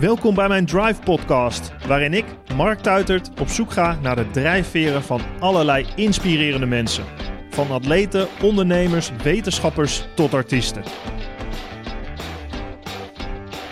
Welkom 0.00 0.34
bij 0.34 0.48
mijn 0.48 0.66
Drive 0.66 1.02
Podcast, 1.02 1.72
waarin 1.86 2.14
ik, 2.14 2.24
Mark 2.56 2.78
Tuitert, 2.78 3.30
op 3.40 3.48
zoek 3.48 3.72
ga 3.72 3.98
naar 4.02 4.16
de 4.16 4.30
drijfveren 4.30 5.02
van 5.02 5.20
allerlei 5.40 5.86
inspirerende 5.94 6.66
mensen. 6.66 7.04
Van 7.50 7.70
atleten, 7.70 8.28
ondernemers, 8.42 9.10
wetenschappers 9.22 10.04
tot 10.14 10.34
artiesten. 10.34 10.82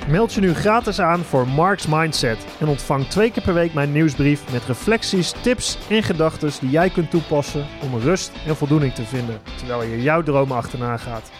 Meld 0.08 0.32
je 0.32 0.40
nu 0.40 0.54
gratis 0.54 1.00
aan 1.00 1.20
voor 1.20 1.48
Mark's 1.48 1.86
Mindset 1.86 2.46
en 2.60 2.68
ontvang 2.68 3.06
twee 3.06 3.30
keer 3.30 3.42
per 3.42 3.54
week 3.54 3.74
mijn 3.74 3.92
nieuwsbrief 3.92 4.52
met 4.52 4.64
reflecties, 4.64 5.32
tips 5.42 5.78
en 5.90 6.02
gedachten 6.02 6.50
die 6.60 6.70
jij 6.70 6.90
kunt 6.90 7.10
toepassen 7.10 7.66
om 7.82 7.98
rust 7.98 8.32
en 8.46 8.56
voldoening 8.56 8.92
te 8.92 9.04
vinden 9.04 9.40
terwijl 9.56 9.82
je 9.82 10.02
jouw 10.02 10.22
dromen 10.22 10.56
achterna 10.56 10.96
gaat. 10.96 11.30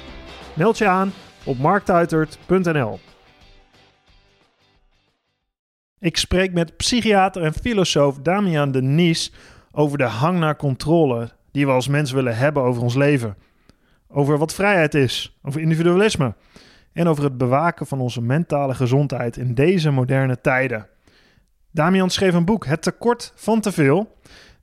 Meld 0.55 0.79
je 0.79 0.87
aan 0.87 1.13
op 1.45 1.59
marktuitert.nl. 1.59 2.99
Ik 6.05 6.17
spreek 6.17 6.53
met 6.53 6.77
psychiater 6.77 7.43
en 7.43 7.53
filosoof 7.53 8.19
Damian 8.19 8.73
de 8.73 8.83
Nies 8.83 9.33
over 9.73 9.99
de 9.99 10.05
hang 10.05 10.39
naar 10.39 10.57
controle 10.57 11.31
die 11.53 11.67
we 11.67 11.73
als 11.73 11.89
mens 11.89 12.13
willen 12.13 12.37
hebben 12.37 12.63
over 12.63 12.83
ons 12.83 12.95
leven. 12.95 13.37
Over 14.09 14.39
wat 14.39 14.55
vrijheid 14.55 14.95
is, 14.95 15.39
over 15.43 15.61
individualisme 15.61 16.35
en 16.93 17.09
over 17.09 17.25
het 17.25 17.39
bewaken 17.39 17.87
van 17.87 18.01
onze 18.01 18.23
mentale 18.23 18.75
gezondheid 18.75 19.37
in 19.37 19.55
deze 19.55 19.91
moderne 19.91 20.41
tijden. 20.41 20.87
Damian 21.71 22.11
schreef 22.11 22.35
een 22.35 22.45
boek, 22.45 22.67
Het 22.67 22.83
tekort 22.83 23.33
van 23.35 23.61
te 23.61 23.73
veel. 23.73 24.17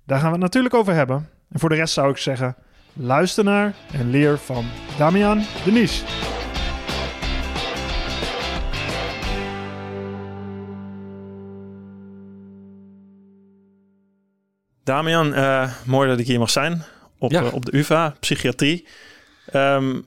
Daar 0.06 0.20
gaan 0.20 0.28
we 0.28 0.34
het 0.34 0.44
natuurlijk 0.44 0.74
over 0.74 0.94
hebben. 0.94 1.30
En 1.50 1.60
voor 1.60 1.70
de 1.70 1.76
rest 1.76 1.94
zou 1.94 2.10
ik 2.10 2.18
zeggen, 2.18 2.56
luister 2.94 3.44
naar 3.44 3.76
en 3.94 4.10
leer 4.10 4.38
van 4.38 4.66
Damian 4.98 5.42
de 5.66 5.72
Nies. 5.72 6.04
Damian, 14.84 15.28
uh, 15.34 15.72
mooi 15.86 16.10
dat 16.10 16.20
ik 16.20 16.28
hier 16.28 16.40
mag 16.40 16.50
zijn 16.50 16.84
op, 17.18 17.32
Ja. 17.32 17.42
eh, 17.44 17.54
op 17.54 17.66
de 17.66 17.78
UvA, 17.78 18.16
psychiatrie. 18.20 18.88
Ehm, 19.52 20.00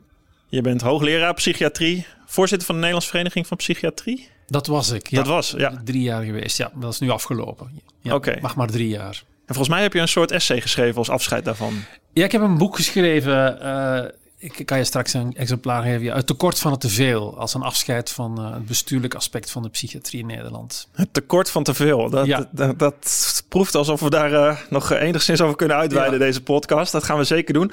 je 0.49 0.61
bent 0.61 0.81
hoogleraar 0.81 1.35
psychiatrie, 1.35 2.07
voorzitter 2.27 2.67
van 2.67 2.75
de 2.75 2.81
Nederlandse 2.81 3.11
Vereniging 3.11 3.47
van 3.47 3.57
Psychiatrie. 3.57 4.29
Dat 4.47 4.67
was 4.67 4.91
ik. 4.91 5.09
Ja. 5.11 5.17
Dat 5.17 5.27
was, 5.27 5.55
ja. 5.57 5.81
Drie 5.85 6.03
jaar 6.03 6.23
geweest. 6.23 6.57
Ja, 6.59 6.71
dat 6.75 6.93
is 6.93 6.99
nu 6.99 7.11
afgelopen. 7.11 7.81
Ja, 8.01 8.15
Oké. 8.15 8.39
Mag 8.41 8.57
maar 8.57 8.67
drie 8.67 8.89
jaar. 8.89 9.23
En 9.47 9.55
volgens 9.55 9.69
mij 9.69 9.83
heb 9.83 9.93
je 9.93 10.01
een 10.01 10.09
soort 10.09 10.31
essay 10.31 10.61
geschreven 10.61 10.97
als 10.99 11.11
afscheid 11.11 11.45
daarvan. 11.45 11.75
Ja, 12.13 12.25
ik 12.25 12.33
heb 12.33 12.41
een 12.43 12.59
boek 12.59 12.77
geschreven. 12.77 13.61
eh, 13.61 14.05
ik 14.45 14.67
kan 14.67 14.79
je 14.79 14.85
straks 14.85 15.13
een 15.13 15.35
exemplaar 15.37 15.83
geven. 15.83 16.03
Ja, 16.03 16.15
het 16.15 16.27
tekort 16.27 16.59
van 16.59 16.71
het 16.73 16.81
teveel. 16.81 17.39
Als 17.39 17.55
een 17.55 17.63
afscheid 17.63 18.11
van 18.11 18.39
eh, 18.39 18.53
het 18.53 18.67
bestuurlijk 18.67 19.15
aspect 19.15 19.51
van 19.51 19.63
de 19.63 19.69
psychiatrie 19.69 20.21
in 20.21 20.27
Nederland. 20.27 20.89
Het 20.93 21.13
tekort 21.15 21.51
van 21.51 21.63
te 21.63 21.75
veel. 21.75 22.11
Dat, 22.11 22.27
Ja. 22.27 22.49
dat, 22.53 22.79
dat 22.79 23.45
proeft 23.49 23.75
alsof 23.75 24.01
we 24.01 24.11
daar 24.11 24.33
eh, 24.33 24.57
nog 24.71 24.91
enigszins 24.93 25.41
over 25.41 25.57
kunnen 25.57 25.77
uitweiden, 25.77 26.19
Ja. 26.19 26.25
deze 26.25 26.43
podcast. 26.43 26.93
Dat 26.93 27.05
gaan 27.05 27.19
we 27.19 27.25
zeker 27.25 27.55
doen. 27.55 27.73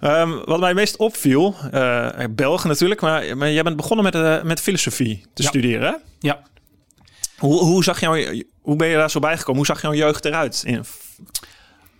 Ehm, 0.00 0.30
wat 0.44 0.60
mij 0.60 0.74
meest 0.74 0.96
opviel, 0.96 1.54
eh 1.70 2.08
Belgen 2.30 2.68
natuurlijk, 2.68 3.00
maar, 3.00 3.36
maar 3.36 3.50
jij 3.52 3.62
bent 3.62 3.76
begonnen 3.76 4.04
met, 4.04 4.14
eh, 4.14 4.42
met 4.42 4.60
filosofie 4.60 5.24
te 5.34 5.42
Ja. 5.42 5.48
studeren. 5.48 5.88
Hè? 5.92 5.96
Ja. 6.18 6.42
Hoe, 7.38 7.60
hoe, 7.60 7.84
zag 7.84 8.00
jou, 8.00 8.44
hoe 8.60 8.76
ben 8.76 8.88
je 8.88 8.96
daar 8.96 9.10
zo 9.10 9.20
bijgekomen? 9.20 9.56
Hoe 9.56 9.66
zag 9.66 9.82
jouw 9.82 9.94
jeugd 9.94 10.24
eruit? 10.24 10.62
In, 10.66 10.84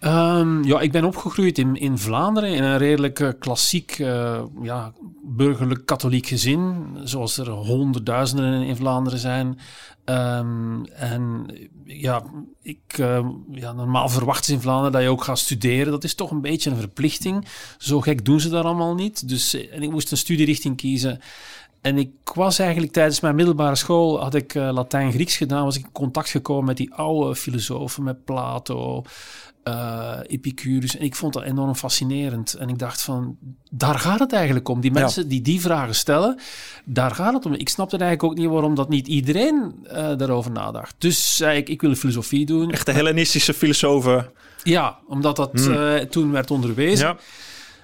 Ehm, 0.02 0.62
ja, 0.64 0.80
ik 0.80 0.92
ben 0.92 1.04
opgegroeid 1.04 1.58
in, 1.58 1.76
in 1.76 1.98
Vlaanderen 1.98 2.50
in 2.50 2.62
een 2.62 2.78
redelijk 2.78 3.20
eh, 3.20 3.28
klassiek, 3.38 3.98
eh, 3.98 4.42
ja, 4.62 4.92
burgerlijk 5.22 5.86
katholiek 5.86 6.26
gezin, 6.26 6.86
zoals 7.04 7.38
er 7.38 7.48
honderdduizenden 7.48 8.62
in, 8.62 8.76
Vlaanderen 8.76 9.18
zijn. 9.18 9.58
Ehm, 10.04 10.84
en 10.84 11.46
ja, 11.84 12.22
ik, 12.62 12.98
eh, 12.98 13.26
ja, 13.50 13.72
normaal 13.72 14.08
verwacht 14.08 14.44
ze 14.44 14.52
in 14.52 14.60
Vlaanderen 14.60 14.92
dat 14.92 15.02
je 15.02 15.08
ook 15.08 15.24
gaat 15.24 15.38
studeren. 15.38 15.92
Dat 15.92 16.04
is 16.04 16.14
toch 16.14 16.30
een 16.30 16.40
beetje 16.40 16.70
een 16.70 16.76
verplichting. 16.76 17.46
Zo 17.78 18.00
gek 18.00 18.24
doen 18.24 18.40
ze 18.40 18.48
dat 18.48 18.64
allemaal 18.64 18.94
niet. 18.94 19.28
Dus 19.28 19.68
en 19.68 19.82
ik 19.82 19.90
moest 19.90 20.10
een 20.10 20.16
studierichting 20.16 20.76
kiezen. 20.76 21.20
En 21.80 21.98
ik 21.98 22.10
was 22.34 22.58
eigenlijk 22.58 22.92
tijdens 22.92 23.20
mijn 23.20 23.34
middelbare 23.34 23.76
school, 23.76 24.20
had 24.20 24.34
ik 24.34 24.54
Latijn-Grieks 24.54 25.36
gedaan, 25.36 25.64
was 25.64 25.76
ik 25.76 25.84
in 25.84 25.92
contact 25.92 26.30
gekomen 26.30 26.64
met 26.64 26.76
die 26.76 26.94
oude 26.94 27.36
filosofen, 27.36 28.02
met 28.02 28.24
Plato, 28.24 29.04
eh, 29.62 30.18
Epicurus. 30.26 30.96
En 30.96 31.04
ik 31.04 31.14
vond 31.14 31.32
dat 31.32 31.42
enorm 31.42 31.74
fascinerend. 31.74 32.54
En 32.54 32.68
ik 32.68 32.78
dacht 32.78 33.02
van, 33.02 33.36
daar 33.70 33.98
gaat 33.98 34.18
het 34.18 34.32
eigenlijk 34.32 34.68
om. 34.68 34.80
Die 34.80 34.92
Ja. 34.92 35.00
mensen 35.00 35.28
die 35.28 35.42
die 35.42 35.60
vragen 35.60 35.94
stellen, 35.94 36.38
daar 36.84 37.10
gaat 37.10 37.32
het 37.34 37.46
om. 37.46 37.52
Ik 37.54 37.68
snapte 37.68 37.96
eigenlijk 37.96 38.32
ook 38.32 38.38
niet 38.38 38.48
waarom 38.52 38.74
dat 38.74 38.88
niet 38.88 39.06
iedereen 39.08 39.74
eh, 39.84 40.16
daarover 40.16 40.50
nadacht. 40.50 40.94
Dus 40.98 41.36
zei 41.36 41.56
ik, 41.58 41.68
ik 41.68 41.80
wil 41.80 41.94
filosofie 41.94 42.46
doen. 42.46 42.70
echte 42.70 42.90
Hellenistische 42.92 43.54
filosofen. 43.54 44.30
Ja, 44.62 44.98
omdat 45.06 45.36
dat 45.36 45.50
Hmm. 45.52 45.72
eh, 45.74 45.94
toen 46.00 46.30
werd 46.32 46.50
onderwezen. 46.50 47.06
Ja. 47.06 47.16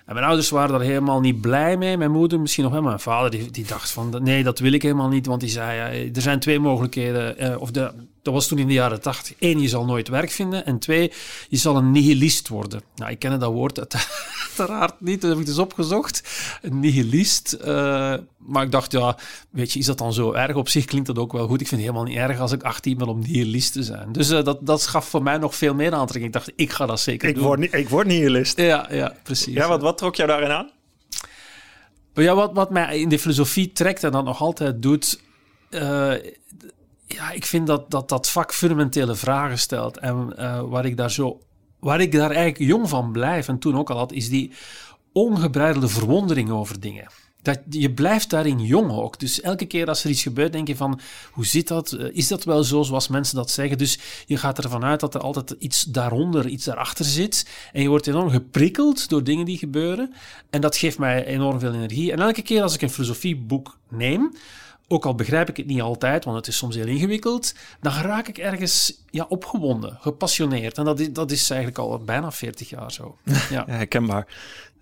En 0.07 0.15
mijn 0.15 0.27
ouders 0.27 0.51
waren 0.51 0.71
daar 0.71 0.81
helemaal 0.81 1.21
niet 1.21 1.41
blij 1.41 1.77
mee. 1.77 1.97
Mijn 1.97 2.11
moeder 2.11 2.41
misschien 2.41 2.65
nog 2.65 2.73
wel. 2.73 2.83
Mijn 2.83 3.01
vader 3.01 3.31
die, 3.31 3.51
die 3.51 3.67
dacht 3.67 3.91
van... 3.91 4.15
Nee, 4.23 4.43
dat 4.43 4.59
wil 4.59 4.73
ik 4.73 4.83
helemaal 4.83 5.09
niet. 5.09 5.27
Want 5.27 5.41
die 5.41 5.51
zei... 5.51 5.77
ja, 5.77 6.11
er 6.15 6.23
zijn 6.23 6.41
twee 6.41 6.59
mogelijkheden. 6.59 7.61
of 7.61 7.71
de, 7.71 7.91
dat 8.29 8.37
was 8.37 8.49
toen 8.49 8.59
in 8.59 8.67
de 8.67 8.73
jaren 8.73 9.01
tachtig. 9.01 9.35
Eén, 9.39 9.61
je 9.61 9.69
zal 9.69 9.85
nooit 9.85 10.09
werk 10.09 10.31
vinden. 10.31 10.67
En 10.67 10.79
twee, 10.79 11.13
je 11.49 11.57
zal 11.57 11.77
een 11.77 11.91
nihilist 11.91 12.49
worden. 12.49 12.83
Nou, 12.97 13.11
ik 13.11 13.19
kende 13.19 13.37
dat 13.37 13.53
woord 13.53 13.79
uit- 13.79 13.95
uiteraard 14.59 15.01
niet. 15.01 15.21
Dat 15.21 15.31
heb 15.31 15.39
ik 15.41 15.47
dus 15.47 15.59
opgezocht. 15.59 16.23
Een 16.63 16.81
nihilist. 16.81 17.53
eh, 17.53 18.15
maar 18.37 18.63
ik 18.63 18.71
dacht, 18.71 18.93
ja, 18.93 19.17
weet 19.51 19.73
je, 19.73 19.79
is 19.79 19.87
dat 19.87 19.99
dan 19.99 20.13
zo 20.13 20.33
erg? 20.33 20.57
Op 20.57 20.69
zich 20.69 20.85
klinkt 20.85 21.07
dat 21.07 21.19
ook 21.19 21.33
wel 21.33 21.47
goed. 21.47 21.61
Ik 21.61 21.69
vind 21.69 21.81
het 21.81 21.91
helemaal 21.91 22.13
niet 22.13 22.19
erg 22.29 22.41
als 22.41 22.53
ik 22.53 22.63
18 22.63 22.99
ben 22.99 23.09
om 23.09 23.19
nihilist 23.21 23.73
te 23.73 23.83
zijn. 23.83 24.13
Dus 24.13 24.31
eh, 24.31 24.45
dat, 24.45 24.59
dat 24.67 24.87
gaf 24.87 25.09
voor 25.09 25.23
mij 25.23 25.39
nog 25.39 25.55
veel 25.55 25.75
meer 25.75 25.93
aantrekking. 25.93 26.25
Ik 26.27 26.33
dacht, 26.33 26.53
ik 26.57 26.71
ga 26.73 26.87
dat 26.87 27.01
zeker 27.01 27.29
Ik, 27.29 27.35
doen. 27.35 27.45
word, 27.45 27.73
ik 27.75 27.89
word 27.89 28.07
nihilist. 28.07 28.57
Ja, 28.61 28.87
ja, 28.91 29.15
precies. 29.23 29.55
Ja, 29.55 29.69
wat, 29.69 29.81
wat 29.83 29.99
trok 29.99 30.15
jou 30.17 30.29
daarin 30.29 30.51
aan? 30.51 30.71
Ja, 32.15 32.35
wat, 32.35 32.51
wat 32.55 32.71
mij 32.71 32.99
in 33.01 33.09
de 33.09 33.19
filosofie 33.19 33.73
trekt 33.73 34.05
en 34.05 34.13
dat 34.13 34.25
nog 34.25 34.41
altijd 34.41 34.83
doet. 34.83 35.21
eh, 35.71 36.13
ja, 37.09 37.31
ik 37.31 37.47
vind 37.47 37.67
dat, 37.67 37.91
dat 37.91 38.09
dat 38.09 38.31
vak 38.31 38.55
fundamentele 38.55 39.15
vragen 39.15 39.59
stelt. 39.59 39.99
En 39.99 40.37
eh, 40.37 40.61
waar 40.61 40.85
ik 40.85 40.97
daar 40.97 41.11
zo. 41.11 41.41
Waar 41.81 42.01
ik 42.01 42.13
daar 42.13 42.31
eigenlijk 42.31 42.71
jong 42.71 42.89
van 42.89 43.13
blijf 43.13 43.49
en 43.49 43.59
toen 43.59 43.79
ook 43.79 43.91
al 43.91 43.97
had, 43.97 44.13
is 44.13 44.29
die 44.29 44.53
ongebreidelde 45.13 45.89
verwondering 45.89 46.51
over 46.51 46.81
dingen. 46.81 47.07
Dat, 47.43 47.61
je 47.71 47.93
blijft 47.93 48.31
daarin 48.31 48.61
jong 48.61 48.91
ook. 48.91 49.19
Dus 49.19 49.41
elke 49.41 49.67
keer 49.67 49.87
als 49.87 50.05
er 50.05 50.11
iets 50.11 50.23
gebeurt, 50.23 50.53
denk 50.53 50.69
je 50.69 50.77
van, 50.77 51.01
hoe 51.33 51.47
zit 51.47 51.69
dat? 51.69 51.93
Eh, 51.93 52.07
Is 52.13 52.29
dat 52.29 52.45
wel 52.45 52.65
zo 52.65 52.83
zoals 52.83 53.09
mensen 53.09 53.37
dat 53.37 53.51
zeggen? 53.51 53.79
Dus 53.79 53.99
je 54.27 54.37
gaat 54.37 54.59
ervan 54.59 54.85
uit 54.85 55.01
dat 55.01 55.15
er 55.15 55.21
altijd 55.21 55.55
iets 55.59 55.85
daaronder, 55.85 56.47
iets 56.47 56.65
daarachter 56.65 57.05
zit. 57.05 57.47
En 57.73 57.83
je 57.83 57.89
wordt 57.89 58.07
enorm 58.07 58.31
geprikkeld 58.31 59.09
door 59.09 59.25
dingen 59.25 59.45
die 59.45 59.59
gebeuren. 59.59 60.15
En 60.51 60.61
dat 60.61 60.77
geeft 60.77 60.99
mij 60.99 61.25
enorm 61.25 61.59
veel 61.59 61.75
energie. 61.75 62.13
En 62.13 62.19
elke 62.19 62.43
keer 62.43 62.63
als 62.63 62.75
ik 62.75 62.83
een 62.83 62.91
filosofieboek 62.91 63.79
neem, 63.89 64.33
ook 64.89 65.07
al 65.07 65.15
begrijp 65.15 65.49
ik 65.49 65.57
het 65.57 65.67
niet 65.67 65.81
altijd, 65.81 66.25
want 66.25 66.37
het 66.37 66.47
is 66.47 66.57
soms 66.57 66.75
heel 66.75 66.87
ingewikkeld, 66.87 67.55
dan 67.81 67.93
raak 67.93 68.29
ik 68.29 68.39
ergens 68.39 69.03
ja, 69.11 69.27
opgewonden, 69.29 69.99
gepassioneerd. 70.01 70.79
En 70.79 70.85
dat 70.85 71.01
is, 71.01 71.13
dat 71.13 71.31
is 71.31 71.51
eigenlijk 71.51 71.81
al 71.81 71.99
bijna 71.99 72.33
40 72.33 72.69
jaar 72.69 72.93
zo. 72.93 73.17
Ja. 73.25 73.37
Ja, 73.51 73.65
herkenbaar. 73.67 74.27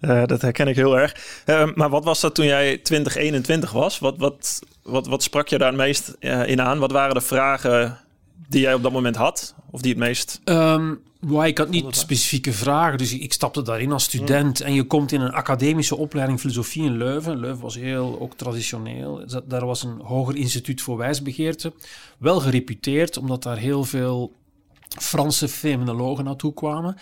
Eh, 0.01 0.25
dat 0.27 0.43
herken 0.43 0.69
ik 0.69 0.77
heel 0.77 0.99
erg. 0.99 1.17
Eh, 1.45 1.69
maar 1.75 1.89
wat 1.89 2.05
was 2.05 2.21
dat 2.21 2.35
toen 2.35 2.47
jij 2.47 2.79
2021 2.79 3.73
was? 3.73 3.99
Wat, 3.99 4.19
wat, 4.19 4.63
wat, 4.83 5.07
wat 5.07 5.23
sprak 5.23 5.49
je 5.49 5.59
daar 5.59 5.69
het 5.69 5.77
meest 5.77 6.17
eh, 6.19 6.47
in 6.47 6.61
aan? 6.61 6.79
Wat 6.79 6.93
waren 6.93 7.15
de 7.15 7.21
vragen 7.21 7.99
die 8.49 8.61
jij 8.61 8.75
op 8.75 8.83
dat 8.83 8.93
moment 8.93 9.17
had? 9.17 9.55
Of 9.71 9.81
die 9.81 9.91
het 9.91 10.01
meest... 10.01 10.41
Ehm, 10.45 10.95
maar 11.27 11.47
ik 11.47 11.59
had 11.59 11.69
niet 11.69 11.97
specifieke 11.97 12.53
vragen, 12.53 12.99
dus 12.99 13.13
ik, 13.13 13.33
stapte 13.33 13.63
daarin 13.63 13.93
als 13.93 14.05
student. 14.05 14.61
En 14.61 14.75
je 14.75 14.85
komt 14.85 15.13
in 15.13 15.21
een 15.21 15.33
academische 15.33 15.97
opleiding 15.97 16.41
filosofie 16.41 16.85
in 16.85 16.97
Leuven. 16.97 17.37
Leuven 17.37 17.63
was 17.63 17.75
heel 17.75 18.21
ook 18.21 18.35
traditioneel. 18.35 19.25
Daar 19.45 19.67
was 19.67 19.83
een 19.83 20.01
hoger 20.01 20.37
instituut 20.37 20.83
voor 20.83 20.97
wijsbegeerte. 20.97 21.73
Wel 22.19 22.41
gereputeerd, 22.41 23.17
omdat 23.17 23.43
daar 23.43 23.59
heel 23.59 23.85
veel 23.85 24.33
Franse 24.89 25.49
fenomenologen 25.49 26.25
naartoe 26.25 26.55
kwamen. 26.55 26.97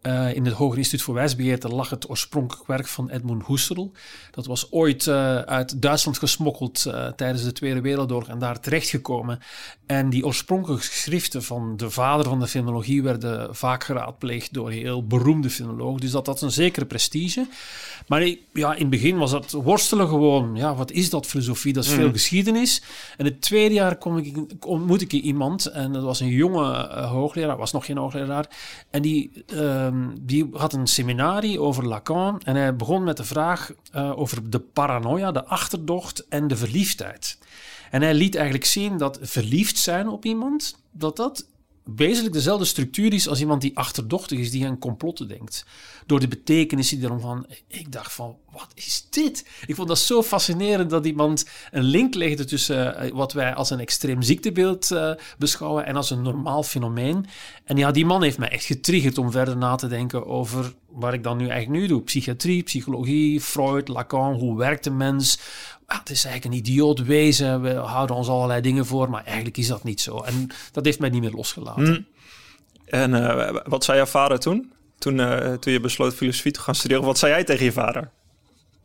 Eh, 0.00 0.34
in 0.34 0.44
het 0.44 0.54
Hoger 0.54 0.78
Instituut 0.78 1.02
voor 1.02 1.14
Wijsbegeerte 1.14 1.68
lag 1.68 1.90
het 1.90 2.10
oorspronkelijk 2.10 2.66
werk 2.66 2.86
van 2.86 3.10
Edmund 3.10 3.46
Husserl. 3.46 3.92
Dat 4.30 4.46
was 4.46 4.72
ooit 4.72 5.06
eh, 5.06 5.38
uit 5.38 5.82
Duitsland 5.82 6.18
gesmokkeld 6.18 6.86
eh, 6.86 7.06
tijdens 7.06 7.44
de 7.44 7.52
Tweede 7.52 7.80
Wereldoorlog 7.80 8.28
en 8.28 8.38
daar 8.38 8.60
terechtgekomen. 8.60 9.38
En 9.86 10.10
die 10.10 10.26
oorspronkelijke 10.26 10.84
geschriften 10.84 11.42
van 11.42 11.76
de 11.76 11.90
vader 11.90 12.24
van 12.24 12.40
de 12.40 12.46
fenomenologie 12.46 13.02
werden 13.02 13.56
vaak 13.56 13.84
geraadpleegd 13.84 14.52
door 14.52 14.70
heel 14.70 15.06
beroemde 15.06 15.50
fenomenologen. 15.50 16.00
Dus 16.00 16.10
dat 16.10 16.26
had 16.26 16.42
een 16.42 16.50
zekere 16.50 16.86
prestige. 16.86 17.46
Maar 18.06 18.22
ja, 18.52 18.74
in 18.74 18.80
het 18.80 18.90
begin 18.90 19.18
was 19.18 19.30
dat 19.30 19.50
worstelen 19.50 20.08
gewoon. 20.08 20.56
Ja, 20.56 20.74
wat 20.74 20.90
is 20.90 21.10
dat 21.10 21.26
filosofie? 21.26 21.72
Dat 21.72 21.84
is 21.84 21.90
veel 21.90 22.12
geschiedenis. 22.12 22.82
En 23.16 23.24
het 23.24 23.40
tweede 23.40 23.74
jaar 23.74 23.96
kom 23.96 24.18
ik, 24.18 24.36
ontmoet 24.66 25.00
ik 25.00 25.12
iemand. 25.12 25.66
En 25.66 25.92
dat 25.92 26.02
was 26.02 26.20
een 26.20 26.28
jonge 26.28 26.96
hoogleraar. 26.96 27.56
Was 27.56 27.72
nog 27.72 27.84
geen 27.84 27.96
hoogleraar. 27.96 28.48
En 28.90 29.02
die, 29.02 29.44
ehm, 29.88 30.08
die 30.20 30.48
had 30.52 30.72
een 30.72 30.86
seminarie 30.86 31.60
over 31.60 31.86
Lacan. 31.86 32.40
En 32.40 32.56
hij 32.56 32.76
begon 32.76 33.04
met 33.04 33.16
de 33.16 33.24
vraag 33.24 33.72
eh, 33.92 34.18
over 34.18 34.50
de 34.50 34.60
paranoia, 34.60 35.32
de 35.32 35.44
achterdocht 35.44 36.28
en 36.28 36.48
de 36.48 36.56
verliefdheid. 36.56 37.38
En 37.90 38.02
hij 38.02 38.14
liet 38.14 38.34
eigenlijk 38.34 38.64
zien 38.64 38.96
dat 38.96 39.18
verliefd 39.22 39.78
zijn 39.78 40.08
op 40.08 40.24
iemand, 40.24 40.76
dat 40.90 41.16
dat 41.16 41.46
wezenlijk 41.96 42.34
dezelfde 42.34 42.64
structuur 42.64 43.12
is 43.12 43.28
als 43.28 43.40
iemand 43.40 43.60
die 43.60 43.76
achterdochtig 43.76 44.38
is, 44.38 44.50
die 44.50 44.66
aan 44.66 44.78
complotten 44.78 45.28
denkt. 45.28 45.66
Door 46.08 46.20
de 46.20 46.28
betekenis 46.28 46.88
die 46.88 47.02
erom 47.02 47.20
van. 47.20 47.46
Ik 47.66 47.92
dacht 47.92 48.12
van, 48.12 48.36
wat 48.50 48.68
is 48.74 49.06
dit? 49.10 49.46
Ik 49.66 49.74
vond 49.74 49.88
dat 49.88 49.98
zo 49.98 50.22
fascinerend 50.22 50.90
dat 50.90 51.06
iemand 51.06 51.46
een 51.70 51.82
link 51.82 52.14
legde 52.14 52.44
tussen 52.44 52.96
eh, 52.96 53.10
wat 53.12 53.32
wij 53.32 53.54
als 53.54 53.70
een 53.70 53.80
extreem 53.80 54.22
ziektebeeld 54.22 54.90
uh, 54.90 55.12
beschouwen 55.38 55.86
en 55.86 55.96
als 55.96 56.10
een 56.10 56.22
normaal 56.22 56.62
fenomeen. 56.62 57.26
En 57.64 57.76
ja, 57.76 57.90
die 57.90 58.06
man 58.06 58.22
heeft 58.22 58.38
mij 58.38 58.48
echt 58.48 58.64
getriggerd 58.64 59.18
om 59.18 59.30
verder 59.30 59.56
na 59.56 59.74
te 59.74 59.86
denken 59.86 60.26
over 60.26 60.74
wat 60.86 61.12
ik 61.12 61.22
dan 61.22 61.36
nu 61.36 61.48
eigenlijk 61.48 61.80
nu 61.80 61.88
doe. 61.88 62.02
Psychiatrie, 62.02 62.62
psychologie, 62.62 63.40
Freud, 63.40 63.88
Lacan, 63.88 64.34
hoe 64.34 64.58
werkt 64.58 64.84
de 64.84 64.90
mens? 64.90 65.38
Het 65.86 66.10
is 66.10 66.24
eigenlijk 66.24 66.54
een 66.54 66.60
idioot 66.60 67.04
wezen. 67.04 67.60
We 67.60 67.74
houden 67.74 68.16
ons 68.16 68.28
allerlei 68.28 68.60
dingen 68.60 68.86
voor, 68.86 69.10
maar 69.10 69.24
eigenlijk 69.24 69.56
is 69.56 69.66
dat 69.66 69.84
niet 69.84 70.00
zo. 70.00 70.20
En 70.20 70.48
dat 70.72 70.84
heeft 70.84 70.98
mij 70.98 71.10
niet 71.10 71.22
meer 71.22 71.32
losgelaten. 71.32 71.84
Hm. 71.84 72.00
En 72.84 73.10
uh, 73.14 73.56
wat 73.64 73.84
zei 73.84 73.96
jouw 73.96 74.06
vader 74.06 74.38
toen? 74.38 74.72
Toen, 74.98 75.18
uh, 75.18 75.52
toen 75.52 75.72
je 75.72 75.80
besloot 75.80 76.14
filosofie 76.14 76.52
te 76.52 76.60
gaan 76.60 76.74
studeren. 76.74 77.04
Wat 77.04 77.18
zei 77.18 77.32
jij 77.32 77.44
tegen 77.44 77.64
je 77.64 77.72
vader? 77.72 78.10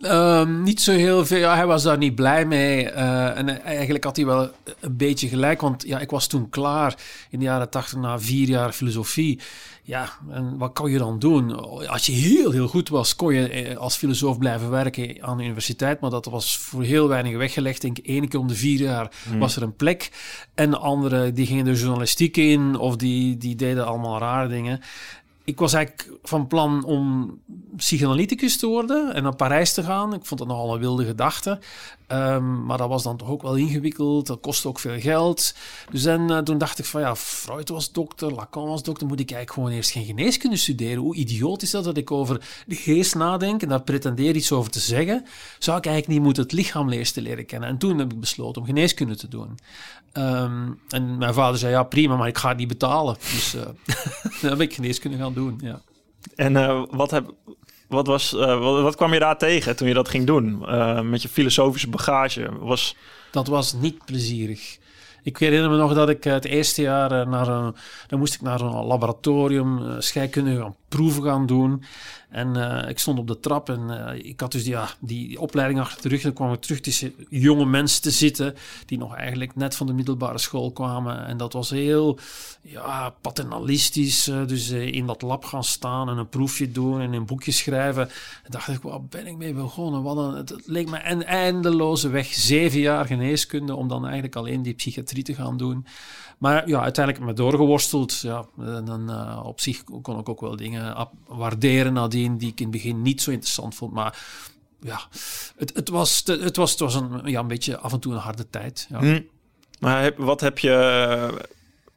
Um, 0.05 0.63
niet 0.63 0.81
zo 0.81 0.91
heel 0.91 1.25
veel. 1.25 1.37
Ja, 1.37 1.55
hij 1.55 1.65
was 1.65 1.83
daar 1.83 1.97
niet 1.97 2.15
blij 2.15 2.45
mee. 2.45 2.91
Uh, 2.91 3.37
en 3.37 3.63
eigenlijk 3.63 4.03
had 4.03 4.15
hij 4.15 4.25
wel 4.25 4.51
een 4.79 4.97
beetje 4.97 5.27
gelijk. 5.27 5.61
Want 5.61 5.83
ja, 5.87 5.99
ik 5.99 6.09
was 6.09 6.27
toen 6.27 6.49
klaar 6.49 6.95
in 7.29 7.39
de 7.39 7.45
jaren 7.45 7.69
tachtig 7.69 7.99
na 7.99 8.19
vier 8.19 8.47
jaar 8.47 8.71
filosofie. 8.71 9.39
Ja, 9.83 10.09
en 10.31 10.57
wat 10.57 10.73
kan 10.73 10.91
je 10.91 10.97
dan 10.97 11.19
doen? 11.19 11.59
Als 11.87 12.05
je 12.05 12.11
heel, 12.11 12.51
heel 12.51 12.67
goed 12.67 12.89
was, 12.89 13.15
kon 13.15 13.33
je 13.33 13.49
eh, 13.49 13.77
als 13.77 13.95
filosoof 13.95 14.37
blijven 14.37 14.69
werken 14.69 15.23
aan 15.23 15.37
de 15.37 15.43
universiteit. 15.43 15.99
Maar 15.99 16.09
dat 16.09 16.25
was 16.25 16.57
voor 16.57 16.83
heel 16.83 17.07
weinig 17.07 17.37
weggelegd. 17.37 17.81
Denk 17.81 17.97
één 17.97 18.27
keer 18.27 18.39
om 18.39 18.47
de 18.47 18.55
vier 18.55 18.79
jaar 18.79 19.11
hmm. 19.29 19.39
was 19.39 19.55
er 19.55 19.61
een 19.61 19.75
plek. 19.75 20.11
En 20.55 20.69
de 20.69 20.77
anderen 20.77 21.33
die 21.33 21.45
gingen 21.45 21.65
de 21.65 21.73
journalistiek 21.73 22.37
in 22.37 22.77
of 22.77 22.95
die, 22.95 23.37
die 23.37 23.55
deden 23.55 23.85
allemaal 23.85 24.19
rare 24.19 24.47
dingen 24.47 24.81
ik 25.43 25.59
was 25.59 25.73
eigenlijk 25.73 26.17
van 26.23 26.47
plan 26.47 26.83
om 26.83 27.31
psychoanalyticus 27.75 28.57
te 28.57 28.67
worden 28.67 29.13
en 29.13 29.23
naar 29.23 29.35
Parijs 29.35 29.73
te 29.73 29.83
gaan. 29.83 30.13
Ik 30.13 30.25
vond 30.25 30.39
dat 30.39 30.49
nogal 30.49 30.73
een 30.73 30.79
wilde 30.79 31.05
gedachte. 31.05 31.59
Um, 32.13 32.65
maar 32.65 32.77
dat 32.77 32.89
was 32.89 33.03
dan 33.03 33.17
toch 33.17 33.27
ook 33.27 33.41
wel 33.41 33.55
ingewikkeld. 33.55 34.27
Dat 34.27 34.39
kostte 34.39 34.67
ook 34.67 34.79
veel 34.79 34.99
geld. 34.99 35.55
Dus 35.91 36.05
en, 36.05 36.31
uh, 36.31 36.37
toen 36.37 36.57
dacht 36.57 36.79
ik 36.79 36.85
van 36.85 37.01
ja, 37.01 37.15
Freud 37.15 37.69
was 37.69 37.91
dokter, 37.91 38.33
Lacan 38.33 38.67
was 38.67 38.83
dokter. 38.83 39.07
Moet 39.07 39.19
ik 39.19 39.31
eigenlijk 39.31 39.59
gewoon 39.59 39.77
eerst 39.77 39.91
geen 39.91 40.05
geneeskunde 40.05 40.57
studeren? 40.57 40.97
Hoe 40.97 41.15
idioot 41.15 41.61
is 41.61 41.71
dat 41.71 41.83
dat 41.83 41.97
ik 41.97 42.11
over 42.11 42.63
de 42.67 42.75
geest 42.75 43.15
nadenk 43.15 43.61
en 43.61 43.69
daar 43.69 43.81
pretendeer 43.81 44.35
iets 44.35 44.51
over 44.51 44.71
te 44.71 44.79
zeggen? 44.79 45.25
Zou 45.59 45.77
ik 45.77 45.85
eigenlijk 45.85 46.15
niet 46.15 46.25
moeten 46.25 46.43
het 46.43 46.51
lichaam 46.51 46.89
eerst 46.89 47.13
te 47.13 47.21
leren 47.21 47.45
kennen? 47.45 47.69
En 47.69 47.77
toen 47.77 47.97
heb 47.97 48.11
ik 48.11 48.19
besloten 48.19 48.61
om 48.61 48.67
geneeskunde 48.67 49.15
te 49.15 49.27
doen. 49.27 49.59
Um, 50.13 50.79
en 50.89 51.17
mijn 51.17 51.33
vader 51.33 51.59
zei 51.59 51.71
ja, 51.71 51.83
prima, 51.83 52.15
maar 52.15 52.27
ik 52.27 52.37
ga 52.37 52.49
het 52.49 52.57
niet 52.57 52.67
betalen. 52.67 53.15
Dus 53.15 53.55
uh, 53.55 53.61
dan 54.41 54.49
heb 54.49 54.61
ik 54.61 54.73
geneeskunde 54.73 55.17
gaan 55.17 55.33
doen. 55.33 55.59
Ja. 55.63 55.81
En 56.35 56.53
uh, 56.53 56.83
wat 56.89 57.11
heb, 57.11 57.33
wat, 57.87 58.07
was, 58.07 58.33
uh, 58.33 58.81
wat, 58.81 58.95
kwam 58.95 59.13
je 59.13 59.19
daar 59.19 59.37
tegen 59.37 59.75
toen 59.75 59.87
je 59.87 59.93
dat 59.93 60.09
ging 60.09 60.25
doen? 60.25 60.61
Uh, 60.61 61.01
met 61.01 61.21
je 61.21 61.29
filosofische 61.29 61.89
bagage? 61.89 62.49
Was... 62.59 62.95
Dat 63.31 63.47
was 63.47 63.73
niet 63.73 64.05
plezierig. 64.05 64.77
Ik 65.23 65.37
herinner 65.37 65.69
me 65.69 65.77
nog 65.77 65.93
dat 65.93 66.09
ik 66.09 66.23
het 66.23 66.45
eerste 66.45 66.81
jaar 66.81 67.27
naar 67.27 67.47
een, 67.47 67.75
dan 68.07 68.19
moest 68.19 68.33
ik 68.33 68.41
naar 68.41 68.61
een 68.61 68.85
laboratorium 68.85 70.01
scheikunde 70.01 70.57
gaan 70.57 70.75
proeven 70.95 71.23
gaan 71.23 71.45
doen. 71.45 71.83
En 72.29 72.57
uh, 72.57 72.89
ik 72.89 72.99
stond 72.99 73.19
op 73.19 73.27
de 73.27 73.39
trap 73.39 73.69
en 73.69 73.81
uh, 73.89 74.25
ik 74.25 74.39
had 74.39 74.51
dus 74.51 74.63
die, 74.63 74.71
ja, 74.71 74.89
die 74.99 75.39
opleiding 75.39 75.79
achter 75.79 76.01
de 76.01 76.09
rug. 76.09 76.21
Dan 76.21 76.33
kwam 76.33 76.53
ik 76.53 76.61
terug 76.61 76.79
tussen 76.79 77.13
jonge 77.29 77.65
mensen 77.65 78.01
te 78.01 78.11
zitten 78.11 78.55
die 78.85 78.97
nog 78.97 79.15
eigenlijk 79.15 79.55
net 79.55 79.75
van 79.75 79.87
de 79.87 79.93
middelbare 79.93 80.37
school 80.37 80.71
kwamen. 80.71 81.25
En 81.25 81.37
dat 81.37 81.53
was 81.53 81.69
heel 81.69 82.19
ja, 82.61 83.13
paternalistisch. 83.21 84.27
Uh, 84.27 84.47
dus 84.47 84.69
in 84.69 85.05
dat 85.05 85.21
lab 85.21 85.45
gaan 85.45 85.63
staan 85.63 86.09
en 86.09 86.17
een 86.17 86.29
proefje 86.29 86.71
doen 86.71 87.01
en 87.01 87.13
een 87.13 87.25
boekje 87.25 87.51
schrijven. 87.51 88.09
En 88.43 88.51
dacht 88.51 88.67
ik, 88.67 88.81
waar 88.81 89.03
ben 89.03 89.27
ik 89.27 89.37
mee 89.37 89.53
begonnen? 89.53 90.03
Wat 90.03 90.17
een, 90.17 90.35
het 90.35 90.55
leek 90.65 90.89
me 90.89 91.09
een 91.09 91.23
eindeloze 91.23 92.09
weg. 92.09 92.27
Zeven 92.27 92.79
jaar 92.79 93.05
geneeskunde 93.05 93.75
om 93.75 93.87
dan 93.87 94.03
eigenlijk 94.03 94.35
alleen 94.35 94.61
die 94.61 94.73
psychiatrie 94.73 95.23
te 95.23 95.35
gaan 95.35 95.57
doen. 95.57 95.85
Maar 96.37 96.67
ja, 96.67 96.81
uiteindelijk 96.81 97.25
me 97.25 97.33
doorgeworsteld. 97.33 98.19
Ja, 98.19 98.45
dan 98.83 99.35
op 99.43 99.59
zich 99.59 99.83
kon 100.01 100.19
ik 100.19 100.29
ook 100.29 100.41
wel 100.41 100.55
dingen 100.55 101.07
waarderen 101.27 101.93
nadien, 101.93 102.37
die 102.37 102.49
ik 102.49 102.59
in 102.59 102.65
het 102.65 102.75
begin 102.75 103.01
niet 103.01 103.21
zo 103.21 103.31
interessant 103.31 103.75
vond. 103.75 103.93
Maar 103.93 104.17
ja, 104.79 104.99
het, 105.57 105.75
het, 105.75 105.89
was, 105.89 106.21
het, 106.25 106.55
was, 106.55 106.71
het 106.71 106.79
was 106.79 106.95
een, 106.95 107.21
ja, 107.23 107.39
een 107.39 107.47
beetje 107.47 107.77
af 107.77 107.93
en 107.93 107.99
toe 107.99 108.13
een 108.13 108.19
harde 108.19 108.49
tijd. 108.49 108.87
Ja. 108.89 108.99
Hm. 108.99 109.21
Maar 109.79 110.13
wat 110.17 110.41
heb 110.41 110.59
je, 110.59 111.43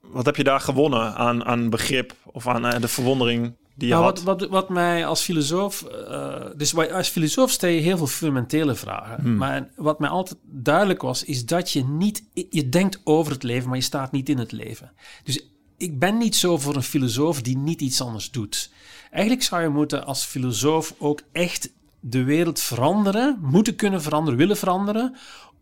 wat 0.00 0.26
heb 0.26 0.36
je 0.36 0.44
daar 0.44 0.60
gewonnen 0.60 1.14
aan, 1.14 1.44
aan 1.44 1.70
begrip 1.70 2.14
of 2.24 2.46
aan 2.46 2.64
uh, 2.64 2.80
de 2.80 2.88
verwondering 2.88 3.54
die 3.76 3.88
je 3.88 3.94
nou, 3.94 4.06
had? 4.06 4.22
Wat, 4.22 4.40
wat, 4.40 4.50
wat 4.50 4.68
mij 4.68 5.06
als 5.06 5.22
filosoof... 5.22 5.86
Uh, 5.92 6.44
dus 6.56 6.76
als 6.76 7.08
filosoof 7.08 7.50
stel 7.50 7.70
je 7.70 7.80
heel 7.80 7.96
veel 7.96 8.06
fundamentele 8.06 8.74
vragen. 8.74 9.22
Hm. 9.22 9.36
Maar 9.36 9.68
wat 9.76 9.98
mij 9.98 10.08
altijd 10.08 10.38
duidelijk 10.42 11.02
was, 11.02 11.24
is 11.24 11.46
dat 11.46 11.70
je 11.70 11.84
niet... 11.84 12.24
Je 12.50 12.68
denkt 12.68 13.00
over 13.04 13.32
het 13.32 13.42
leven, 13.42 13.68
maar 13.68 13.78
je 13.78 13.84
staat 13.84 14.12
niet 14.12 14.28
in 14.28 14.38
het 14.38 14.52
leven. 14.52 14.92
Dus 15.24 15.46
ik 15.76 15.98
ben 15.98 16.18
niet 16.18 16.36
zo 16.36 16.58
voor 16.58 16.76
een 16.76 16.82
filosoof 16.82 17.42
die 17.42 17.58
niet 17.58 17.80
iets 17.80 18.00
anders 18.00 18.30
doet. 18.30 18.70
Eigenlijk 19.10 19.42
zou 19.44 19.62
je 19.62 19.68
moeten 19.68 20.06
als 20.06 20.24
filosoof 20.24 20.94
ook 20.98 21.22
echt 21.32 21.72
de 22.00 22.24
wereld 22.24 22.60
veranderen, 22.60 23.38
moeten 23.40 23.76
kunnen 23.76 24.02
veranderen, 24.02 24.38
willen 24.38 24.56
veranderen, 24.56 25.16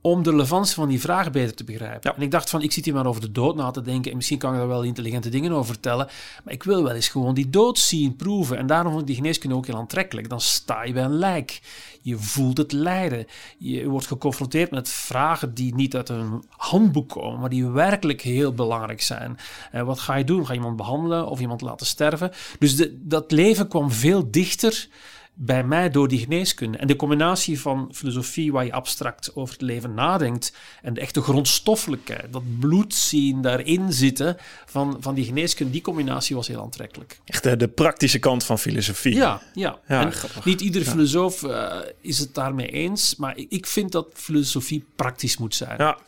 om 0.07 0.23
de 0.23 0.31
relevantie 0.31 0.75
van 0.75 0.89
die 0.89 1.01
vraag 1.01 1.31
beter 1.31 1.55
te 1.55 1.65
begrijpen. 1.65 2.17
En 2.17 2.23
ik 2.23 2.31
dacht 2.31 2.51
van, 2.51 2.63
ik 2.63 2.73
zit 2.73 2.85
hier 2.85 2.95
maar 2.95 3.07
over 3.07 3.21
de 3.21 3.33
dood 3.33 3.57
na 3.57 3.71
te 3.71 3.83
denken 3.83 4.11
en 4.11 4.17
misschien 4.17 4.39
kan 4.39 4.53
ik 4.53 4.59
daar 4.59 4.69
wel 4.69 4.83
intelligente 4.83 5.29
dingen 5.29 5.53
over 5.53 5.73
vertellen, 5.73 6.09
maar 6.45 6.55
ik 6.55 6.63
wil 6.63 6.83
wel 6.83 6.93
eens 6.93 7.09
gewoon 7.09 7.35
die 7.35 7.51
dood 7.51 7.79
zien, 7.79 8.17
proeven. 8.17 8.57
En 8.57 8.67
daarom 8.67 8.89
vond 8.89 9.01
ik 9.01 9.07
die 9.07 9.17
geneeskunde 9.17 9.57
ook 9.57 9.67
heel 9.67 9.77
aantrekkelijk. 9.77 10.29
Dan 10.29 10.41
sta 10.41 10.83
je 10.83 10.93
bij 10.93 11.03
een 11.03 11.19
lijk. 11.19 11.61
Je 12.03 12.19
voelt 12.19 12.57
het 12.57 12.73
lijden. 12.73 13.27
Je 13.59 13.89
wordt 13.89 14.07
geconfronteerd 14.07 14.71
met 14.71 14.89
vragen 14.89 15.55
die 15.55 15.75
niet 15.75 15.97
uit 15.97 16.09
een 16.09 16.45
handboek 16.49 17.09
komen, 17.09 17.41
maar 17.41 17.51
die 17.51 17.67
werkelijk 17.67 18.21
heel 18.21 18.53
belangrijk 18.53 19.03
zijn. 19.03 19.39
En 19.71 19.87
wat 19.87 19.99
ga 19.99 20.15
je 20.15 20.25
doen? 20.25 20.47
Ga 20.47 20.53
je 20.53 20.59
iemand 20.59 20.77
behandelen 20.77 21.27
of 21.27 21.41
iemand 21.41 21.61
laten 21.61 21.87
sterven? 21.87 22.31
Dus 22.59 22.77
de, 22.77 22.99
dat 23.01 23.31
leven 23.31 23.69
kwam 23.69 23.91
veel 23.91 24.31
dichter 24.31 24.89
bij 25.35 25.65
mij 25.65 25.91
door 25.91 26.09
die 26.09 26.19
geneeskunde. 26.19 26.79
En 26.79 26.87
de 26.87 26.97
combinatie 26.97 27.61
van 27.61 27.89
filosofie, 27.93 28.53
waar 28.53 28.65
je 28.65 28.73
abstract 28.73 29.35
over 29.35 29.53
het 29.53 29.63
leven 29.63 29.95
nadenkt, 29.95 30.53
en 30.83 30.95
de 30.95 31.01
echte 31.01 31.21
grondstoffelijkheid, 31.21 32.33
dat 32.33 32.59
bloed 32.59 32.95
zien 32.95 33.43
daarin 33.43 33.93
zitten 33.93 34.37
van, 34.67 34.97
van 35.01 35.15
die 35.15 35.25
geneeskunde, 35.25 35.73
die 35.73 35.83
combinatie 35.83 36.37
was 36.37 36.49
heel 36.49 36.63
aantrekkelijk. 36.63 37.21
Echt 37.25 37.43
de, 37.43 37.57
de 37.57 37.69
praktische 37.69 38.19
kant 38.19 38.45
van 38.45 38.59
filosofie. 38.59 39.15
Ja, 39.15 39.43
ja. 39.55 39.79
ja 39.89 40.11
niet 40.45 40.61
iedere 40.61 40.85
filosoof 40.85 41.43
uh, 41.43 41.75
is 42.01 42.19
het 42.19 42.35
daarmee 42.35 42.69
eens, 42.69 43.17
maar 43.17 43.35
ik 43.49 43.67
vind 43.67 43.93
dat 43.93 44.07
filosofie 44.13 44.85
praktisch 44.97 45.37
moet 45.37 45.55
zijn. 45.55 45.79
Ja. 45.79 45.99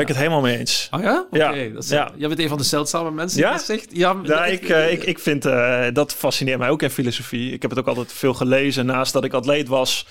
Ben 0.00 0.08
ik 0.08 0.14
het 0.14 0.24
helemaal 0.24 0.50
mee 0.50 0.58
eens. 0.58 0.88
Oh 0.90 1.02
ja? 1.02 1.26
ja. 1.30 1.68
Dat 1.72 1.82
is, 1.82 1.88
ja. 1.88 2.10
Jij 2.16 2.28
bent 2.28 2.40
een 2.40 2.48
van 2.48 2.58
de 2.58 2.64
zeldzame 2.64 3.10
mensen 3.10 3.42
die 3.42 3.50
dat 3.50 3.62
zegt. 3.62 3.88
Ja, 3.92 4.16
ja 4.22 4.44
ik, 4.44 4.68
uh, 4.68 4.92
ik, 4.92 5.04
ik 5.04 5.18
vind 5.18 5.46
uh, 5.46 5.84
dat 5.92 6.14
fascineert 6.14 6.58
mij 6.58 6.70
ook 6.70 6.82
in 6.82 6.90
filosofie. 6.90 7.52
Ik 7.52 7.62
heb 7.62 7.70
het 7.70 7.80
ook 7.80 7.86
altijd 7.86 8.12
veel 8.12 8.34
gelezen 8.34 8.86
naast 8.86 9.12
dat 9.12 9.24
ik 9.24 9.32
atleet 9.32 9.68
was. 9.68 10.06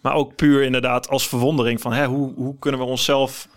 Maar 0.00 0.14
ook 0.14 0.36
puur 0.36 0.62
inderdaad 0.62 1.08
als 1.08 1.28
verwondering 1.28 1.80
van 1.80 1.92
hè, 1.92 2.06
hoe, 2.06 2.32
hoe 2.34 2.58
kunnen 2.58 2.80
we 2.80 2.86
onszelf... 2.86 3.48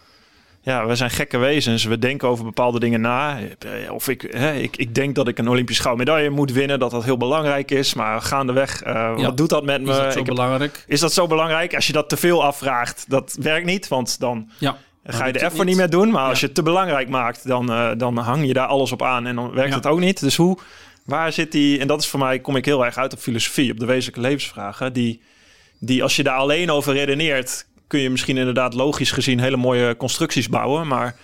Ja, 0.64 0.86
we 0.86 0.96
zijn 0.96 1.10
gekke 1.10 1.38
wezens. 1.38 1.84
We 1.84 2.00
denken 2.00 2.28
over 2.28 2.46
bepaalde 2.46 2.80
dingen 2.80 3.02
na. 3.02 3.40
Eh, 3.40 3.94
of 3.94 4.08
ik, 4.08 4.28
hè, 4.30 4.54
ik, 4.54 4.78
ik 4.78 4.96
denk 4.96 5.16
dat 5.16 5.28
ik 5.28 5.38
een 5.38 5.50
Olympisch 5.50 5.80
gouden 5.80 6.06
medaille 6.06 6.30
moet 6.30 6.52
winnen. 6.52 6.80
Dat 6.80 6.92
dat 6.92 7.04
heel 7.04 7.18
belangrijk 7.18 7.72
is. 7.72 7.94
Maar 7.94 8.22
gaandeweg, 8.22 8.86
uh, 8.86 8.94
ja. 8.94 9.16
wat 9.16 9.38
doet 9.38 9.50
dat 9.50 9.64
met 9.64 9.82
me? 9.82 9.92
Is 9.92 9.98
dat 9.98 10.14
zo 10.14 10.24
belangrijk? 10.24 10.84
is 10.88 11.00
dat 11.00 11.14
zo 11.14 11.28
belangrijk? 11.28 11.76
Als 11.76 11.88
je 11.88 11.94
dat 11.94 12.10
te 12.10 12.18
veel 12.18 12.44
afvraagt, 12.44 13.06
dat 13.08 13.38
werkt 13.40 13.66
niet. 13.66 13.88
Want 13.88 14.20
dan... 14.20 14.50
Ja 14.58 14.78
ga 15.04 15.26
je 15.26 15.34
de 15.34 15.40
effort 15.40 15.68
niet 15.68 15.78
meer 15.78 15.90
doen. 15.90 16.12
Maar 16.12 16.30
als 16.30 16.40
je 16.40 16.46
het 16.46 16.56
te 16.56 16.64
belangrijk 16.64 17.10
maakt, 17.10 17.48
dan, 17.48 17.72
uh, 17.72 17.92
dan 17.98 18.18
hang 18.18 18.48
je 18.48 18.54
daar 18.54 18.68
alles 18.68 18.92
op 18.92 19.04
aan 19.04 19.28
en 19.28 19.36
dan 19.36 19.52
werkt 19.52 19.74
het 19.74 19.88
ook 19.88 20.00
niet. 20.00 20.20
Dus 20.20 20.36
hoe, 20.36 20.58
waar 21.06 21.32
zit 21.32 21.52
die, 21.52 21.80
en 21.80 21.88
dat 21.88 22.02
is 22.02 22.08
voor 22.08 22.20
mij, 22.20 22.40
kom 22.40 22.56
ik 22.56 22.66
heel 22.66 22.86
erg 22.86 22.98
uit 22.98 23.14
op 23.14 23.20
filosofie, 23.20 23.72
op 23.72 23.80
de 23.80 23.86
wezenlijke 23.86 24.22
levensvragen, 24.22 24.94
die, 24.94 25.22
die 25.80 26.04
als 26.04 26.16
je 26.16 26.24
daar 26.24 26.38
alleen 26.38 26.72
over 26.72 26.94
redeneert, 26.94 27.66
kun 27.88 28.00
je 28.00 28.10
misschien 28.10 28.38
inderdaad 28.38 28.74
logisch 28.74 29.12
gezien 29.12 29.40
hele 29.40 29.58
mooie 29.58 29.98
constructies 29.98 30.50
bouwen, 30.50 30.88
maar 30.88 31.16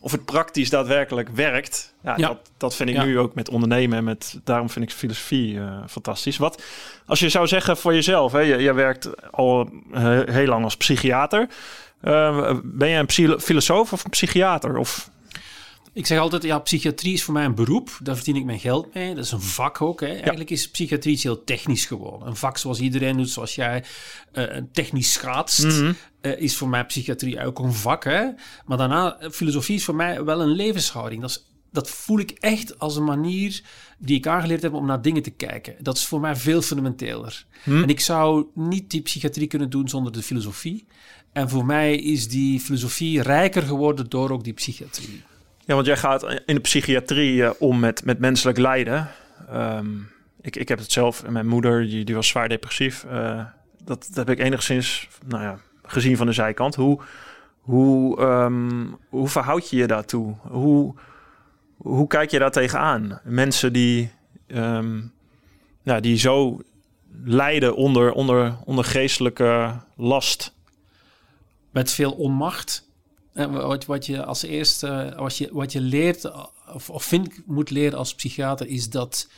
of 0.00 0.12
het 0.12 0.24
praktisch 0.24 0.70
daadwerkelijk 0.70 1.28
werkt, 1.28 1.94
ja, 2.02 2.14
Dat, 2.14 2.38
dat 2.56 2.76
vind 2.76 2.88
ik 2.88 3.04
nu 3.04 3.18
ook 3.18 3.34
met 3.34 3.48
ondernemen 3.48 3.98
en 3.98 4.04
met, 4.04 4.40
daarom 4.44 4.70
vind 4.70 4.84
ik 4.84 4.96
filosofie 4.96 5.54
uh, 5.54 5.78
fantastisch. 5.88 6.36
Wat, 6.36 6.62
als 7.06 7.20
je 7.20 7.28
zou 7.28 7.46
zeggen 7.46 7.76
voor 7.76 7.94
jezelf, 7.94 8.32
hè, 8.32 8.40
je, 8.40 8.56
je 8.56 8.72
werkt 8.72 9.32
al 9.32 9.70
uh, 9.94 10.20
heel 10.24 10.46
lang 10.46 10.64
als 10.64 10.76
psychiater, 10.76 11.48
ben 12.00 12.88
je 12.88 13.04
een 13.06 13.40
filosoof 13.40 13.92
of 13.92 14.04
een 14.04 14.10
psychiater? 14.10 14.76
Of... 14.76 15.10
Ik 15.96 16.06
zeg 16.06 16.18
altijd, 16.18 16.42
ja, 16.42 16.58
psychiatrie 16.58 17.12
is 17.12 17.22
voor 17.22 17.34
mij 17.34 17.44
een 17.44 17.54
beroep. 17.54 17.98
Daar 18.02 18.14
verdien 18.14 18.36
ik 18.36 18.44
mijn 18.44 18.58
geld 18.58 18.94
mee. 18.94 19.14
Dat 19.14 19.24
is 19.24 19.32
een 19.32 19.40
vak 19.40 19.82
ook. 19.82 20.00
Hè. 20.00 20.06
Eigenlijk 20.06 20.50
is 20.50 20.70
psychiatrie 20.70 21.14
iets 21.14 21.22
heel 21.22 21.44
technisch 21.44 21.84
gewoon. 21.84 22.26
Een 22.26 22.36
vak 22.36 22.58
zoals 22.58 22.80
iedereen 22.80 23.16
doet, 23.16 23.30
zoals 23.30 23.54
jij 23.54 23.84
uh, 24.32 24.44
technisch 24.72 25.12
schaatst, 25.12 25.64
mhm. 25.64 25.92
eh, 26.20 26.40
is 26.40 26.56
voor 26.56 26.68
mij 26.68 26.84
psychiatrie 26.84 27.44
ook 27.44 27.58
een 27.58 27.72
vak. 27.72 28.04
Hè. 28.04 28.28
Maar 28.64 28.78
daarna, 28.78 29.18
filosofie 29.30 29.76
is 29.76 29.84
voor 29.84 29.94
mij 29.94 30.24
wel 30.24 30.40
een 30.40 30.48
levenshouding. 30.48 31.20
Dat, 31.20 31.30
is, 31.30 31.46
dat 31.72 31.90
voel 31.90 32.18
ik 32.18 32.30
echt 32.30 32.78
als 32.78 32.96
een 32.96 33.04
manier 33.04 33.62
die 33.98 34.16
ik 34.16 34.26
aangeleerd 34.26 34.62
heb 34.62 34.72
om 34.72 34.86
naar 34.86 35.02
dingen 35.02 35.22
te 35.22 35.30
kijken. 35.30 35.74
Dat 35.78 35.96
is 35.96 36.06
voor 36.06 36.20
mij 36.20 36.36
veel 36.36 36.62
fundamenteler. 36.62 37.46
Mhm. 37.64 37.82
En 37.82 37.88
ik 37.88 38.00
zou 38.00 38.46
niet 38.54 38.90
die 38.90 39.02
psychiatrie 39.02 39.46
kunnen 39.46 39.70
doen 39.70 39.88
zonder 39.88 40.12
de 40.12 40.22
filosofie. 40.22 40.86
En 41.36 41.48
voor 41.48 41.66
mij 41.66 41.96
is 41.96 42.28
die 42.28 42.60
filosofie 42.60 43.22
rijker 43.22 43.62
geworden 43.62 44.08
door 44.08 44.30
ook 44.30 44.44
die 44.44 44.52
psychiatrie. 44.52 45.22
Ja, 45.64 45.74
want 45.74 45.86
jij 45.86 45.96
gaat 45.96 46.40
in 46.46 46.54
de 46.54 46.60
psychiatrie 46.60 47.34
uh, 47.34 47.50
om 47.58 47.78
met, 47.78 48.04
met 48.04 48.18
menselijk 48.18 48.58
lijden. 48.58 49.08
Um, 49.52 50.08
ik, 50.40 50.56
ik 50.56 50.68
heb 50.68 50.78
het 50.78 50.92
zelf, 50.92 51.28
mijn 51.28 51.46
moeder 51.46 51.86
die, 51.86 52.04
die 52.04 52.14
was 52.14 52.28
zwaar 52.28 52.48
depressief. 52.48 53.04
Uh, 53.04 53.44
dat, 53.84 54.08
dat 54.12 54.26
heb 54.26 54.30
ik 54.38 54.44
enigszins 54.44 55.08
nou 55.26 55.42
ja, 55.42 55.58
gezien 55.82 56.16
van 56.16 56.26
de 56.26 56.32
zijkant. 56.32 56.74
Hoe, 56.74 57.00
hoe, 57.60 58.20
um, 58.20 58.96
hoe 59.08 59.28
verhoud 59.28 59.70
je 59.70 59.76
je 59.76 59.86
daartoe? 59.86 60.34
Hoe, 60.42 60.94
hoe 61.76 62.06
kijk 62.06 62.30
je 62.30 62.38
daar 62.38 62.50
tegenaan? 62.50 63.20
Mensen 63.24 63.72
die, 63.72 64.10
um, 64.46 65.12
nou, 65.82 66.00
die 66.00 66.16
zo 66.16 66.60
lijden 67.24 67.76
onder, 67.76 68.12
onder, 68.12 68.56
onder 68.64 68.84
geestelijke 68.84 69.80
last. 69.96 70.54
Met 71.76 71.90
veel 71.90 72.12
onmacht 72.12 72.88
wat, 73.32 73.84
wat 73.84 74.06
je 74.06 74.24
als 74.24 74.42
eerste, 74.42 75.14
wat 75.16 75.36
je, 75.36 75.48
wat 75.52 75.72
je 75.72 75.80
leert, 75.80 76.30
of, 76.74 76.90
of 76.90 77.04
vind 77.04 77.46
moet 77.46 77.70
leren 77.70 77.98
als 77.98 78.14
psychiater, 78.14 78.66
is 78.66 78.90
dat 78.90 79.28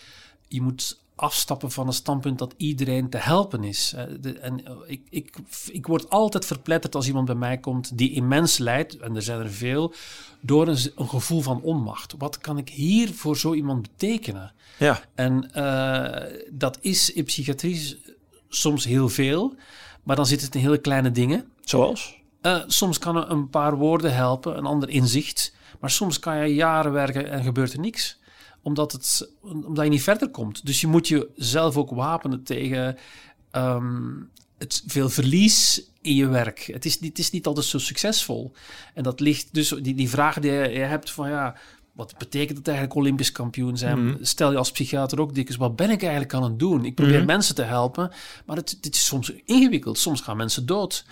je 0.49 0.63
moet 0.63 1.01
afstappen 1.15 1.71
van 1.71 1.87
een 1.87 1.93
standpunt 1.93 2.39
dat 2.39 2.55
iedereen 2.57 3.11
te 3.11 3.17
helpen 3.17 3.65
is. 3.65 3.95
en 4.41 4.63
ik, 4.87 5.01
ik, 5.11 5.37
ik 5.71 5.87
word 5.87 6.11
altijd 6.11 6.45
verpletterd 6.45 6.95
als 6.95 7.07
iemand 7.07 7.27
bij 7.27 7.35
mij 7.35 7.59
komt 7.59 7.99
die 7.99 8.13
immens 8.13 8.59
lijdt, 8.59 8.97
en 8.97 9.17
er 9.17 9.23
zijn 9.23 9.41
er 9.41 9.51
veel, 9.51 9.95
door 10.41 10.69
een, 10.69 10.79
een 10.97 11.09
gevoel 11.09 11.41
van 11.41 11.63
onmacht. 11.63 12.15
Wat 12.19 12.39
kan 12.39 12.59
ik 12.59 12.69
hier 12.69 13.15
voor 13.15 13.37
zo 13.37 13.55
iemand 13.55 13.83
betekenen? 13.83 14.53
Ja. 14.79 15.01
En 15.15 15.51
uh, 15.57 16.41
dat 16.51 16.79
is 16.81 17.13
in 17.13 17.25
psychiatrie 17.25 18.03
soms 18.49 18.85
heel 18.85 19.09
veel, 19.09 19.55
maar 20.03 20.17
dan 20.17 20.27
zit 20.27 20.41
het 20.41 20.55
in 20.55 20.61
hele 20.61 20.79
kleine 20.79 21.11
dingen. 21.11 21.51
Zoals? 21.61 22.18
Uh, 22.43 22.63
soms 22.67 22.99
kan 22.99 23.31
een 23.31 23.49
paar 23.49 23.77
woorden 23.77 24.15
helpen, 24.15 24.57
een 24.57 24.67
ander 24.67 24.89
inzicht. 24.89 25.55
Maar 25.81 25.91
soms 25.91 26.19
kan 26.19 26.37
je 26.37 26.55
jaren 26.55 26.93
werken 26.93 27.31
en 27.31 27.43
gebeurt 27.43 27.73
er 27.73 27.81
niks. 27.81 28.19
Omdat, 28.63 28.93
het, 28.93 29.31
omdat 29.41 29.85
je 29.85 29.91
niet 29.91 30.03
verder 30.03 30.29
komt. 30.31 30.67
Dus 30.67 30.81
je 30.81 30.87
moet 30.87 31.09
jezelf 31.09 31.77
ook 31.77 31.91
wapenen 31.91 32.43
tegen 32.43 32.97
um, 33.53 34.31
het 34.59 34.83
veel 34.87 35.09
verlies 35.09 35.83
in 36.01 36.15
je 36.15 36.27
werk. 36.27 36.61
Het 36.73 36.85
is, 36.85 37.01
het 37.01 37.19
is 37.19 37.31
niet 37.31 37.47
altijd 37.47 37.67
zo 37.67 37.79
succesvol. 37.79 38.53
En 38.95 39.03
dat 39.03 39.21
ligt 39.21 39.55
dus, 39.55 39.69
die, 39.69 39.95
die 39.95 40.09
vraag 40.09 40.39
die 40.39 40.51
je, 40.51 40.79
hebt 40.79 41.11
van 41.11 41.29
ja, 41.29 41.57
wat 41.93 42.19
betekent 42.19 42.59
het 42.59 42.69
eigenlijk 42.69 42.99
Olympisch 42.99 43.33
kampioen 43.33 43.77
zijn? 43.77 44.05
Mhm. 44.05 44.25
Stel 44.25 44.51
je 44.51 44.57
als 44.57 44.71
psychiater 44.71 45.21
ook 45.21 45.35
dikwijls, 45.35 45.63
wat 45.63 45.77
ben 45.77 45.91
ik 45.91 46.03
eigenlijk 46.03 46.35
aan 46.35 46.43
het 46.43 46.59
doen? 46.59 46.85
Ik 46.85 46.95
probeer 46.95 47.17
mhm. 47.17 47.27
mensen 47.27 47.55
te 47.55 47.63
helpen, 47.63 48.11
maar 48.47 48.57
het, 48.57 48.79
het, 48.81 48.95
is 48.95 49.05
soms 49.05 49.33
ingewikkeld. 49.45 49.99
Soms 49.99 50.21
gaan 50.21 50.37
mensen 50.37 50.67
dood 50.67 51.05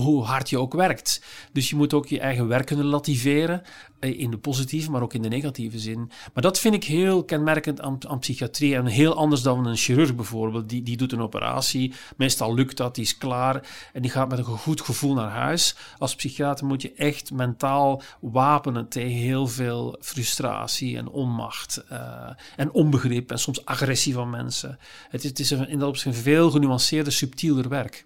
hoe 0.00 0.24
hard 0.24 0.50
je 0.50 0.58
ook 0.58 0.72
werkt. 0.72 1.22
Dus 1.52 1.70
je 1.70 1.76
moet 1.76 1.94
ook 1.94 2.06
je 2.06 2.20
eigen 2.20 2.48
werk 2.48 2.66
kunnen 2.66 2.84
relativeren. 2.84 3.62
Eh, 3.98 4.20
in 4.20 4.30
de 4.30 4.38
positieve, 4.38 4.90
maar 4.90 5.02
ook 5.02 5.14
in 5.14 5.22
de 5.22 5.28
negatieve 5.28 5.78
zin. 5.78 6.10
Maar 6.34 6.42
dat 6.42 6.58
vind 6.58 6.74
ik 6.74 6.84
heel 6.84 7.24
kenmerkend 7.24 7.80
aan, 7.80 7.98
aan 8.08 8.18
psychiatrie. 8.18 8.74
En 8.74 8.86
heel 8.86 9.14
anders 9.14 9.42
dan 9.42 9.66
een 9.66 9.76
chirurg 9.76 10.14
bijvoorbeeld. 10.14 10.68
Die, 10.68 10.82
die 10.82 10.96
doet 10.96 11.12
een 11.12 11.20
operatie. 11.20 11.92
Meestal 12.16 12.54
lukt 12.54 12.76
dat, 12.76 12.94
die 12.94 13.04
is 13.04 13.18
klaar. 13.18 13.68
En 13.92 14.02
die 14.02 14.10
gaat 14.10 14.28
met 14.28 14.38
een 14.38 14.44
goed 14.44 14.80
gevoel 14.80 15.14
naar 15.14 15.30
huis. 15.30 15.74
Als 15.98 16.14
psychiater 16.14 16.66
moet 16.66 16.82
je 16.82 16.92
echt 16.92 17.32
mentaal 17.32 18.02
wapenen 18.20 18.88
tegen 18.88 19.16
heel 19.16 19.46
veel 19.46 19.96
frustratie 20.00 20.96
en 20.96 21.08
onmacht. 21.08 21.84
Uh, 21.92 22.30
en 22.56 22.72
onbegrip 22.72 23.30
en 23.30 23.38
soms 23.38 23.64
agressie 23.64 24.14
van 24.14 24.30
mensen. 24.30 24.78
Het 25.08 25.24
is, 25.24 25.30
het 25.30 25.38
is 25.38 25.50
in 25.50 25.78
dat 25.78 25.88
opzicht 25.88 26.16
een 26.16 26.22
veel 26.22 26.50
genuanceerder, 26.50 27.12
subtieler 27.12 27.68
werk. 27.68 28.04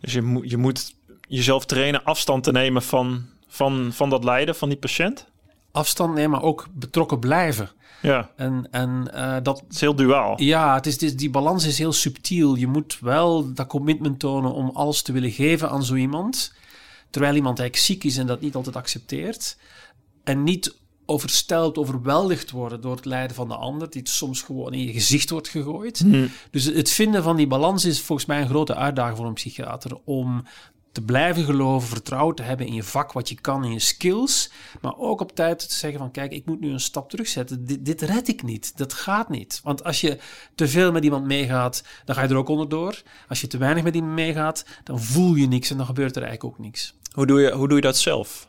Dus 0.00 0.12
je, 0.12 0.40
je 0.42 0.56
moet 0.56 0.96
jezelf 1.28 1.64
trainen 1.64 2.04
afstand 2.04 2.44
te 2.44 2.52
nemen 2.52 2.82
van, 2.82 3.26
van, 3.48 3.90
van 3.92 4.10
dat 4.10 4.24
lijden 4.24 4.54
van 4.54 4.68
die 4.68 4.78
patiënt? 4.78 5.26
Afstand 5.70 6.14
nemen, 6.14 6.30
maar 6.30 6.42
ook 6.42 6.66
betrokken 6.72 7.18
blijven. 7.18 7.70
Ja. 8.02 8.30
En, 8.36 8.68
en 8.70 9.10
uh, 9.14 9.36
dat 9.42 9.64
is 9.70 9.80
heel 9.80 9.94
duaal. 9.94 10.42
Ja, 10.42 10.74
het 10.74 10.86
is, 10.86 11.16
die 11.16 11.30
balans 11.30 11.66
is 11.66 11.78
heel 11.78 11.92
subtiel. 11.92 12.54
Je 12.54 12.66
moet 12.66 12.98
wel 13.00 13.52
dat 13.52 13.66
commitment 13.66 14.18
tonen 14.18 14.52
om 14.52 14.70
alles 14.74 15.02
te 15.02 15.12
willen 15.12 15.30
geven 15.30 15.70
aan 15.70 15.84
zo 15.84 15.94
iemand. 15.94 16.54
Terwijl 17.10 17.34
iemand 17.34 17.58
eigenlijk 17.58 17.88
ziek 17.88 18.04
is 18.04 18.16
en 18.16 18.26
dat 18.26 18.40
niet 18.40 18.54
altijd 18.54 18.76
accepteert. 18.76 19.56
En 20.24 20.42
niet 20.42 20.76
oversteld, 21.06 21.78
overweldigd 21.78 22.50
worden 22.50 22.80
door 22.80 22.96
het 22.96 23.04
lijden 23.04 23.36
van 23.36 23.48
de 23.48 23.56
ander, 23.56 23.90
die 23.90 24.08
soms 24.08 24.42
gewoon 24.42 24.72
in 24.72 24.86
je 24.86 24.92
gezicht 24.92 25.30
wordt 25.30 25.48
gegooid. 25.48 25.98
Hmm. 25.98 26.30
Dus 26.50 26.64
het 26.64 26.90
vinden 26.90 27.22
van 27.22 27.36
die 27.36 27.46
balans 27.46 27.84
is 27.84 28.00
volgens 28.00 28.28
mij 28.28 28.40
een 28.40 28.48
grote 28.48 28.74
uitdaging 28.74 29.16
voor 29.16 29.26
een 29.26 29.32
psychiater 29.32 29.98
om 30.04 30.44
te 30.98 31.04
blijven 31.04 31.44
geloven, 31.44 31.88
vertrouwen 31.88 32.34
te 32.34 32.42
hebben 32.42 32.66
in 32.66 32.74
je 32.74 32.82
vak, 32.82 33.12
wat 33.12 33.28
je 33.28 33.34
kan, 33.40 33.64
in 33.64 33.72
je 33.72 33.78
skills. 33.78 34.50
Maar 34.80 34.98
ook 34.98 35.20
op 35.20 35.34
tijd 35.34 35.68
te 35.68 35.74
zeggen 35.74 35.98
van, 35.98 36.10
kijk, 36.10 36.32
ik 36.32 36.46
moet 36.46 36.60
nu 36.60 36.70
een 36.70 36.80
stap 36.80 37.10
terugzetten. 37.10 37.64
Dit, 37.64 37.84
dit 37.84 38.02
red 38.02 38.28
ik 38.28 38.42
niet. 38.42 38.76
Dat 38.76 38.92
gaat 38.92 39.28
niet. 39.28 39.60
Want 39.62 39.84
als 39.84 40.00
je 40.00 40.18
te 40.54 40.68
veel 40.68 40.92
met 40.92 41.04
iemand 41.04 41.24
meegaat, 41.24 41.82
dan 42.04 42.14
ga 42.14 42.22
je 42.22 42.28
er 42.28 42.36
ook 42.36 42.48
onderdoor. 42.48 43.02
Als 43.28 43.40
je 43.40 43.46
te 43.46 43.58
weinig 43.58 43.82
met 43.82 43.94
iemand 43.94 44.12
meegaat, 44.12 44.64
dan 44.84 45.00
voel 45.00 45.34
je 45.34 45.46
niks 45.46 45.70
en 45.70 45.76
dan 45.76 45.86
gebeurt 45.86 46.16
er 46.16 46.22
eigenlijk 46.22 46.54
ook 46.54 46.64
niks. 46.64 46.94
Hoe 47.12 47.26
doe 47.26 47.40
je, 47.40 47.52
hoe 47.52 47.68
doe 47.68 47.76
je 47.76 47.82
dat 47.82 47.96
zelf? 47.96 48.48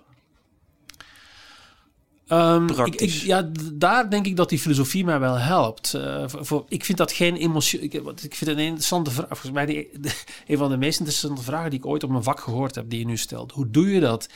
Um, 2.32 2.70
ik, 2.70 2.96
ik, 2.96 3.10
ja, 3.10 3.50
daar 3.74 4.10
denk 4.10 4.26
ik 4.26 4.36
dat 4.36 4.50
die 4.50 4.60
filosofie 4.60 5.06
mij 5.06 5.20
wel 5.20 5.38
helpt. 5.38 5.94
Uh, 5.96 6.24
voor, 6.28 6.66
ik 6.68 6.86
vind 6.86 6.98
dat 6.98 7.12
geen 7.12 7.36
emotie. 7.36 7.80
Ik, 7.80 7.94
ik 7.94 8.36
vind 8.36 8.40
het 8.40 8.50
een 8.50 8.66
interessante 8.66 9.12
vraag. 9.12 9.28
Volgens 9.28 9.52
mij 9.52 9.66
die, 9.66 9.90
een 10.48 10.58
van 10.58 10.70
de 10.70 10.78
meest 10.78 11.00
interessante 11.00 11.42
vragen 11.42 11.70
die 11.70 11.80
ik 11.80 11.86
ooit 11.86 12.04
op 12.04 12.10
mijn 12.10 12.24
vak 12.24 12.40
gehoord 12.40 12.76
heb, 12.76 12.90
die 12.90 13.00
je 13.00 13.06
nu 13.06 13.18
stelt. 13.18 13.52
Hoe 13.52 13.70
doe 13.70 13.92
je 13.92 14.00
dat? 14.00 14.30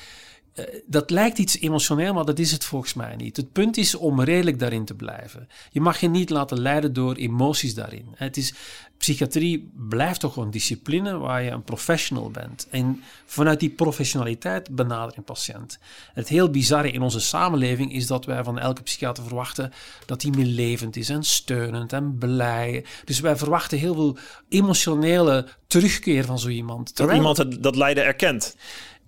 Uh, 0.55 0.65
dat 0.85 1.09
lijkt 1.09 1.37
iets 1.37 1.59
emotioneel, 1.59 2.13
maar 2.13 2.25
dat 2.25 2.39
is 2.39 2.51
het 2.51 2.65
volgens 2.65 2.93
mij 2.93 3.15
niet. 3.15 3.37
Het 3.37 3.51
punt 3.51 3.77
is 3.77 3.95
om 3.95 4.21
redelijk 4.21 4.59
daarin 4.59 4.85
te 4.85 4.93
blijven. 4.93 5.47
Je 5.71 5.81
mag 5.81 5.99
je 5.99 6.07
niet 6.07 6.29
laten 6.29 6.59
leiden 6.59 6.93
door 6.93 7.15
emoties 7.15 7.73
daarin. 7.73 8.05
Het 8.15 8.37
is, 8.37 8.53
psychiatrie 8.97 9.71
blijft 9.89 10.19
toch 10.19 10.37
een 10.37 10.51
discipline 10.51 11.17
waar 11.17 11.43
je 11.43 11.51
een 11.51 11.63
professional 11.63 12.29
bent. 12.29 12.67
En 12.69 13.03
vanuit 13.25 13.59
die 13.59 13.69
professionaliteit 13.69 14.75
benader 14.75 15.17
een 15.17 15.23
patiënt. 15.23 15.79
Het 16.13 16.27
heel 16.27 16.49
bizarre 16.49 16.91
in 16.91 17.01
onze 17.01 17.19
samenleving 17.19 17.93
is 17.93 18.07
dat 18.07 18.25
wij 18.25 18.43
van 18.43 18.59
elke 18.59 18.83
psychiater 18.83 19.23
verwachten 19.23 19.71
dat 20.05 20.21
hij 20.21 20.31
meer 20.31 20.45
levend 20.45 20.95
is 20.95 21.09
en 21.09 21.23
steunend 21.23 21.93
en 21.93 22.17
blij. 22.17 22.85
Dus 23.05 23.19
wij 23.19 23.35
verwachten 23.35 23.77
heel 23.77 23.93
veel 23.93 24.17
emotionele 24.49 25.47
terugkeer 25.67 26.25
van 26.25 26.39
zo 26.39 26.47
iemand. 26.47 26.95
Dat 26.95 27.11
iemand 27.11 27.63
dat 27.63 27.75
lijden 27.75 28.05
erkent. 28.05 28.55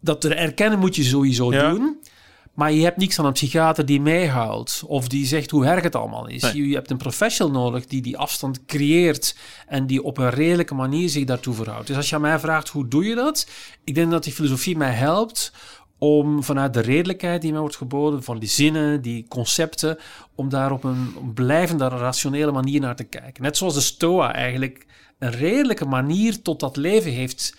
Dat 0.05 0.24
er 0.24 0.38
erkennen 0.38 0.79
moet 0.79 0.95
je 0.95 1.03
sowieso 1.03 1.51
doen. 1.51 1.97
Maar 2.53 2.71
je 2.71 2.83
hebt 2.83 2.97
niks 2.97 3.19
aan 3.19 3.25
een 3.25 3.33
psychiater 3.33 3.85
die 3.85 4.01
meehoudt 4.01 4.83
of 4.88 5.07
die 5.07 5.25
zegt 5.25 5.51
hoe 5.51 5.65
erg 5.65 5.83
het 5.83 5.95
allemaal 5.95 6.27
is. 6.27 6.51
Je, 6.51 6.74
hebt 6.74 6.91
een 6.91 6.97
professional 6.97 7.62
nodig 7.62 7.85
die 7.85 8.01
die 8.01 8.17
afstand 8.17 8.65
creëert 8.65 9.35
en 9.67 9.88
die 9.88 10.03
op 10.03 10.17
een 10.17 10.29
redelijke 10.29 10.74
manier 10.74 11.09
zich 11.09 11.25
daartoe 11.25 11.53
verhoudt. 11.53 11.88
Dus 11.88 11.95
als 11.95 12.09
je 12.09 12.15
aan 12.15 12.21
mij 12.21 12.39
vraagt 12.39 12.69
hoe 12.69 12.88
doe 12.88 13.05
je 13.05 13.15
dat, 13.15 13.47
ik 13.83 13.95
denk 13.95 14.12
dat 14.12 14.24
die 14.24 14.33
filosofie 14.33 14.77
mij 14.77 14.91
helpt 14.91 15.51
om 15.97 16.43
vanuit 16.43 16.74
de 16.74 16.79
redelijkheid 16.79 17.41
die 17.41 17.51
mij 17.51 17.59
wordt 17.59 17.75
geboden, 17.75 18.24
van 18.24 18.39
die 18.39 18.50
zinnen, 18.50 19.01
die 19.01 19.25
concepten, 19.27 19.97
om 20.35 20.50
daar 20.50 20.71
op 20.71 20.83
een 20.83 21.31
blijvende, 21.33 21.88
rationele 21.88 22.51
manier 22.51 22.79
naar 22.81 22.95
te 22.95 23.03
kijken. 23.03 23.43
Net 23.43 23.57
zoals 23.57 23.74
de 23.74 23.81
Stoa 23.81 24.33
eigenlijk 24.33 24.85
een 25.19 25.31
redelijke 25.31 25.85
manier 25.85 26.41
tot 26.41 26.59
dat 26.59 26.77
leven 26.77 27.12
heeft 27.12 27.55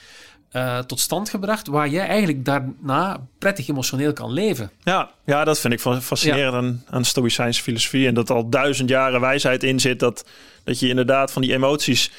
uh, 0.53 0.79
tot 0.79 1.01
stand 1.01 1.29
gebracht, 1.29 1.67
waar 1.67 1.89
jij 1.89 2.07
eigenlijk 2.07 2.45
daarna 2.45 3.27
prettig 3.39 3.69
emotioneel 3.69 4.13
kan 4.13 4.33
leven. 4.33 4.71
Ja, 4.83 5.11
ja 5.25 5.45
dat 5.45 5.59
vind 5.59 5.73
ik 5.73 5.81
fascinerend 6.03 6.55
aan, 6.55 6.85
aan 6.91 7.05
Stoïcijnse 7.05 7.63
filosofie. 7.63 8.07
En 8.07 8.15
dat 8.15 8.31
al 8.31 8.49
duizend 8.49 8.89
jaren 8.89 9.21
wijsheid 9.21 9.63
in 9.63 9.81
zit, 9.81 10.01
dat, 10.01 10.25
dat 10.65 10.79
je 10.79 10.89
inderdaad 10.89 11.33
van 11.33 11.43
die 11.43 11.53
emoties 11.53 12.11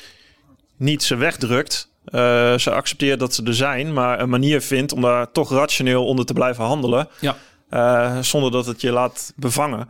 niet 0.78 1.04
ze 1.04 1.16
wegdrukt. 1.16 1.90
Uh, 2.06 2.58
ze 2.58 2.72
accepteert 2.72 3.20
dat 3.20 3.34
ze 3.34 3.44
er 3.44 3.56
zijn, 3.56 3.94
maar 3.94 4.20
een 4.20 4.30
manier 4.30 4.62
vindt 4.62 4.92
om 4.92 5.02
daar 5.02 5.32
toch 5.32 5.52
rationeel 5.52 6.06
onder 6.06 6.26
te 6.26 6.34
blijven 6.34 6.64
handelen. 6.64 7.08
Ja. 7.20 7.36
Uh, 7.70 8.18
zonder 8.22 8.52
dat 8.52 8.66
het 8.66 8.82
je 8.82 8.92
laat 8.92 9.34
bevangen. 9.36 9.90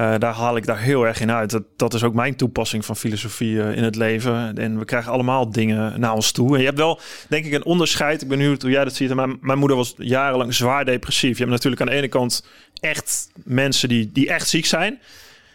Uh, 0.00 0.14
daar 0.18 0.34
haal 0.34 0.56
ik 0.56 0.66
daar 0.66 0.78
heel 0.78 1.06
erg 1.06 1.20
in 1.20 1.30
uit. 1.30 1.50
Dat, 1.50 1.62
dat 1.76 1.94
is 1.94 2.02
ook 2.02 2.14
mijn 2.14 2.36
toepassing 2.36 2.84
van 2.84 2.96
filosofie 2.96 3.54
uh, 3.54 3.76
in 3.76 3.82
het 3.82 3.96
leven. 3.96 4.58
En 4.58 4.78
we 4.78 4.84
krijgen 4.84 5.12
allemaal 5.12 5.50
dingen 5.50 6.00
naar 6.00 6.14
ons 6.14 6.32
toe. 6.32 6.54
En 6.54 6.58
je 6.58 6.66
hebt 6.66 6.78
wel, 6.78 7.00
denk 7.28 7.44
ik, 7.44 7.52
een 7.52 7.64
onderscheid. 7.64 8.22
Ik 8.22 8.28
ben 8.28 8.38
benieuwd 8.38 8.62
hoe 8.62 8.70
jij 8.70 8.84
dat 8.84 8.94
ziet. 8.94 9.14
Mijn, 9.14 9.38
mijn 9.40 9.58
moeder 9.58 9.76
was 9.76 9.94
jarenlang 9.96 10.54
zwaar 10.54 10.84
depressief. 10.84 11.32
Je 11.32 11.38
hebt 11.38 11.50
natuurlijk 11.50 11.80
aan 11.82 11.86
de 11.86 11.92
ene 11.92 12.08
kant 12.08 12.46
echt 12.80 13.30
mensen 13.44 13.88
die, 13.88 14.10
die 14.12 14.28
echt 14.28 14.48
ziek 14.48 14.66
zijn. 14.66 14.92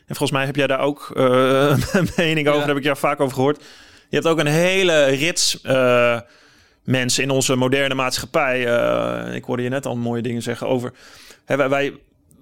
En 0.06 0.16
volgens 0.16 0.32
mij 0.32 0.46
heb 0.46 0.56
jij 0.56 0.68
daar 0.68 0.80
ook 0.80 1.12
uh, 1.18 1.24
een 1.92 2.10
mening 2.16 2.48
over. 2.48 2.60
Daar 2.60 2.68
heb 2.68 2.78
ik 2.78 2.84
jou 2.84 2.98
vaak 2.98 3.20
over 3.20 3.36
gehoord. 3.36 3.64
Je 4.10 4.16
hebt 4.16 4.28
ook 4.28 4.40
een 4.40 4.46
hele 4.46 5.06
rits 5.06 5.62
mensen 6.84 7.24
in 7.24 7.30
onze 7.30 7.56
moderne 7.56 7.96
maatschappij. 7.96 8.60
ik 9.36 9.44
hoorde 9.44 9.64
je 9.64 9.70
net 9.70 9.86
al 9.86 9.96
mooie 9.96 10.22
dingen 10.22 10.42
zeggen 10.42 10.68
over. 10.68 10.94
Hè, 11.46 11.56
wij, 11.56 11.70
wij 11.70 11.94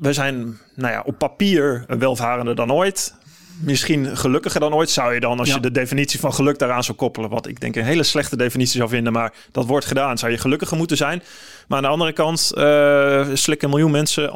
we 0.03 0.13
zijn 0.13 0.57
nou 0.75 0.93
ja, 0.93 1.01
op 1.05 1.17
papier 1.17 1.85
welvarender 1.87 2.55
dan 2.55 2.71
ooit. 2.71 3.15
Misschien 3.61 4.17
gelukkiger 4.17 4.59
dan 4.59 4.73
ooit 4.73 4.89
zou 4.89 5.13
je 5.13 5.19
dan, 5.19 5.39
als 5.39 5.53
je 5.53 5.59
de 5.59 5.71
definitie 5.71 6.19
van 6.19 6.33
geluk 6.33 6.59
daaraan 6.59 6.83
zou 6.83 6.97
koppelen. 6.97 7.29
Wat 7.29 7.47
ik 7.47 7.59
denk 7.59 7.75
een 7.75 7.83
hele 7.83 8.03
slechte 8.03 8.37
definitie 8.37 8.77
zou 8.77 8.89
vinden, 8.89 9.13
maar 9.13 9.33
dat 9.51 9.65
wordt 9.65 9.85
gedaan. 9.85 10.17
Zou 10.17 10.31
je 10.31 10.37
gelukkiger 10.37 10.77
moeten 10.77 10.97
zijn. 10.97 11.23
Maar 11.67 11.77
aan 11.77 11.83
de 11.83 11.89
andere 11.89 12.13
kant 12.13 12.51
uh, 12.55 13.27
slikken 13.33 13.67
een 13.67 13.73
miljoen 13.73 13.91
mensen 13.91 14.31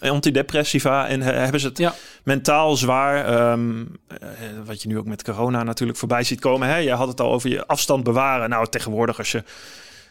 antidepressiva 0.00 1.08
en 1.08 1.20
hebben 1.20 1.60
ze 1.60 1.66
het 1.66 1.92
mentaal 2.24 2.76
zwaar. 2.76 3.24
Ehm, 3.24 3.80
eh, 4.08 4.18
wat 4.64 4.82
je 4.82 4.88
nu 4.88 4.98
ook 4.98 5.06
met 5.06 5.24
corona 5.24 5.62
natuurlijk 5.62 5.98
voorbij 5.98 6.22
ziet 6.22 6.40
komen. 6.40 6.68
Hè? 6.68 6.76
Je 6.76 6.92
had 6.92 7.08
het 7.08 7.20
al 7.20 7.32
over 7.32 7.50
je 7.50 7.66
afstand 7.66 8.04
bewaren. 8.04 8.48
Nou, 8.48 8.66
tegenwoordig 8.66 9.18
als 9.18 9.32
je 9.32 9.42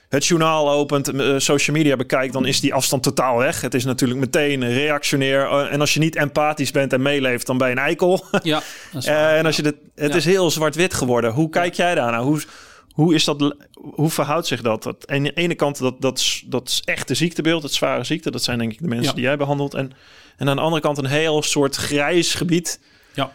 het 0.09 0.25
journaal 0.25 0.69
opent, 0.69 1.13
uh, 1.13 1.35
social 1.37 1.75
media 1.75 1.95
bekijkt, 1.95 2.33
dan 2.33 2.45
is 2.45 2.59
die 2.59 2.73
afstand 2.73 3.03
totaal 3.03 3.37
weg. 3.37 3.61
Het 3.61 3.73
is 3.73 3.85
natuurlijk 3.85 4.19
meteen 4.19 4.73
reactionair. 4.73 5.51
Uh, 5.51 5.73
en 5.73 5.79
als 5.79 5.93
je 5.93 5.99
niet 5.99 6.15
empathisch 6.15 6.71
bent 6.71 6.93
en 6.93 7.01
meeleeft, 7.01 7.45
dan 7.45 7.57
ben 7.57 7.67
je 7.67 7.73
een 7.73 7.81
eikel. 7.81 8.25
Ja, 8.43 8.61
uh, 8.95 9.37
en 9.39 9.45
als 9.45 9.55
je 9.55 9.61
dit, 9.61 9.75
het 9.95 10.15
is 10.15 10.25
heel 10.25 10.51
zwart-wit 10.51 10.93
geworden. 10.93 11.31
Hoe 11.31 11.49
kijk 11.49 11.73
jij 11.73 11.95
daarnaar? 11.95 12.21
Hoe, 12.21 12.41
hoe, 12.91 13.13
is 13.15 13.23
dat, 13.23 13.55
hoe 13.81 14.09
verhoudt 14.09 14.47
zich 14.47 14.61
dat? 14.61 14.83
dat 14.83 15.07
aan 15.07 15.23
de 15.23 15.33
ene 15.33 15.55
kant, 15.55 15.77
dat, 15.77 16.01
dat, 16.01 16.41
dat 16.45 16.67
is 16.67 16.81
echt 16.85 17.07
de 17.07 17.15
ziektebeeld, 17.15 17.63
het 17.63 17.73
zware 17.73 18.03
ziekte. 18.03 18.31
Dat 18.31 18.43
zijn 18.43 18.57
denk 18.57 18.71
ik 18.71 18.81
de 18.81 18.87
mensen 18.87 19.15
die 19.15 19.23
jij 19.23 19.37
behandelt. 19.37 19.73
En, 19.73 19.91
en 20.37 20.49
aan 20.49 20.55
de 20.55 20.61
andere 20.61 20.81
kant 20.81 20.97
een 20.97 21.05
heel 21.05 21.41
soort 21.41 21.75
grijs 21.75 22.33
gebied. 22.33 22.79
Ja. 23.13 23.31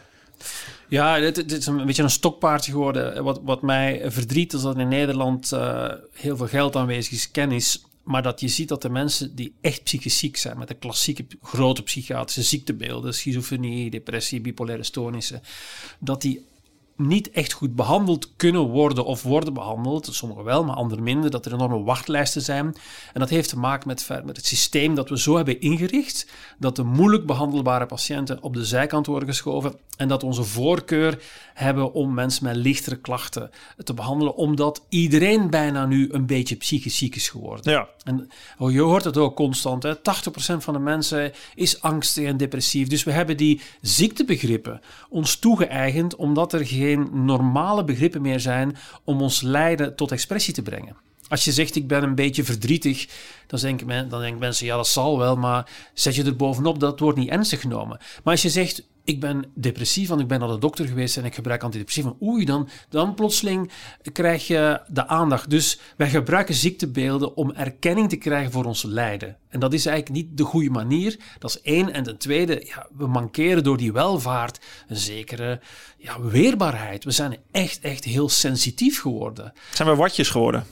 Ja, 0.89 1.19
dit, 1.31 1.53
is 1.53 1.67
een 1.67 1.87
beetje 1.87 2.03
een 2.03 2.11
stokpaardje 2.11 2.73
geworden. 2.73 3.25
Wat, 3.25 3.41
wat 3.43 3.63
mij 3.63 4.03
verdriet 4.07 4.53
is 4.53 4.63
dat 4.63 4.79
in 4.79 4.89
Nederland 4.89 5.53
uh, 5.53 5.93
heel 6.13 6.37
veel 6.37 6.47
geld 6.47 6.77
aanwezig 6.77 7.13
is, 7.13 7.31
kennis. 7.31 7.85
Maar 8.03 8.23
dat 8.23 8.41
je 8.41 8.49
ziet 8.49 8.69
dat 8.69 8.83
de 8.83 8.89
mensen 8.89 9.35
die 9.35 9.55
echt 9.61 9.83
psychisch 9.83 10.19
ziek 10.19 10.37
zijn, 10.37 10.59
met 10.59 10.69
de 10.69 10.75
klassieke 10.75 11.27
grote 11.43 11.83
psychiatrische 11.83 12.43
ziektebeelden, 12.43 13.15
schizofrenie, 13.15 13.91
depressie, 13.91 14.41
bipolaire 14.41 14.83
stoornissen, 14.83 15.43
dat 15.99 16.23
die 16.23 16.45
niet 16.97 17.31
echt 17.31 17.53
goed 17.53 17.75
behandeld 17.75 18.33
kunnen 18.37 18.69
worden 18.69 19.05
of 19.05 19.23
worden 19.23 19.55
behandeld. 19.55 20.09
Sommigen 20.13 20.45
wel, 20.45 20.65
maar 20.65 20.77
anderen 20.77 21.05
minder. 21.05 21.31
Dat 21.31 21.47
er 21.47 21.53
enorme 21.53 21.83
wachtlijsten 21.83 22.43
zijn. 22.43 22.67
En 23.13 23.21
dat 23.21 23.29
heeft 23.29 23.49
te 23.49 23.59
maken 23.59 23.89
met, 23.89 24.09
met 24.25 24.37
het 24.37 24.47
systeem 24.47 24.95
dat 24.95 25.09
we 25.09 25.19
zo 25.19 25.37
hebben 25.37 25.61
ingericht. 25.61 26.31
Dat 26.59 26.77
de 26.77 26.83
moeilijk 26.83 27.27
behandelbare 27.27 27.87
patiënten 27.87 28.43
op 28.43 28.55
de 28.55 28.65
zijkant 28.65 29.07
worden 29.07 29.29
geschoven. 29.29 29.75
En 29.97 30.09
dat 30.09 30.23
onze 30.23 30.43
voorkeur 30.43 31.23
hebben 31.55 31.93
om 31.93 32.15
mensen 32.15 32.45
met 32.45 32.57
lichtere 32.57 32.97
klachten 32.97 33.51
te 33.85 33.95
behandelen. 33.95 34.37
Omdat 34.37 34.83
iedereen 34.89 35.51
bijna 35.51 35.87
nu 35.87 36.09
een 36.13 36.27
beetje 36.27 36.57
psychisch 36.57 36.97
ziek 36.97 37.15
is 37.15 37.29
geworden. 37.29 37.73
Ja. 37.73 37.89
En 38.05 38.29
je 38.59 38.81
hoort 38.81 39.05
het 39.05 39.17
ook 39.17 39.37
constant. 39.37 39.83
Hè? 39.83 39.95
80% 39.97 39.99
van 40.59 40.75
de 40.75 40.81
mensen 40.81 41.33
is 41.55 41.81
angstig 41.81 42.25
en 42.25 42.37
depressief. 42.37 42.89
Dus 42.89 43.05
we 43.05 43.13
hebben 43.13 43.37
die 43.37 43.61
ziektebegrippen 43.81 44.81
ons 45.09 45.37
toegeëigend. 45.37 46.17
Omdat 46.17 46.53
er 46.53 46.67
geen 46.67 46.83
normale 47.13 47.85
begrippen 47.85 48.23
meer 48.23 48.41
zijn 48.41 48.77
om 49.05 49.23
ons 49.23 49.41
lijden 49.41 49.97
tot 49.97 50.13
expressie 50.13 50.55
te 50.55 50.63
brengen. 50.63 50.97
Als 51.29 51.45
je 51.45 51.53
zegt 51.53 51.77
ik 51.77 51.89
ben 51.89 52.03
een 52.03 52.15
beetje 52.15 52.45
verdrietig, 52.45 53.09
dan 53.47 53.59
denken, 53.61 53.87
men, 53.87 54.09
dan 54.09 54.39
mensen 54.39 54.67
ja 54.67 54.77
dat 54.77 54.89
zal 54.89 55.19
wel, 55.19 55.37
maar 55.37 55.71
zet 55.95 56.15
je 56.15 56.25
er 56.25 56.37
bovenop 56.37 56.81
dat 56.81 57.01
wordt 57.01 57.19
niet 57.19 57.29
ernstig 57.29 57.61
genomen. 57.61 57.99
Maar 57.99 58.33
als 58.33 58.43
je 58.43 58.51
zegt 58.51 58.83
ik 59.05 59.21
ben 59.21 59.45
depressief, 59.55 60.09
want 60.09 60.21
ik 60.21 60.27
ben 60.27 60.41
naar 60.41 60.49
de 60.49 60.59
dokter 60.59 60.87
geweest 60.87 61.17
en 61.17 61.25
ik 61.25 61.35
gebruik 61.35 61.63
antidepressiva. 61.63 62.15
Oei, 62.23 62.45
dan, 62.45 62.69
dan 62.89 63.15
plotseling 63.15 63.71
krijg 64.13 64.47
je 64.47 64.81
de 64.89 65.07
aandacht. 65.07 65.51
Dus 65.51 65.81
wij 65.97 66.11
gebruiken 66.11 66.55
ziektebeelden 66.55 67.37
om 67.37 67.53
erkenning 67.53 68.09
te 68.09 68.17
krijgen 68.17 68.53
voor 68.53 68.65
ons 68.65 68.83
lijden. 68.83 69.37
En 69.49 69.61
dat 69.61 69.73
is 69.73 69.87
eigenlijk 69.87 70.17
niet 70.17 70.37
de 70.37 70.45
goede 70.45 70.71
manier. 70.71 71.19
Dat 71.39 71.51
is 71.51 71.61
één. 71.61 71.93
En 71.93 72.03
ten 72.03 72.19
tweede, 72.19 72.63
ja, 72.67 72.87
we 72.97 73.07
mankeren 73.07 73.65
door 73.65 73.77
die 73.77 73.93
welvaart 73.93 74.61
een 74.89 74.97
zekere 74.97 75.61
ja, 75.99 76.21
weerbaarheid. 76.21 77.05
We 77.05 77.11
zijn 77.11 77.37
echt, 77.51 77.81
echt 77.81 78.05
heel 78.05 78.29
sensitief 78.29 79.01
geworden. 79.01 79.53
Zijn 79.73 79.89
we 79.89 79.95
watjes 79.95 80.29
geworden? 80.29 80.67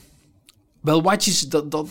Wel, 0.82 1.02
watjes, 1.02 1.40
dat, 1.40 1.70
dat, 1.70 1.88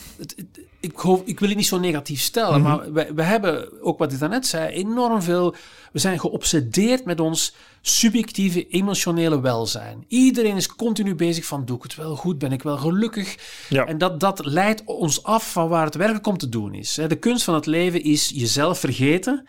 ik, 0.79 0.95
hoop, 0.95 1.27
ik 1.27 1.39
wil 1.39 1.47
het 1.47 1.57
niet 1.57 1.67
zo 1.67 1.79
negatief 1.79 2.21
stellen, 2.21 2.61
mhm. 2.61 2.69
maar 2.69 2.93
we, 2.93 3.11
we 3.15 3.23
hebben, 3.23 3.81
ook 3.81 3.97
wat 3.97 4.11
ik 4.11 4.19
daarnet 4.19 4.47
zei, 4.47 4.73
enorm 4.73 5.21
veel. 5.21 5.55
We 5.91 5.99
zijn 5.99 6.19
geobsedeerd 6.19 7.05
met 7.05 7.19
ons 7.19 7.53
subjectieve 7.81 8.67
emotionele 8.67 9.41
welzijn. 9.41 10.05
Iedereen 10.07 10.55
is 10.55 10.75
continu 10.75 11.15
bezig 11.15 11.45
van, 11.45 11.65
doe 11.65 11.77
ik 11.77 11.83
het 11.83 11.95
wel 11.95 12.15
goed, 12.15 12.37
ben 12.37 12.51
ik 12.51 12.63
wel 12.63 12.77
gelukkig? 12.77 13.37
Ja. 13.69 13.85
En 13.85 13.97
dat, 13.97 14.19
dat 14.19 14.45
leidt 14.45 14.83
ons 14.85 15.23
af 15.23 15.51
van 15.51 15.67
waar 15.67 15.85
het 15.85 15.95
werkelijk 15.95 16.27
om 16.27 16.37
te 16.37 16.49
doen 16.49 16.73
is. 16.73 16.93
De 16.93 17.15
kunst 17.15 17.43
van 17.43 17.53
het 17.53 17.65
leven 17.65 18.03
is 18.03 18.31
jezelf 18.35 18.79
vergeten 18.79 19.47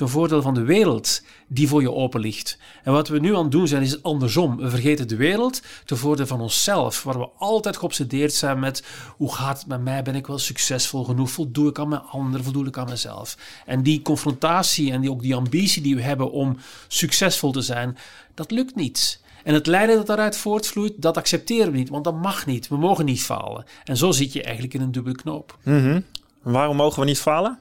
ten 0.00 0.08
voordeel 0.08 0.42
van 0.42 0.54
de 0.54 0.62
wereld 0.62 1.22
die 1.48 1.68
voor 1.68 1.80
je 1.80 1.92
open 1.92 2.20
ligt. 2.20 2.58
En 2.82 2.92
wat 2.92 3.08
we 3.08 3.18
nu 3.18 3.36
aan 3.36 3.42
het 3.42 3.52
doen 3.52 3.68
zijn, 3.68 3.82
is 3.82 4.02
andersom. 4.02 4.56
We 4.56 4.70
vergeten 4.70 5.08
de 5.08 5.16
wereld 5.16 5.62
ten 5.84 5.96
voordeel 5.96 6.26
van 6.26 6.40
onszelf, 6.40 7.02
waar 7.02 7.18
we 7.18 7.28
altijd 7.38 7.76
geobsedeerd 7.76 8.32
zijn 8.32 8.58
met 8.58 8.84
hoe 9.16 9.34
gaat 9.34 9.58
het 9.58 9.66
met 9.66 9.82
mij, 9.82 10.02
ben 10.02 10.14
ik 10.14 10.26
wel 10.26 10.38
succesvol 10.38 11.04
genoeg, 11.04 11.30
voldoe 11.30 11.68
ik 11.68 11.78
aan 11.78 11.88
mijn 11.88 12.02
anderen, 12.02 12.44
voldoe 12.44 12.66
ik 12.66 12.78
aan 12.78 12.88
mezelf. 12.88 13.36
En 13.66 13.82
die 13.82 14.02
confrontatie 14.02 14.92
en 14.92 15.00
die, 15.00 15.10
ook 15.10 15.22
die 15.22 15.34
ambitie 15.34 15.82
die 15.82 15.96
we 15.96 16.02
hebben 16.02 16.30
om 16.30 16.56
succesvol 16.88 17.52
te 17.52 17.62
zijn, 17.62 17.96
dat 18.34 18.50
lukt 18.50 18.74
niet. 18.74 19.20
En 19.44 19.54
het 19.54 19.66
lijden 19.66 19.96
dat 19.96 20.06
daaruit 20.06 20.36
voortvloeit, 20.36 20.92
dat 20.96 21.16
accepteren 21.16 21.72
we 21.72 21.78
niet, 21.78 21.88
want 21.88 22.04
dat 22.04 22.22
mag 22.22 22.46
niet. 22.46 22.68
We 22.68 22.76
mogen 22.76 23.04
niet 23.04 23.22
falen. 23.22 23.64
En 23.84 23.96
zo 23.96 24.10
zit 24.10 24.32
je 24.32 24.42
eigenlijk 24.42 24.74
in 24.74 24.80
een 24.80 24.92
dubbele 24.92 25.16
knoop. 25.16 25.58
Mm 25.62 26.04
Waarom 26.42 26.76
mogen 26.76 27.00
we 27.00 27.06
niet 27.06 27.20
falen? 27.20 27.58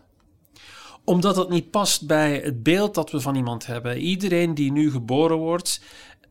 Omdat 1.09 1.35
het 1.35 1.49
niet 1.49 1.71
past 1.71 2.07
bij 2.07 2.41
het 2.43 2.63
beeld 2.63 2.95
dat 2.95 3.11
we 3.11 3.19
van 3.19 3.35
iemand 3.35 3.65
hebben. 3.65 3.97
Iedereen 3.97 4.53
die 4.53 4.71
nu 4.71 4.91
geboren 4.91 5.37
wordt, 5.37 5.81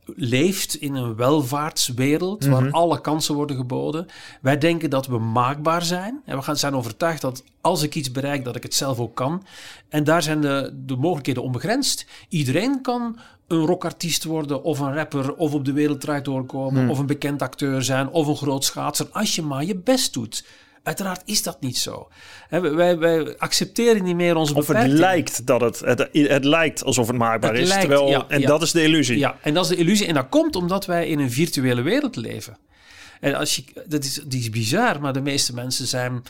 leeft 0.05 0.75
in 0.75 0.95
een 0.95 1.17
welvaartswereld 1.17 2.47
waar 2.47 2.63
mhm. 2.63 2.75
alle 2.75 3.01
kansen 3.01 3.35
worden 3.35 3.57
geboden. 3.57 4.07
Wij 4.41 4.59
denken 4.59 4.91
dat 4.91 5.07
we 5.07 5.19
maakbaar 5.19 5.83
zijn. 5.83 6.21
En 6.25 6.37
we 6.37 6.43
gaan 6.43 6.57
zijn 6.57 6.75
overtuigd 6.75 7.21
dat 7.21 7.45
als 7.61 7.83
ik 7.83 7.95
iets 7.95 8.13
bereik, 8.13 8.45
dat 8.45 8.57
ik 8.57 8.63
het 8.63 8.75
zelf 8.75 8.99
ook 8.99 9.15
kan. 9.15 9.45
En 9.89 10.05
daar 10.05 10.23
zijn 10.23 10.41
de, 10.41 10.75
de 10.87 10.97
mogelijkheden 10.97 11.43
onbegrensd. 11.43 12.07
Iedereen 12.29 12.83
kan 12.83 13.19
een 13.47 13.67
rockartiest 13.67 14.25
worden, 14.25 14.63
of 14.63 14.79
een 14.79 14.95
rapper, 14.95 15.35
of 15.35 15.55
op 15.55 15.65
de 15.65 15.73
wereldrijd 15.73 16.25
doorkomen, 16.25 16.83
mhm. 16.83 16.91
of 16.91 16.99
een 16.99 17.07
bekend 17.07 17.43
acteur 17.43 17.83
zijn, 17.83 18.09
of 18.09 18.27
een 18.27 18.37
groot 18.37 18.65
schaatser, 18.65 19.09
als 19.13 19.35
je 19.35 19.43
maar 19.43 19.65
je 19.65 19.77
best 19.77 20.13
doet. 20.13 20.45
Uiteraard 20.83 21.23
is 21.25 21.43
dat 21.43 21.61
niet 21.61 21.79
zo. 21.79 22.09
Wij, 22.49 22.99
wij 22.99 23.39
accepteren 23.39 24.05
niet 24.05 24.17
meer 24.17 24.37
onze 24.37 24.55
of 24.55 24.69
Of 24.69 24.77
het 24.77 24.87
lijkt 24.87 25.47
dat 25.47 25.61
het, 25.61 25.81
het, 25.81 26.09
het 26.13 26.45
lijkt 26.45 26.85
alsof 26.85 27.07
het 27.07 27.17
maakbaar 27.17 27.55
is. 27.55 27.71
terwijl, 27.71 28.29
en 28.29 28.43
dat 28.43 28.63
is 28.63 28.73
de 28.73 28.83
illusie. 28.83 29.19
Ja, 29.19 29.39
en 29.43 29.55
dat 29.55 29.65
is 29.65 29.71
de 29.71 29.77
illusie. 29.77 30.07
En 30.07 30.15
dat 30.15 30.29
komt 30.29 30.57
omdat 30.57 30.87
wij 30.87 31.09
in 31.09 31.19
een 31.19 31.31
virtuele 31.31 31.83
wereld 31.83 32.17
leven. 32.17 32.59
En 33.21 33.35
als 33.35 33.57
je, 33.57 33.65
dat 33.87 34.05
is, 34.05 34.21
die 34.27 34.41
is 34.41 34.51
bizar, 34.51 35.01
maar 35.01 35.13
de 35.13 35.21
meeste 35.21 35.55
mensen 35.55 35.87
zijn 35.87 36.23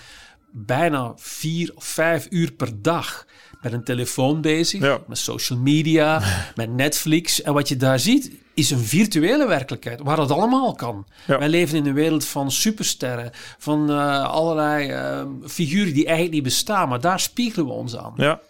bijna 0.50 1.12
vier 1.16 1.72
of 1.74 1.84
vijf 1.84 2.26
uur 2.30 2.52
per 2.52 2.82
dag 2.82 3.26
met 3.62 3.72
een 3.72 3.84
telefoon 3.84 4.40
bezig, 4.40 4.80
met 5.06 5.18
social 5.18 5.58
media, 5.58 6.22
met 6.54 6.70
Netflix. 6.70 7.42
En 7.42 7.52
wat 7.52 7.68
je 7.68 7.76
daar 7.76 7.98
ziet, 7.98 8.30
is 8.58 8.70
een 8.70 8.84
virtuele 8.84 9.46
werkelijkheid 9.46 10.00
waar 10.02 10.16
dat 10.16 10.30
allemaal 10.30 10.74
kan. 10.74 11.06
Wij 11.26 11.48
leven 11.48 11.78
in 11.78 11.86
een 11.86 11.94
wereld 11.94 12.24
van 12.24 12.50
supersterren, 12.50 13.30
van 13.58 13.90
uh, 13.90 14.24
allerlei 14.24 14.92
uh, 14.92 15.26
figuren 15.46 15.94
die 15.94 16.04
eigenlijk 16.04 16.34
niet 16.34 16.42
bestaan, 16.42 16.88
maar 16.88 17.00
daar 17.00 17.20
spiegelen 17.20 17.66
we 17.66 17.72
ons 17.72 17.96
aan. 17.96 18.12
Ja, 18.16 18.40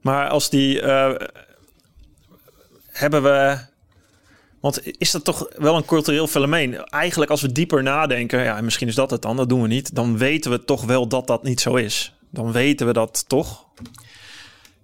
maar 0.00 0.28
als 0.28 0.50
die 0.50 0.82
uh, 0.82 1.14
hebben 2.86 3.22
we. 3.22 3.58
Want 4.60 4.98
is 4.98 5.10
dat 5.10 5.24
toch 5.24 5.48
wel 5.56 5.76
een 5.76 5.84
cultureel 5.84 6.26
fenomeen? 6.26 6.84
Eigenlijk, 6.84 7.30
als 7.30 7.42
we 7.42 7.52
dieper 7.52 7.82
nadenken, 7.82 8.42
ja, 8.42 8.60
misschien 8.60 8.88
is 8.88 8.94
dat 8.94 9.10
het 9.10 9.22
dan, 9.22 9.36
dat 9.36 9.48
doen 9.48 9.62
we 9.62 9.68
niet. 9.68 9.94
Dan 9.94 10.18
weten 10.18 10.50
we 10.50 10.64
toch 10.64 10.84
wel 10.84 11.08
dat 11.08 11.26
dat 11.26 11.42
niet 11.42 11.60
zo 11.60 11.74
is. 11.74 12.14
Dan 12.30 12.52
weten 12.52 12.86
we 12.86 12.92
dat 12.92 13.24
toch. 13.28 13.66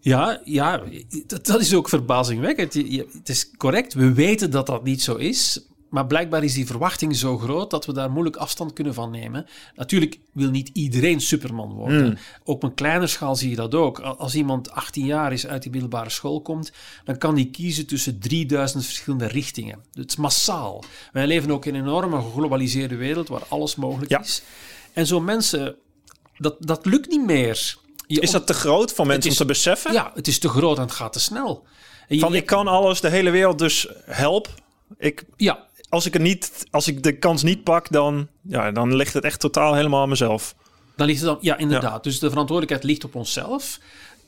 Ja, 0.01 0.41
ja 0.45 0.83
dat, 1.27 1.47
dat 1.47 1.61
is 1.61 1.75
ook 1.75 1.89
verbazingwekkend. 1.89 2.75
Het 2.75 3.29
is 3.29 3.51
correct, 3.57 3.95
we 3.95 4.13
weten 4.13 4.51
dat 4.51 4.67
dat 4.67 4.85
niet 4.85 5.03
zo 5.03 5.15
is. 5.15 5.65
maar 5.89 6.07
blijkbaar 6.07 6.45
is 6.45 6.55
die 6.55 6.67
verwachting 6.67 7.17
zo 7.17 7.39
groot 7.39 7.71
dat 7.71 7.87
we 7.87 7.93
daar 7.93 8.11
moeilijk 8.11 8.37
afstand 8.37 8.73
kunnen 8.73 8.95
van 8.95 9.11
nemen. 9.11 9.47
Natuurlijk 9.75 10.19
wil 10.33 10.51
niet 10.51 10.71
iedereen 10.73 11.21
Superman 11.21 11.73
worden. 11.73 12.05
Hmm. 12.05 12.17
Op 12.45 12.63
een 12.63 12.75
kleiner 12.75 13.09
schaal 13.09 13.37
zie 13.37 13.51
je 13.51 13.57
dat 13.57 13.75
ook. 13.75 13.99
Als 13.99 14.35
iemand 14.35 14.71
18 14.71 15.07
jaar 15.07 15.33
is, 15.33 15.47
uit 15.47 15.63
die 15.63 15.71
middelbare 15.71 16.11
school 16.11 16.41
komt, 16.41 16.73
dan 17.05 17.19
kan 17.19 17.35
die 17.35 17.51
kiezen 17.51 17.87
tussen 17.87 18.19
3000 18.19 18.85
verschillende 18.85 19.27
richtingen. 19.27 19.79
Het 19.93 20.11
is 20.11 20.17
massaal. 20.17 20.85
Wij 21.13 21.27
leven 21.27 21.51
ook 21.51 21.65
in 21.65 21.75
een 21.75 21.81
enorme 21.81 22.23
geglobaliseerde 22.23 22.97
wereld 22.97 23.29
waar 23.29 23.45
alles 23.49 23.75
mogelijk 23.75 24.21
is. 24.21 24.43
En 24.93 25.07
zo 25.07 25.21
mensen, 25.21 25.77
dat, 26.37 26.57
dat 26.59 26.87
lukt 26.87 27.09
niet 27.09 27.27
meer. 27.27 27.79
Is 28.19 28.31
dat 28.31 28.47
te 28.47 28.55
groot 28.55 28.93
voor 28.93 29.07
mensen 29.07 29.31
om 29.31 29.37
te 29.37 29.45
beseffen? 29.45 29.93
Ja, 29.93 30.11
het 30.15 30.29
is 30.29 30.39
te 30.39 30.49
groot 30.49 30.77
en 30.77 30.83
het 30.83 30.93
gaat 30.93 31.13
te 31.13 31.21
snel. 31.21 31.67
van 32.09 32.35
ik 32.35 32.47
kan 32.47 32.69
alles, 32.69 33.01
de 33.01 33.09
hele 33.09 33.31
wereld, 33.31 33.59
dus 33.59 33.89
help. 34.05 34.49
Ik, 34.99 35.25
ja, 35.37 35.67
als 35.89 36.07
ik, 36.07 36.13
het 36.13 36.23
niet, 36.23 36.67
als 36.71 36.89
ik 36.89 37.03
de 37.03 37.19
kans 37.19 37.43
niet 37.43 37.65
pak, 37.65 37.91
dan, 37.91 38.29
ja, 38.43 38.71
dan 38.71 38.97
ligt 38.97 39.15
het 39.15 39.25
echt 39.25 39.41
totaal 39.41 39.75
helemaal 39.75 40.03
aan 40.03 40.09
mezelf. 40.09 40.55
Dan 40.97 41.07
ligt 41.07 41.21
het 41.21 41.29
dan, 41.29 41.39
ja, 41.41 41.57
inderdaad. 41.57 42.05
Dus 42.05 42.19
de 42.19 42.29
verantwoordelijkheid 42.29 42.85
ligt 42.85 43.05
op 43.05 43.15
onszelf. 43.15 43.79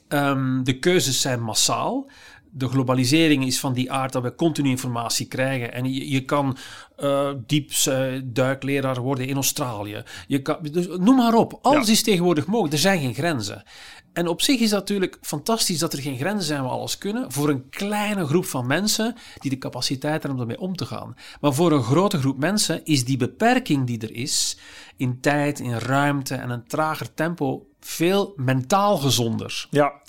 Um, 0.08 0.64
de 0.64 0.78
keuzes 0.78 1.20
zijn 1.20 1.42
massaal. 1.42 2.06
De 2.54 2.68
globalisering 2.68 3.46
is 3.46 3.60
van 3.60 3.72
die 3.72 3.92
aard 3.92 4.12
dat 4.12 4.22
we 4.22 4.34
continu 4.34 4.68
informatie 4.68 5.26
krijgen. 5.26 5.72
En 5.72 5.94
je, 5.94 6.10
je 6.10 6.24
kan 6.24 6.56
uh, 6.98 7.30
diepduikleraar 7.46 9.00
worden 9.00 9.26
in 9.26 9.34
Australië. 9.34 10.02
Je 10.26 10.42
kan, 10.42 10.58
dus 10.72 10.86
noem 10.86 11.16
maar 11.16 11.34
op. 11.34 11.58
Alles 11.62 11.88
is 11.88 12.02
tegenwoordig 12.02 12.46
mogelijk. 12.46 12.74
Er 12.74 12.80
zijn 12.80 13.00
geen 13.00 13.14
grenzen. 13.14 13.64
En 14.12 14.26
op 14.26 14.42
zich 14.42 14.60
is 14.60 14.70
dat 14.70 14.78
natuurlijk 14.78 15.18
fantastisch 15.20 15.78
dat 15.78 15.92
er 15.92 15.98
geen 15.98 16.18
grenzen 16.18 16.46
zijn 16.46 16.60
waar 16.60 16.70
we 16.70 16.76
alles 16.76 16.98
kunnen. 16.98 17.32
Voor 17.32 17.48
een 17.48 17.68
kleine 17.68 18.26
groep 18.26 18.44
van 18.44 18.66
mensen 18.66 19.14
die 19.38 19.50
de 19.50 19.58
capaciteit 19.58 20.22
hebben 20.22 20.40
om 20.40 20.40
ermee 20.40 20.60
om 20.60 20.76
te 20.76 20.86
gaan. 20.86 21.14
Maar 21.40 21.54
voor 21.54 21.72
een 21.72 21.82
grote 21.82 22.18
groep 22.18 22.38
mensen 22.38 22.84
is 22.84 23.04
die 23.04 23.16
beperking 23.16 23.86
die 23.86 24.00
er 24.00 24.14
is 24.14 24.58
in 24.96 25.20
tijd, 25.20 25.60
in 25.60 25.78
ruimte 25.78 26.34
en 26.34 26.50
een 26.50 26.66
trager 26.66 27.14
tempo 27.14 27.66
veel 27.80 28.32
mentaal 28.36 28.96
gezonder. 28.96 29.66
Ja. 29.70 30.00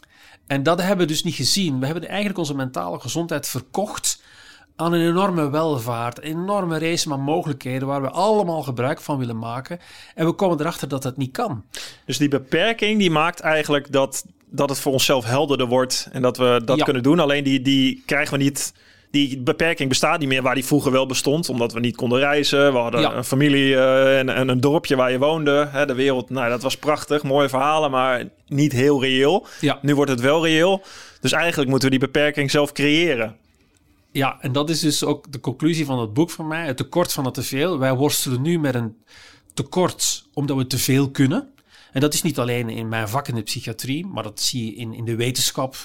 En 0.47 0.63
dat 0.63 0.79
hebben 0.79 0.97
we 0.97 1.11
dus 1.11 1.23
niet 1.23 1.35
gezien. 1.35 1.79
We 1.79 1.85
hebben 1.85 2.07
eigenlijk 2.07 2.37
onze 2.37 2.55
mentale 2.55 2.99
gezondheid 2.99 3.47
verkocht 3.47 4.21
aan 4.75 4.93
een 4.93 5.07
enorme 5.07 5.49
welvaart, 5.49 6.17
een 6.17 6.23
enorme 6.23 6.79
race 6.79 7.09
van 7.09 7.21
mogelijkheden 7.21 7.87
waar 7.87 8.01
we 8.01 8.09
allemaal 8.09 8.63
gebruik 8.63 9.01
van 9.01 9.17
willen 9.17 9.37
maken. 9.37 9.79
En 10.15 10.25
we 10.25 10.31
komen 10.31 10.59
erachter 10.59 10.87
dat 10.87 11.01
dat 11.01 11.17
niet 11.17 11.31
kan. 11.31 11.63
Dus 12.05 12.17
die 12.17 12.27
beperking 12.27 12.99
die 12.99 13.11
maakt 13.11 13.39
eigenlijk 13.39 13.91
dat, 13.91 14.25
dat 14.49 14.69
het 14.69 14.79
voor 14.79 14.91
onszelf 14.91 15.25
helderder 15.25 15.67
wordt 15.67 16.07
en 16.11 16.21
dat 16.21 16.37
we 16.37 16.61
dat 16.65 16.83
kunnen 16.83 17.03
doen. 17.03 17.19
Alleen 17.19 17.43
die, 17.43 17.61
die 17.61 18.03
krijgen 18.05 18.37
we 18.37 18.43
niet. 18.43 18.73
Die 19.13 19.39
beperking 19.39 19.89
bestaat 19.89 20.19
niet 20.19 20.27
meer 20.27 20.41
waar 20.41 20.55
die 20.55 20.65
vroeger 20.65 20.91
wel 20.91 21.05
bestond, 21.05 21.49
omdat 21.49 21.73
we 21.73 21.79
niet 21.79 21.95
konden 21.95 22.19
reizen. 22.19 22.73
We 22.73 22.79
hadden 22.79 23.17
een 23.17 23.23
familie 23.23 23.73
uh, 23.73 24.19
en, 24.19 24.49
een 24.49 24.59
dorpje 24.59 24.95
waar 24.95 25.11
je 25.11 25.17
woonde. 25.17 25.67
Hè, 25.71 25.85
de 25.85 25.93
wereld, 25.93 26.29
nou, 26.29 26.49
dat 26.49 26.61
was 26.61 26.77
prachtig, 26.77 27.23
mooie 27.23 27.49
verhalen, 27.49 27.91
maar 27.91 28.29
niet 28.47 28.71
heel 28.71 29.01
reëel. 29.01 29.47
Ja. 29.59 29.79
Nu 29.81 29.95
wordt 29.95 30.11
het 30.11 30.21
wel 30.21 30.45
reëel. 30.45 30.81
Dus 31.21 31.31
eigenlijk 31.31 31.69
moeten 31.69 31.89
we 31.89 31.97
die 31.97 32.07
beperking 32.07 32.51
zelf 32.51 32.71
creëren. 32.71 33.35
Ja, 34.11 34.37
en 34.41 34.51
dat 34.51 34.69
is 34.69 34.79
dus 34.79 35.03
ook 35.03 35.31
de 35.31 35.39
conclusie 35.39 35.85
van 35.85 35.99
het 35.99 36.13
boek 36.13 36.29
van 36.29 36.47
mij. 36.47 36.65
Het 36.65 36.77
tekort 36.77 37.13
van 37.13 37.25
het 37.25 37.33
teveel. 37.33 37.79
Wij 37.79 37.93
worstelen 37.93 38.41
nu 38.41 38.59
met 38.59 38.75
een 38.75 38.95
tekort 39.53 40.25
omdat 40.33 40.57
we 40.57 40.67
te 40.67 40.77
veel 40.77 41.11
kunnen. 41.11 41.49
En 41.91 42.01
dat 42.01 42.13
is 42.13 42.21
niet 42.21 42.39
alleen 42.39 42.69
in 42.69 42.89
mijn 42.89 43.09
vak 43.09 43.27
in 43.27 43.35
de 43.35 43.41
psychiatrie, 43.41 44.05
maar 44.05 44.23
dat 44.23 44.41
zie 44.41 44.65
je 44.65 44.75
in, 44.75 44.93
in 44.93 45.05
de 45.05 45.15
wetenschap. 45.15 45.75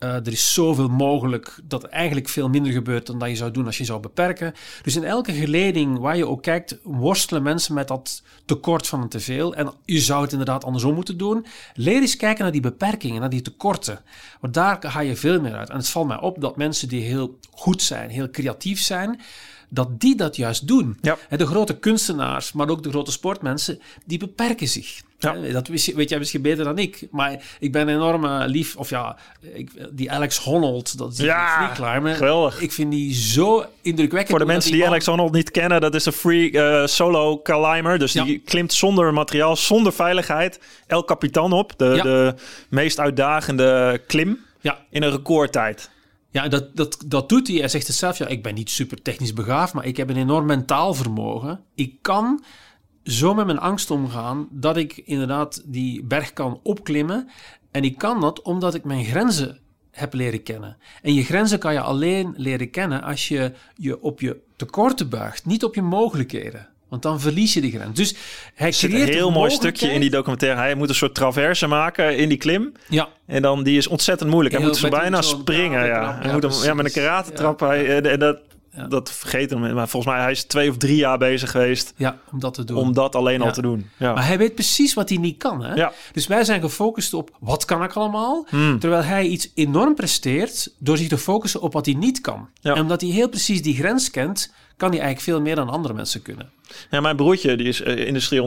Uh, 0.00 0.14
er 0.14 0.32
is 0.32 0.52
zoveel 0.52 0.88
mogelijk 0.88 1.58
dat 1.64 1.82
er 1.82 1.88
eigenlijk 1.88 2.28
veel 2.28 2.48
minder 2.48 2.72
gebeurt 2.72 3.06
dan 3.06 3.18
dat 3.18 3.28
je 3.28 3.36
zou 3.36 3.50
doen 3.50 3.66
als 3.66 3.78
je 3.78 3.84
zou 3.84 4.00
beperken. 4.00 4.54
Dus 4.82 4.96
in 4.96 5.04
elke 5.04 5.32
geleding 5.32 5.98
waar 5.98 6.16
je 6.16 6.26
ook 6.26 6.42
kijkt, 6.42 6.78
worstelen 6.82 7.42
mensen 7.42 7.74
met 7.74 7.88
dat 7.88 8.22
tekort 8.44 8.86
van 8.86 9.02
een 9.02 9.08
teveel. 9.08 9.54
En 9.54 9.72
je 9.84 10.00
zou 10.00 10.22
het 10.22 10.32
inderdaad 10.32 10.64
andersom 10.64 10.94
moeten 10.94 11.18
doen. 11.18 11.46
Leer 11.74 12.00
eens 12.00 12.16
kijken 12.16 12.42
naar 12.42 12.52
die 12.52 12.60
beperkingen, 12.60 13.20
naar 13.20 13.30
die 13.30 13.42
tekorten. 13.42 14.00
Want 14.40 14.54
daar 14.54 14.76
ga 14.80 15.00
je 15.00 15.16
veel 15.16 15.40
meer 15.40 15.54
uit. 15.54 15.70
En 15.70 15.76
het 15.76 15.90
valt 15.90 16.06
mij 16.06 16.20
op 16.20 16.40
dat 16.40 16.56
mensen 16.56 16.88
die 16.88 17.02
heel 17.02 17.38
goed 17.50 17.82
zijn, 17.82 18.10
heel 18.10 18.30
creatief 18.30 18.80
zijn, 18.80 19.20
dat 19.68 20.00
die 20.00 20.16
dat 20.16 20.36
juist 20.36 20.66
doen. 20.66 20.98
Ja. 21.00 21.18
De 21.28 21.46
grote 21.46 21.78
kunstenaars, 21.78 22.52
maar 22.52 22.68
ook 22.68 22.82
de 22.82 22.90
grote 22.90 23.12
sportmensen, 23.12 23.80
die 24.04 24.18
beperken 24.18 24.68
zich. 24.68 25.00
Ja. 25.18 25.32
Dat 25.52 25.68
weet 25.68 26.08
jij 26.08 26.18
misschien 26.18 26.42
beter 26.42 26.64
dan 26.64 26.78
ik. 26.78 27.08
Maar 27.10 27.42
ik 27.60 27.72
ben 27.72 27.88
enorm 27.88 28.24
uh, 28.24 28.42
lief. 28.46 28.76
Of 28.76 28.90
ja, 28.90 29.16
ik, 29.40 29.70
die 29.90 30.12
Alex 30.12 30.38
Honnold, 30.38 30.98
dat 30.98 31.12
is 31.12 31.18
ja, 31.18 31.72
climber. 31.74 32.14
Geweldig. 32.14 32.60
Ik 32.60 32.72
vind 32.72 32.90
die 32.90 33.14
zo 33.14 33.64
indrukwekkend. 33.82 34.30
Voor 34.30 34.46
de 34.46 34.52
mensen 34.52 34.72
die, 34.72 34.86
Alex 34.86 35.06
Honnold 35.06 35.32
niet 35.32 35.50
kennen, 35.50 35.80
dat 35.80 35.94
is 35.94 36.06
een 36.06 36.12
free 36.12 36.52
uh, 36.52 36.86
solo 36.86 37.42
climber. 37.42 37.98
Dus 37.98 38.12
die 38.12 38.38
klimt 38.38 38.72
zonder 38.72 39.12
materiaal, 39.12 39.56
zonder 39.56 39.92
veiligheid. 39.92 40.60
El 40.86 41.04
Capitan 41.04 41.52
op. 41.52 41.72
De, 41.76 42.00
de 42.02 42.34
meest 42.68 43.00
uitdagende 43.00 44.00
klim 44.06 44.38
ja. 44.60 44.78
in 44.90 45.02
een 45.02 45.10
recordtijd. 45.10 45.90
Ja, 46.30 46.48
dat, 46.48 46.76
dat, 46.76 47.04
dat 47.06 47.28
doet 47.28 47.48
hij. 47.48 47.56
Hij 47.56 47.68
zegt 47.68 47.86
het 47.86 47.96
zelf, 47.96 48.18
ja, 48.18 48.26
ik 48.26 48.42
ben 48.42 48.54
niet 48.54 48.70
super 48.70 49.02
technisch 49.02 49.32
begaafd, 49.32 49.72
maar 49.72 49.86
ik 49.86 49.96
heb 49.96 50.08
een 50.08 50.16
enorm 50.16 50.46
mentaal 50.46 50.94
vermogen. 50.94 51.60
Ik 51.74 51.94
kan 52.02 52.44
zo 53.08 53.34
met 53.34 53.46
mijn 53.46 53.58
angst 53.58 53.90
omgaan 53.90 54.48
dat 54.50 54.76
ik 54.76 54.96
inderdaad 55.04 55.62
die 55.64 56.04
berg 56.04 56.32
kan 56.32 56.60
opklimmen. 56.62 57.28
En 57.70 57.84
ik 57.84 57.98
kan 57.98 58.20
dat 58.20 58.42
omdat 58.42 58.74
ik 58.74 58.84
mijn 58.84 59.04
grenzen 59.04 59.58
heb 59.90 60.14
leren 60.14 60.42
kennen. 60.42 60.76
En 61.02 61.14
je 61.14 61.24
grenzen 61.24 61.58
kan 61.58 61.72
je 61.72 61.80
alleen 61.80 62.34
leren 62.36 62.70
kennen 62.70 63.02
als 63.02 63.28
je 63.28 63.52
je 63.74 64.02
op 64.02 64.20
je 64.20 64.36
tekorten 64.56 65.08
buigt, 65.08 65.46
niet 65.46 65.64
op 65.64 65.74
je 65.74 65.82
mogelijkheden. 65.82 66.68
Want 66.88 67.02
dan 67.02 67.20
verlies 67.20 67.54
je 67.54 67.60
die 67.60 67.70
grens. 67.70 67.96
Dus 67.96 68.14
hij 68.54 68.72
zit 68.72 68.92
een 68.92 69.06
heel 69.06 69.30
mooi 69.30 69.50
stukje 69.50 69.92
in 69.92 70.00
die 70.00 70.10
documentaire. 70.10 70.60
Hij 70.60 70.74
moet 70.74 70.88
een 70.88 70.94
soort 70.94 71.14
traverse 71.14 71.66
maken 71.66 72.16
in 72.16 72.28
die 72.28 72.38
klim. 72.38 72.72
Ja. 72.88 73.08
En 73.26 73.42
dan 73.42 73.62
die 73.62 73.76
is 73.76 73.86
ontzettend 73.86 74.30
moeilijk. 74.30 74.54
Hij 74.54 74.64
moet 74.64 74.76
zo 74.76 74.88
bijna 74.88 75.22
springen. 75.22 75.86
Ja. 75.86 76.18
Hij 76.22 76.32
moet 76.32 76.42
hem, 76.42 76.52
ja, 76.62 76.74
met 76.74 76.84
een 76.84 76.92
karate 76.92 77.32
trap. 77.32 77.60
Hij, 77.60 78.00
en 78.02 78.18
dat, 78.18 78.38
dat 78.88 79.12
vergeet 79.12 79.50
hem. 79.50 79.74
Maar 79.74 79.88
volgens 79.88 80.12
mij 80.14 80.22
hij 80.22 80.30
is 80.30 80.44
twee 80.44 80.70
of 80.70 80.76
drie 80.76 80.96
jaar 80.96 81.18
bezig 81.18 81.50
geweest. 81.50 81.92
Ja, 81.96 82.18
om 82.32 82.40
dat 82.40 82.54
te 82.54 82.64
doen. 82.64 82.76
Om 82.76 82.92
dat 82.92 83.14
alleen 83.14 83.42
al 83.42 83.52
te 83.52 83.62
doen. 83.62 83.90
Ja. 83.96 84.12
Maar 84.14 84.26
hij 84.26 84.38
weet 84.38 84.54
precies 84.54 84.94
wat 84.94 85.08
hij 85.08 85.18
niet 85.18 85.38
kan. 85.38 85.62
Hè? 85.64 85.74
Ja. 85.74 85.92
Dus 86.12 86.26
wij 86.26 86.44
zijn 86.44 86.60
gefocust 86.60 87.14
op 87.14 87.36
wat 87.40 87.64
kan 87.64 87.82
ik 87.82 87.92
allemaal. 87.92 88.46
Hmm. 88.48 88.78
Terwijl 88.78 89.02
hij 89.02 89.26
iets 89.26 89.50
enorm 89.54 89.94
presteert 89.94 90.74
door 90.78 90.96
zich 90.96 91.08
te 91.08 91.18
focussen 91.18 91.60
op 91.60 91.72
wat 91.72 91.86
hij 91.86 91.94
niet 91.94 92.20
kan. 92.20 92.48
En 92.62 92.80
omdat 92.80 93.00
hij 93.00 93.10
heel 93.10 93.28
precies 93.28 93.62
die 93.62 93.74
grens 93.74 94.10
kent, 94.10 94.52
kan 94.78 94.90
hij 94.90 95.00
eigenlijk 95.00 95.20
veel 95.20 95.40
meer 95.40 95.54
dan 95.54 95.68
andere 95.68 95.94
mensen 95.94 96.22
kunnen. 96.22 96.50
Ja, 96.90 97.00
mijn 97.00 97.16
broertje, 97.16 97.56
die 97.56 97.66
is 97.66 97.80
uh, 97.80 97.86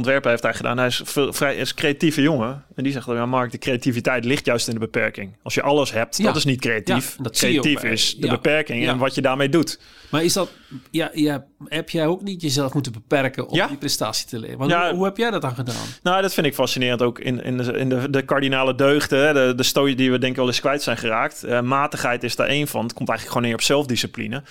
heeft 0.04 0.44
hij 0.44 0.54
gedaan. 0.54 0.78
Hij 0.78 0.88
is 0.88 1.02
veel, 1.04 1.34
vrij 1.34 1.56
is 1.56 1.74
creatieve 1.74 2.22
jongen. 2.22 2.63
En 2.76 2.84
die 2.84 2.91
zegt 2.91 3.06
dan, 3.06 3.15
ja, 3.15 3.26
Mark, 3.26 3.52
de 3.52 3.58
creativiteit 3.58 4.26
ligt 4.26 4.46
juist 4.46 4.67
in 4.67 4.74
de 4.74 4.80
beperking. 4.80 5.36
Als 5.44 5.54
je 5.54 5.62
alles 5.62 5.91
hebt, 5.91 6.24
dat 6.24 6.36
is 6.36 6.46
niet 6.46 6.62
creatief. 6.62 7.15
dat 7.22 7.38
creatief 7.38 7.84
is 7.84 8.15
de 8.15 8.28
beperking 8.28 8.88
en 8.88 8.98
wat 8.98 9.15
je 9.15 9.22
daarmee 9.22 9.50
doet. 9.50 9.80
Maar 10.10 10.24
is 10.24 10.34
dat, 10.34 10.52
ja, 10.89 11.10
ja, 11.13 11.46
heb 11.65 11.89
jij 11.89 12.08
ook 12.08 12.22
niet 12.22 12.41
jezelf 12.41 12.74
moeten 12.74 12.91
beperken 12.91 13.48
om 13.48 13.67
die 13.67 13.78
prestatie 13.78 14.28
te 14.28 14.39
leveren? 14.39 14.88
Hoe, 14.88 14.96
hoe, 14.96 15.06
heb 15.06 15.17
jij 15.17 15.32
dat 15.32 15.41
dan 15.41 15.56
gedaan? 15.56 15.86
Nou, 16.04 16.22
dat 16.22 16.34
vind 16.34 16.46
ik 16.46 16.54
fascinerend 16.54 17.02
ook 17.02 17.20
in, 17.20 17.44
in, 17.44 17.58
de, 17.58 17.63
in 17.74 17.89
de, 17.89 18.10
de 18.10 18.22
kardinale 18.22 18.76
deugden, 18.76 19.34
de, 19.34 19.54
de 19.56 19.63
stooi 19.63 19.96
die 19.96 20.12
we 20.12 20.17
denk 20.17 20.32
ik 20.32 20.38
wel 20.38 20.48
eens 20.48 20.60
kwijt 20.60 20.82
zijn 20.82 20.98
geraakt. 20.98 21.46
Uh, 21.46 21.62
matigheid 21.62 22.24
is 22.24 22.36
daar 22.36 22.48
één 22.48 22.67
van. 22.67 22.84
Het 22.84 22.94
komt 22.94 23.10
eigenlijk 23.10 23.38
gewoon 23.38 23.54
neer 23.54 23.62
op 23.62 23.65
zelfdiscipline. 23.65 24.44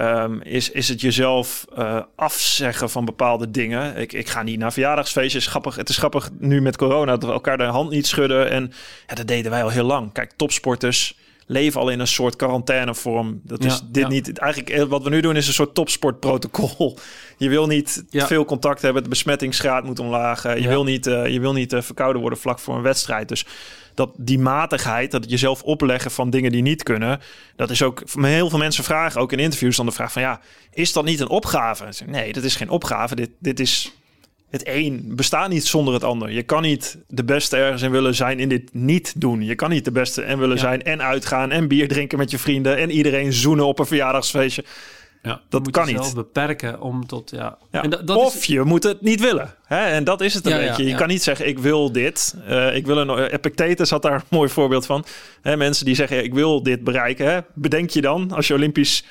Um, 0.00 0.42
is, 0.42 0.70
is 0.70 0.88
het 0.88 1.00
jezelf 1.00 1.64
uh, 1.78 2.02
afzeggen 2.16 2.90
van 2.90 3.04
bepaalde 3.04 3.50
dingen. 3.50 3.96
Ik, 3.96 4.12
ik 4.12 4.28
ga 4.28 4.42
niet 4.42 4.58
naar 4.58 4.72
verjaardagsfeestjes. 4.72 5.46
Grappig, 5.46 5.76
het 5.76 5.88
is 5.88 5.96
grappig 5.96 6.30
nu 6.38 6.60
met 6.60 6.76
corona 6.76 7.12
dat 7.16 7.24
we 7.24 7.32
elkaar 7.32 7.58
de 7.58 7.64
hand 7.64 7.90
niet 7.90 8.06
schudden. 8.06 8.50
En 8.50 8.72
ja, 9.06 9.14
dat 9.14 9.26
deden 9.26 9.50
wij 9.50 9.62
al 9.62 9.68
heel 9.68 9.84
lang. 9.84 10.12
Kijk, 10.12 10.32
topsporters 10.36 11.16
leven 11.46 11.80
al 11.80 11.88
in 11.88 12.00
een 12.00 12.06
soort 12.06 12.36
quarantainevorm. 12.36 13.40
Dat 13.44 13.64
is 13.64 13.80
dit 13.90 14.02
ja. 14.02 14.08
niet. 14.08 14.38
Eigenlijk 14.38 14.72
eh, 14.72 14.82
wat 14.82 15.02
we 15.02 15.10
nu 15.10 15.20
doen 15.20 15.36
is 15.36 15.46
een 15.46 15.52
soort 15.52 15.74
topsportprotocol. 15.74 16.98
Je 17.38 17.48
wil 17.48 17.66
niet 17.66 18.04
ja. 18.10 18.26
veel 18.26 18.44
contact 18.44 18.82
hebben. 18.82 19.02
De 19.02 19.08
besmettingsgraad 19.08 19.84
moet 19.84 19.98
omlaag. 19.98 20.42
Je 20.42 20.68
wil 20.68 20.84
niet, 20.84 21.06
uh, 21.06 21.26
je 21.26 21.40
wil 21.40 21.52
niet 21.52 21.72
uh, 21.72 21.80
verkouden 21.82 22.20
worden 22.20 22.38
vlak 22.38 22.58
voor 22.58 22.76
een 22.76 22.82
wedstrijd. 22.82 23.28
Dus 23.28 23.46
dat 23.94 24.10
die 24.16 24.38
matigheid, 24.38 25.10
dat 25.10 25.30
jezelf 25.30 25.62
opleggen 25.62 26.10
van 26.10 26.30
dingen 26.30 26.52
die 26.52 26.62
niet 26.62 26.82
kunnen, 26.82 27.20
dat 27.56 27.70
is 27.70 27.82
ook 27.82 28.02
heel 28.20 28.50
veel 28.50 28.58
mensen 28.58 28.84
vragen, 28.84 29.20
ook 29.20 29.32
in 29.32 29.38
interviews, 29.38 29.76
dan 29.76 29.86
de 29.86 29.92
vraag 29.92 30.12
van 30.12 30.22
ja, 30.22 30.40
is 30.72 30.92
dat 30.92 31.04
niet 31.04 31.20
een 31.20 31.28
opgave? 31.28 31.84
Nee, 32.06 32.32
dat 32.32 32.44
is 32.44 32.56
geen 32.56 32.70
opgave. 32.70 33.14
Dit, 33.14 33.30
dit 33.38 33.60
is 33.60 33.92
het 34.50 34.62
een 34.64 35.12
bestaat 35.14 35.48
niet 35.48 35.66
zonder 35.66 35.94
het 35.94 36.04
ander. 36.04 36.30
Je 36.30 36.42
kan 36.42 36.62
niet 36.62 36.98
de 37.08 37.24
beste 37.24 37.56
ergens 37.56 37.82
in 37.82 37.90
willen 37.90 38.14
zijn 38.14 38.38
in 38.38 38.48
dit 38.48 38.74
niet 38.74 39.20
doen. 39.20 39.42
Je 39.42 39.54
kan 39.54 39.70
niet 39.70 39.84
de 39.84 39.92
beste 39.92 40.22
en 40.22 40.38
willen 40.38 40.58
zijn 40.58 40.82
en 40.82 41.02
uitgaan 41.02 41.50
en 41.50 41.68
bier 41.68 41.88
drinken 41.88 42.18
met 42.18 42.30
je 42.30 42.38
vrienden 42.38 42.76
en 42.76 42.90
iedereen 42.90 43.32
zoenen 43.32 43.66
op 43.66 43.78
een 43.78 43.86
verjaardagsfeestje. 43.86 44.64
Ja, 45.22 45.40
dat 45.48 45.70
kan 45.70 45.86
niet. 45.86 46.14
beperken 46.14 46.80
om 46.80 47.06
tot 47.06 47.30
ja. 47.30 47.58
ja. 47.70 47.82
En 47.82 47.90
dat 47.90 48.16
of 48.16 48.44
je 48.44 48.62
moet 48.62 48.82
het 48.82 49.00
niet 49.00 49.20
willen. 49.20 49.54
Hè? 49.64 49.84
En 49.84 50.04
dat 50.04 50.20
is 50.20 50.34
het 50.34 50.46
een 50.46 50.58
beetje. 50.58 50.84
je 50.84 50.94
kan 50.94 51.08
niet 51.08 51.22
zeggen 51.22 51.46
ik 51.48 51.58
wil 51.58 51.92
dit. 51.92 52.34
Uh, 52.48 52.76
ik 52.76 52.86
wil 52.86 52.96
een 52.96 53.18
Epictetus 53.18 53.90
had 53.90 54.02
daar 54.02 54.14
een 54.14 54.22
mooi 54.30 54.48
voorbeeld 54.48 54.86
van. 54.86 55.04
Hè, 55.42 55.56
mensen 55.56 55.84
die 55.84 55.94
zeggen 55.94 56.24
ik 56.24 56.34
wil 56.34 56.62
dit 56.62 56.84
bereiken. 56.84 57.26
Hè? 57.26 57.40
Bedenk 57.54 57.90
je 57.90 58.00
dan 58.00 58.32
als 58.32 58.46
je 58.46 58.54
Olympisch 58.54 59.04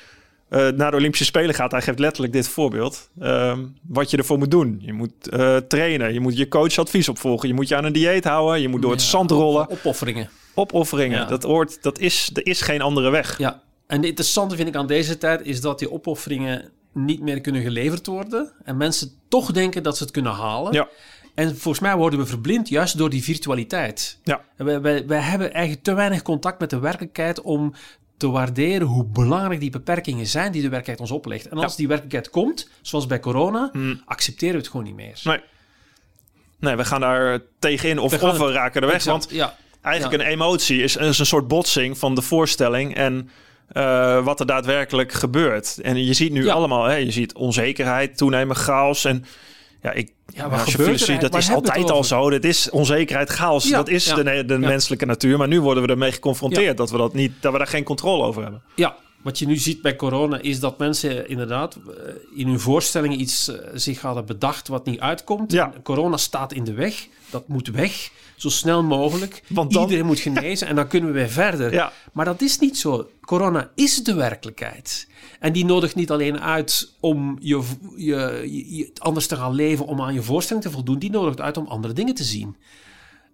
uh, 0.50 0.68
naar 0.68 0.90
de 0.90 0.96
Olympische 0.96 1.24
Spelen 1.24 1.54
gaat, 1.54 1.70
hij 1.70 1.82
geeft 1.82 1.98
letterlijk 1.98 2.32
dit 2.32 2.48
voorbeeld. 2.48 3.10
Ehm, 3.20 3.64
wat 3.82 4.10
je 4.10 4.16
ervoor 4.16 4.38
moet 4.38 4.50
doen. 4.50 4.78
Je 4.80 4.92
moet 4.92 5.12
uh, 5.30 5.56
trainen, 5.56 6.12
je 6.12 6.20
moet 6.20 6.36
je 6.36 6.48
coach 6.48 6.78
advies 6.78 7.08
opvolgen, 7.08 7.48
je 7.48 7.54
moet 7.54 7.68
je 7.68 7.76
aan 7.76 7.84
een 7.84 7.92
dieet 7.92 8.24
houden, 8.24 8.60
je 8.60 8.68
moet 8.68 8.82
door 8.82 8.90
het 8.90 9.02
zand 9.02 9.30
rollen. 9.30 9.70
Opofferingen. 9.70 10.30
Opofferingen. 10.54 11.28
Dat, 11.28 11.42
hoort, 11.42 11.82
dat 11.82 11.98
is, 11.98 12.30
er 12.34 12.46
is 12.46 12.60
geen 12.60 12.80
andere 12.80 13.10
weg. 13.10 13.38
Ja, 13.38 13.62
en 13.86 13.96
het 13.96 14.06
interessante 14.06 14.56
vind 14.56 14.68
ik 14.68 14.76
aan 14.76 14.86
deze 14.86 15.18
tijd 15.18 15.40
is 15.46 15.60
dat 15.60 15.78
die 15.78 15.92
opofferingen 15.92 16.70
niet 16.92 17.20
meer 17.20 17.40
kunnen 17.40 17.62
geleverd 17.62 18.06
worden. 18.06 18.52
En 18.64 18.76
mensen 18.76 19.10
toch 19.28 19.52
denken 19.52 19.82
dat 19.82 19.96
ze 19.96 20.02
het 20.02 20.12
kunnen 20.12 20.32
halen. 20.32 20.72
Ja. 20.72 20.88
En 21.34 21.56
volgens 21.56 21.80
mij 21.80 21.96
worden 21.96 22.18
we 22.18 22.26
verblind 22.26 22.68
juist 22.68 22.98
door 22.98 23.10
die 23.10 23.22
virtualiteit. 23.22 24.18
Ja. 24.22 24.44
Wij, 24.56 24.80
wij, 24.80 25.06
wij 25.06 25.20
hebben 25.20 25.52
eigenlijk 25.52 25.84
te 25.84 25.94
weinig 25.94 26.22
contact 26.22 26.60
met 26.60 26.70
de 26.70 26.78
werkelijkheid 26.78 27.40
om 27.40 27.74
te 28.16 28.30
waarderen 28.30 28.86
hoe 28.86 29.04
belangrijk 29.04 29.60
die 29.60 29.70
beperkingen 29.70 30.26
zijn 30.26 30.52
die 30.52 30.62
de 30.62 30.68
werkelijkheid 30.68 31.10
ons 31.10 31.18
oplegt. 31.18 31.48
En 31.48 31.58
als 31.58 31.76
die 31.76 31.88
werkelijkheid 31.88 32.30
komt, 32.30 32.68
zoals 32.82 33.06
bij 33.06 33.20
corona, 33.20 33.68
hmm. 33.72 34.02
accepteren 34.04 34.54
we 34.54 34.60
het 34.60 34.68
gewoon 34.68 34.86
niet 34.86 34.94
meer. 34.94 35.20
Nee, 35.24 35.40
nee 36.58 36.76
we 36.76 36.84
gaan 36.84 37.00
daar 37.00 37.40
tegenin 37.58 37.98
of 37.98 38.10
we, 38.10 38.26
of 38.26 38.38
we 38.38 38.52
raken 38.52 38.82
er 38.82 38.88
weg. 38.88 39.04
want 39.04 39.26
ja. 39.30 39.56
eigenlijk 39.80 40.22
een 40.22 40.28
emotie 40.28 40.82
is, 40.82 40.96
is, 40.96 41.18
een 41.18 41.26
soort 41.26 41.48
botsing 41.48 41.98
van 41.98 42.14
de 42.14 42.22
voorstelling 42.22 42.94
en 42.94 43.30
uh, 43.72 44.24
wat 44.24 44.40
er 44.40 44.46
daadwerkelijk 44.46 45.12
gebeurt. 45.12 45.78
En 45.80 46.04
je 46.04 46.12
ziet 46.12 46.32
nu 46.32 46.48
allemaal, 46.48 46.84
hè, 46.84 46.94
je 46.94 47.10
ziet 47.10 47.34
onzekerheid, 47.34 48.16
toenemen 48.16 48.56
chaos 48.56 49.04
en 49.04 49.24
ja, 49.82 49.92
ik, 49.92 50.12
ja, 50.26 50.48
wat 50.48 50.60
gebeurt 50.60 51.08
er? 51.08 51.20
Dat 51.20 51.34
is 51.34 51.50
altijd 51.50 51.90
al 51.90 52.04
zo. 52.04 52.30
Dat 52.30 52.44
is 52.44 52.70
onzekerheid, 52.70 53.30
chaos. 53.30 53.70
dat 53.70 53.88
is 53.88 54.04
de, 54.04 54.44
de 54.46 54.58
menselijke 54.58 55.06
natuur. 55.06 55.38
Maar 55.38 55.48
nu 55.48 55.60
worden 55.60 55.82
we 55.82 55.88
ermee 55.88 56.12
geconfronteerd 56.12 56.76
dat 56.76 56.90
we 56.90 56.96
dat 56.96 57.14
niet, 57.14 57.32
dat 57.40 57.52
we 57.52 57.58
daar 57.58 57.66
geen 57.66 57.84
controle 57.84 58.24
over 58.24 58.42
hebben. 58.42 58.62
Ja, 58.74 58.96
wat 59.22 59.38
je 59.38 59.46
nu 59.46 59.56
ziet 59.56 59.82
bij 59.82 59.96
corona 59.96 60.40
is 60.40 60.60
dat 60.60 60.78
mensen 60.78 61.28
inderdaad 61.28 61.76
eh, 61.76 62.12
in 62.34 62.46
hun 62.46 62.60
voorstellingen 62.60 63.20
iets 63.20 63.48
uh, 63.48 63.56
zich 63.74 64.00
hadden 64.00 64.26
bedacht 64.26 64.68
wat 64.68 64.86
niet 64.86 65.00
uitkomt. 65.00 65.64
Corona 65.82 66.16
staat 66.16 66.52
in 66.52 66.64
de 66.64 66.72
weg. 66.72 67.06
Dat 67.30 67.48
moet 67.48 67.68
weg, 67.68 68.10
zo 68.36 68.48
snel 68.48 68.82
mogelijk. 68.82 69.42
Want 69.48 69.74
Iedereen 69.74 70.06
moet 70.06 70.18
genezen 70.18 70.66
en 70.66 70.76
dan 70.76 70.88
kunnen 70.88 71.12
we 71.12 71.18
weer 71.18 71.28
verder. 71.28 71.72
Ja. 71.72 71.92
Maar 72.12 72.24
dat 72.24 72.42
is 72.42 72.58
niet 72.58 72.78
zo. 72.78 73.10
Corona 73.20 73.70
is 73.74 74.04
de 74.04 74.14
werkelijkheid. 74.14 75.08
En 75.40 75.52
die 75.52 75.64
nodigt 75.64 75.94
niet 75.94 76.10
alleen 76.10 76.40
uit 76.40 76.94
om 77.00 77.36
je, 77.40 77.62
je, 77.96 78.46
je, 78.76 78.90
anders 78.98 79.26
te 79.26 79.36
gaan 79.36 79.54
leven, 79.54 79.86
om 79.86 80.00
aan 80.00 80.14
je 80.14 80.22
voorstelling 80.22 80.64
te 80.64 80.70
voldoen. 80.70 80.98
Die 80.98 81.10
nodigt 81.10 81.40
uit 81.40 81.56
om 81.56 81.66
andere 81.66 81.94
dingen 81.94 82.14
te 82.14 82.24
zien. 82.24 82.56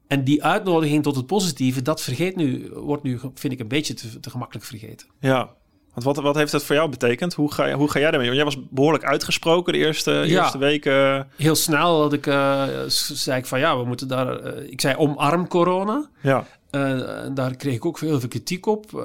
En 0.06 0.24
die 0.24 0.44
uitnodiging 0.44 1.02
tot 1.02 1.16
het 1.16 1.26
positieve, 1.26 1.82
dat 1.82 2.00
vergeet 2.00 2.36
nu, 2.36 2.70
wordt 2.74 3.02
nu, 3.02 3.20
vind 3.34 3.52
ik, 3.52 3.60
een 3.60 3.68
beetje 3.68 3.94
te, 3.94 4.20
te 4.20 4.30
gemakkelijk 4.30 4.66
vergeten. 4.66 5.06
Ja, 5.20 5.54
want 5.92 6.04
wat, 6.04 6.16
wat 6.16 6.34
heeft 6.34 6.52
dat 6.52 6.64
voor 6.64 6.76
jou 6.76 6.88
betekend? 6.88 7.34
Hoe 7.34 7.52
ga, 7.52 7.72
hoe 7.72 7.90
ga 7.90 7.98
jij 7.98 8.10
daarmee? 8.10 8.28
Want 8.28 8.40
jij 8.40 8.54
was 8.54 8.68
behoorlijk 8.70 9.04
uitgesproken 9.04 9.72
de 9.72 9.78
eerste, 9.78 10.22
eerste 10.22 10.58
weken. 10.58 11.28
Heel 11.36 11.54
snel 11.54 12.00
had 12.00 12.12
ik, 12.12 12.26
uh, 12.26 12.64
zei 12.88 13.38
ik 13.38 13.46
van 13.46 13.58
ja, 13.58 13.78
we 13.78 13.84
moeten 13.84 14.08
daar... 14.08 14.56
Uh, 14.56 14.70
ik 14.70 14.80
zei 14.80 14.96
omarm 14.96 15.48
corona. 15.48 16.08
Ja. 16.20 16.46
Uh, 16.70 17.00
daar 17.34 17.56
kreeg 17.56 17.74
ik 17.74 17.84
ook 17.84 17.98
veel, 17.98 18.20
veel 18.20 18.28
kritiek 18.28 18.66
op. 18.66 19.04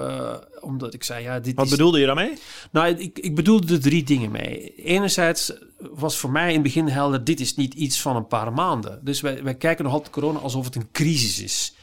omdat 0.61 0.93
ik 0.93 1.03
zei 1.03 1.23
ja, 1.23 1.39
dit 1.39 1.55
Wat 1.55 1.69
bedoelde 1.69 1.99
je 1.99 2.05
daarmee? 2.05 2.33
Nou, 2.71 2.87
ik, 2.87 3.19
ik 3.19 3.35
bedoelde 3.35 3.73
er 3.73 3.81
drie 3.81 4.03
dingen 4.03 4.31
mee. 4.31 4.75
Enerzijds 4.75 5.53
was 5.77 6.17
voor 6.17 6.31
mij 6.31 6.47
in 6.47 6.53
het 6.53 6.63
begin 6.63 6.87
helder... 6.87 7.23
dit 7.23 7.39
is 7.39 7.55
niet 7.55 7.73
iets 7.73 8.01
van 8.01 8.15
een 8.15 8.27
paar 8.27 8.53
maanden. 8.53 8.99
Dus 9.03 9.21
wij, 9.21 9.43
wij 9.43 9.55
kijken 9.55 9.83
nog 9.83 9.93
altijd 9.93 10.13
corona 10.13 10.39
alsof 10.39 10.65
het 10.65 10.75
een 10.75 10.91
crisis 10.91 11.41
is. 11.41 11.75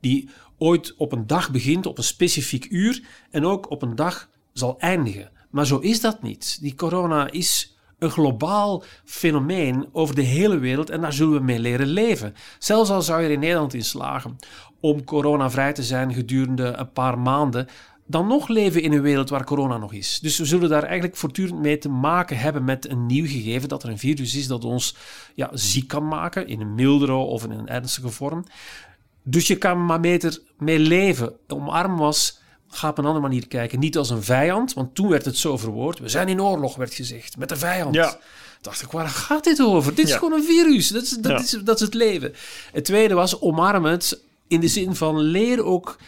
Die 0.00 0.28
ooit 0.58 0.94
op 0.96 1.12
een 1.12 1.26
dag 1.26 1.50
begint, 1.50 1.86
op 1.86 1.98
een 1.98 2.04
specifiek 2.04 2.66
uur... 2.70 3.02
en 3.30 3.46
ook 3.46 3.70
op 3.70 3.82
een 3.82 3.96
dag 3.96 4.30
zal 4.52 4.78
eindigen. 4.78 5.30
Maar 5.50 5.66
zo 5.66 5.78
is 5.78 6.00
dat 6.00 6.22
niet. 6.22 6.58
Die 6.60 6.74
corona 6.74 7.30
is 7.30 7.76
een 7.98 8.10
globaal 8.10 8.84
fenomeen 9.04 9.88
over 9.92 10.14
de 10.14 10.22
hele 10.22 10.58
wereld 10.58 10.90
en 10.90 11.00
daar 11.00 11.12
zullen 11.12 11.34
we 11.34 11.44
mee 11.44 11.58
leren 11.58 11.86
leven. 11.86 12.34
Zelfs 12.58 12.90
al 12.90 13.02
zou 13.02 13.20
je 13.20 13.26
er 13.26 13.32
in 13.32 13.40
Nederland 13.40 13.74
in 13.74 13.84
slagen 13.84 14.36
om 14.80 15.04
coronavrij 15.04 15.72
te 15.72 15.82
zijn 15.82 16.14
gedurende 16.14 16.64
een 16.76 16.92
paar 16.92 17.18
maanden, 17.18 17.68
dan 18.06 18.26
nog 18.26 18.48
leven 18.48 18.82
in 18.82 18.92
een 18.92 19.02
wereld 19.02 19.28
waar 19.28 19.44
corona 19.44 19.76
nog 19.76 19.92
is. 19.92 20.18
Dus 20.18 20.38
we 20.38 20.44
zullen 20.44 20.68
daar 20.68 20.82
eigenlijk 20.82 21.16
voortdurend 21.16 21.60
mee 21.60 21.78
te 21.78 21.88
maken 21.88 22.38
hebben 22.38 22.64
met 22.64 22.88
een 22.88 23.06
nieuw 23.06 23.26
gegeven 23.26 23.68
dat 23.68 23.82
er 23.82 23.88
een 23.88 23.98
virus 23.98 24.34
is 24.34 24.46
dat 24.46 24.64
ons 24.64 24.96
ja, 25.34 25.50
ziek 25.52 25.88
kan 25.88 26.08
maken 26.08 26.46
in 26.46 26.60
een 26.60 26.74
mildere 26.74 27.12
of 27.12 27.44
in 27.44 27.50
een 27.50 27.68
ernstige 27.68 28.08
vorm. 28.08 28.44
Dus 29.22 29.46
je 29.46 29.56
kan 29.56 29.84
maar 29.86 30.00
beter 30.00 30.40
mee 30.58 30.78
leven. 30.78 31.32
Omarm 31.48 31.96
was 31.96 32.40
ga 32.74 32.88
op 32.88 32.98
een 32.98 33.04
andere 33.04 33.22
manier 33.22 33.48
kijken. 33.48 33.78
Niet 33.78 33.96
als 33.96 34.10
een 34.10 34.22
vijand, 34.22 34.72
want 34.72 34.94
toen 34.94 35.08
werd 35.08 35.24
het 35.24 35.36
zo 35.36 35.56
verwoord. 35.56 35.98
We 35.98 36.08
zijn 36.08 36.28
in 36.28 36.42
oorlog, 36.42 36.76
werd 36.76 36.94
gezegd, 36.94 37.36
met 37.36 37.48
de 37.48 37.56
vijand. 37.56 37.94
Ja. 37.94 38.18
Dacht 38.60 38.82
ik, 38.82 38.90
waar 38.90 39.08
gaat 39.08 39.44
dit 39.44 39.60
over? 39.60 39.94
Dit 39.94 40.08
is 40.08 40.14
gewoon 40.14 40.32
een 40.32 40.44
virus. 40.44 40.88
Dat 40.88 41.02
is, 41.02 41.10
dat, 41.10 41.40
is, 41.40 41.50
dat 41.50 41.76
is 41.76 41.80
het 41.80 41.94
leven. 41.94 42.34
Het 42.72 42.84
tweede 42.84 43.14
was 43.14 43.40
omarm 43.40 43.84
het 43.84 44.22
in 44.48 44.60
de 44.60 44.68
zin 44.68 44.94
van 44.94 45.20
leer 45.20 45.64
ook 45.64 45.98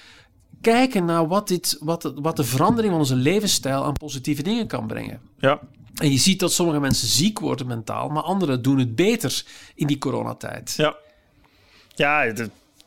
kijken 0.60 1.04
naar 1.04 1.28
wat, 1.28 1.48
dit, 1.48 1.76
wat, 1.80 2.12
wat 2.14 2.36
de 2.36 2.44
verandering 2.44 2.92
van 2.92 3.00
onze 3.00 3.14
levensstijl 3.14 3.84
aan 3.84 3.92
positieve 3.92 4.42
dingen 4.42 4.66
kan 4.66 4.86
brengen. 4.86 5.20
Ja. 5.38 5.60
En 5.94 6.10
je 6.10 6.18
ziet 6.18 6.40
dat 6.40 6.52
sommige 6.52 6.80
mensen 6.80 7.08
ziek 7.08 7.38
worden 7.38 7.66
mentaal, 7.66 8.08
maar 8.08 8.22
anderen 8.22 8.62
doen 8.62 8.78
het 8.78 8.96
beter 8.96 9.44
in 9.74 9.86
die 9.86 9.98
coronatijd. 9.98 10.74
Ja, 10.76 10.96
ja 11.94 12.32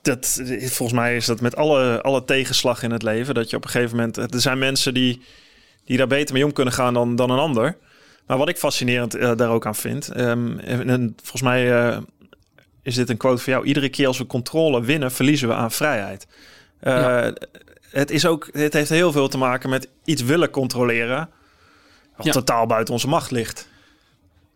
dat, 0.08 0.42
volgens 0.60 1.00
mij 1.00 1.16
is 1.16 1.26
dat 1.26 1.42
met 1.42 1.56
alle, 1.56 2.02
alle 2.02 2.24
tegenslag 2.24 2.84
in 2.84 2.92
het 2.92 3.04
leven. 3.04 3.34
Dat 3.34 3.50
je 3.50 3.56
op 3.56 3.64
een 3.64 3.70
gegeven 3.70 3.96
moment. 3.96 4.18
Er 4.18 4.42
zijn 4.42 4.58
mensen 4.58 4.94
die, 4.94 5.22
die 5.86 5.98
daar 5.98 6.08
beter 6.08 6.34
mee 6.34 6.46
om 6.46 6.54
kunnen 6.54 6.74
gaan 6.74 6.94
dan, 6.94 7.16
dan 7.16 7.30
een 7.30 7.40
ander. 7.40 7.78
Maar 8.26 8.38
wat 8.38 8.50
ik 8.50 8.58
fascinerend 8.58 9.16
uh, 9.16 9.36
daar 9.36 9.50
ook 9.50 9.66
aan 9.66 9.76
vind. 9.76 10.20
Um, 10.20 10.60
en, 10.60 11.14
volgens 11.22 11.42
mij 11.42 11.72
uh, 11.72 11.98
is 12.82 12.96
dit 12.96 13.10
een 13.10 13.18
quote 13.18 13.42
van 13.42 13.54
jou. 13.54 13.66
Iedere 13.66 13.90
keer 13.90 14.08
als 14.08 14.18
we 14.18 14.26
controle 14.26 14.82
winnen, 14.82 15.12
verliezen 15.12 15.48
we 15.48 15.54
aan 15.54 15.72
vrijheid. 15.72 16.28
Uh, 16.82 17.28
het, 17.90 18.12
is 18.12 18.26
ook, 18.26 18.50
het 18.52 18.74
heeft 18.74 18.90
heel 18.90 19.12
veel 19.12 19.28
te 19.28 19.38
maken 19.38 19.70
met 19.70 19.88
iets 20.04 20.22
willen 20.22 20.50
controleren. 20.50 21.30
Wat 22.16 22.26
ja. 22.26 22.32
totaal 22.32 22.66
buiten 22.66 22.94
onze 22.94 23.08
macht 23.08 23.32
ligt. 23.32 23.68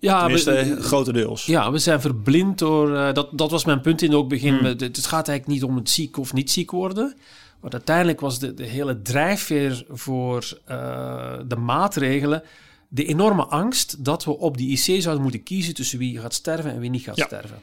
Ja, 0.01 0.19
Tenminste, 0.21 0.51
we, 0.51 0.81
grotendeels. 0.81 1.45
Ja, 1.45 1.71
we 1.71 1.77
zijn 1.77 2.01
verblind 2.01 2.57
door... 2.57 2.89
Uh, 2.89 3.13
dat, 3.13 3.29
dat 3.31 3.51
was 3.51 3.65
mijn 3.65 3.81
punt 3.81 4.01
in 4.01 4.11
het 4.11 4.27
begin. 4.27 4.53
Hmm. 4.53 4.65
Het, 4.65 4.81
het, 4.81 5.05
gaat 5.05 5.27
eigenlijk 5.27 5.47
niet 5.47 5.69
om 5.69 5.75
het 5.75 5.89
ziek 5.89 6.17
of 6.17 6.33
niet 6.33 6.51
ziek 6.51 6.71
worden. 6.71 7.15
Maar 7.59 7.71
uiteindelijk 7.71 8.19
was 8.19 8.39
de, 8.39 8.53
de 8.53 8.65
hele 8.65 9.01
drijfveer 9.01 9.85
voor 9.89 10.57
uh, 10.69 11.33
de 11.47 11.55
maatregelen... 11.55 12.43
de 12.87 13.05
enorme 13.05 13.45
angst 13.45 14.05
dat 14.05 14.23
we 14.23 14.37
op 14.37 14.57
die 14.57 14.71
IC 14.71 15.01
zouden 15.01 15.23
moeten 15.23 15.43
kiezen... 15.43 15.73
tussen 15.73 15.99
wie 15.99 16.19
gaat 16.19 16.33
sterven 16.33 16.71
en 16.71 16.79
wie 16.79 16.89
niet 16.89 17.03
gaat 17.03 17.17
ja. 17.17 17.25
sterven. 17.25 17.61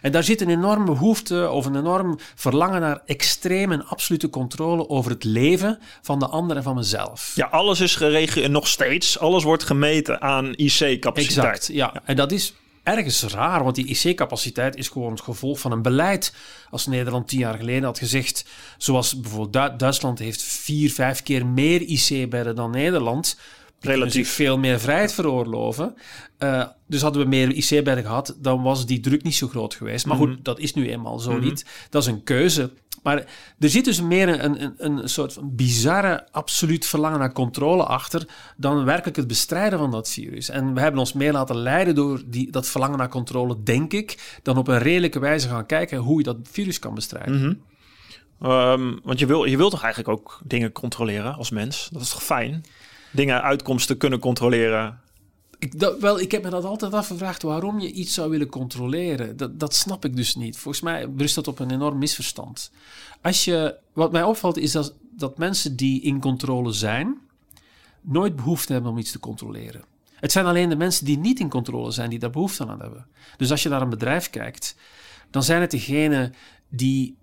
En 0.00 0.12
daar 0.12 0.24
zit 0.24 0.40
een 0.40 0.50
enorme 0.50 0.84
behoefte 0.84 1.50
of 1.50 1.66
een 1.66 1.76
enorm 1.76 2.18
verlangen 2.34 2.80
naar 2.80 3.02
extreme 3.06 3.74
en 3.74 3.86
absolute 3.86 4.30
controle 4.30 4.88
over 4.88 5.10
het 5.10 5.24
leven 5.24 5.78
van 6.02 6.18
de 6.18 6.26
ander 6.26 6.56
en 6.56 6.62
van 6.62 6.74
mezelf. 6.74 7.32
Ja, 7.34 7.46
alles 7.46 7.80
is 7.80 7.96
geregeld 7.96 8.44
en 8.44 8.52
nog 8.52 8.68
steeds. 8.68 9.18
Alles 9.18 9.44
wordt 9.44 9.62
gemeten 9.62 10.20
aan 10.20 10.54
IC-capaciteit. 10.54 11.46
Exact, 11.46 11.66
ja. 11.72 12.02
En 12.04 12.16
dat 12.16 12.32
is 12.32 12.54
ergens 12.82 13.22
raar, 13.22 13.64
want 13.64 13.74
die 13.74 13.86
IC-capaciteit 13.86 14.76
is 14.76 14.88
gewoon 14.88 15.10
het 15.10 15.20
gevolg 15.20 15.60
van 15.60 15.72
een 15.72 15.82
beleid. 15.82 16.34
Als 16.70 16.86
Nederland 16.86 17.28
tien 17.28 17.38
jaar 17.38 17.56
geleden 17.56 17.84
had 17.84 17.98
gezegd, 17.98 18.44
zoals 18.78 19.20
bijvoorbeeld 19.20 19.78
Duitsland 19.78 20.18
heeft 20.18 20.42
vier, 20.42 20.92
vijf 20.92 21.22
keer 21.22 21.46
meer 21.46 21.80
IC-bedden 21.80 22.54
dan 22.54 22.70
Nederland 22.70 23.36
relatief 23.80 24.30
veel 24.30 24.58
meer 24.58 24.80
vrijheid 24.80 25.12
veroorloven. 25.12 25.94
Uh, 26.38 26.66
dus 26.86 27.02
hadden 27.02 27.22
we 27.22 27.28
meer 27.28 27.52
IC-bedden 27.52 28.04
gehad, 28.04 28.36
dan 28.38 28.62
was 28.62 28.86
die 28.86 29.00
druk 29.00 29.22
niet 29.22 29.34
zo 29.34 29.48
groot 29.48 29.74
geweest. 29.74 30.06
Maar 30.06 30.16
goed, 30.16 30.28
mhm. 30.28 30.42
dat 30.42 30.58
is 30.58 30.74
nu 30.74 30.90
eenmaal 30.90 31.18
zo 31.18 31.32
mhm. 31.32 31.40
niet. 31.40 31.64
Dat 31.90 32.02
is 32.02 32.08
een 32.08 32.22
keuze. 32.22 32.70
Maar 33.02 33.16
er 33.58 33.68
zit 33.68 33.84
dus 33.84 34.00
meer 34.00 34.28
een, 34.28 34.62
een, 34.62 34.74
een 34.76 35.08
soort 35.08 35.32
van 35.32 35.54
bizarre, 35.56 36.26
absoluut 36.30 36.86
verlangen 36.86 37.18
naar 37.18 37.32
controle 37.32 37.84
achter 37.84 38.28
dan 38.56 38.84
werkelijk 38.84 39.16
het 39.16 39.26
bestrijden 39.26 39.78
van 39.78 39.90
dat 39.90 40.10
virus. 40.10 40.48
En 40.48 40.74
we 40.74 40.80
hebben 40.80 41.00
ons 41.00 41.12
meer 41.12 41.32
laten 41.32 41.56
leiden 41.56 41.94
door 41.94 42.22
die, 42.26 42.50
dat 42.50 42.68
verlangen 42.68 42.98
naar 42.98 43.08
controle, 43.08 43.62
denk 43.62 43.92
ik, 43.92 44.38
dan 44.42 44.56
op 44.56 44.68
een 44.68 44.78
redelijke 44.78 45.18
wijze 45.18 45.48
gaan 45.48 45.66
kijken 45.66 45.98
hoe 45.98 46.18
je 46.18 46.24
dat 46.24 46.36
virus 46.42 46.78
kan 46.78 46.94
bestrijden. 46.94 47.40
Mhm. 47.40 47.54
Ehm, 48.40 48.96
want 49.02 49.18
je 49.18 49.26
wil, 49.26 49.44
je 49.44 49.56
wilt 49.56 49.70
toch 49.70 49.82
eigenlijk 49.82 50.18
ook 50.18 50.40
dingen 50.44 50.72
controleren 50.72 51.34
als 51.34 51.50
mens? 51.50 51.88
Dat 51.92 52.02
is 52.02 52.08
toch 52.08 52.22
fijn? 52.22 52.64
Dingen, 53.10 53.42
uitkomsten 53.42 53.96
kunnen 53.96 54.18
controleren. 54.18 55.00
Ik, 55.58 55.72
wel, 56.00 56.20
ik 56.20 56.30
heb 56.32 56.42
me 56.42 56.50
dat 56.50 56.64
altijd 56.64 56.92
afgevraagd 56.92 57.42
waarom 57.42 57.80
je 57.80 57.92
iets 57.92 58.14
zou 58.14 58.30
willen 58.30 58.48
controleren. 58.48 59.36
Dat, 59.36 59.60
dat 59.60 59.74
snap 59.74 60.04
ik 60.04 60.16
dus 60.16 60.34
niet. 60.34 60.58
Volgens 60.58 60.84
mij 60.84 61.08
rust 61.16 61.34
dat 61.34 61.48
op 61.48 61.58
een 61.58 61.70
enorm 61.70 61.98
misverstand. 61.98 62.70
Als 63.22 63.44
je, 63.44 63.76
wat 63.92 64.12
mij 64.12 64.22
opvalt 64.22 64.56
is 64.56 64.72
dat, 64.72 64.94
dat 65.16 65.38
mensen 65.38 65.76
die 65.76 66.02
in 66.02 66.20
controle 66.20 66.72
zijn, 66.72 67.18
nooit 68.00 68.36
behoefte 68.36 68.72
hebben 68.72 68.90
om 68.90 68.98
iets 68.98 69.12
te 69.12 69.18
controleren. 69.18 69.84
Het 70.14 70.32
zijn 70.32 70.46
alleen 70.46 70.68
de 70.68 70.76
mensen 70.76 71.04
die 71.04 71.18
niet 71.18 71.40
in 71.40 71.48
controle 71.48 71.90
zijn 71.90 72.10
die 72.10 72.18
daar 72.18 72.30
behoefte 72.30 72.66
aan 72.66 72.80
hebben. 72.80 73.06
Dus 73.36 73.50
als 73.50 73.62
je 73.62 73.68
naar 73.68 73.82
een 73.82 73.90
bedrijf 73.90 74.30
kijkt, 74.30 74.76
dan 75.30 75.42
zijn 75.42 75.60
het 75.60 75.70
degenen 75.70 76.34
die 76.68 77.16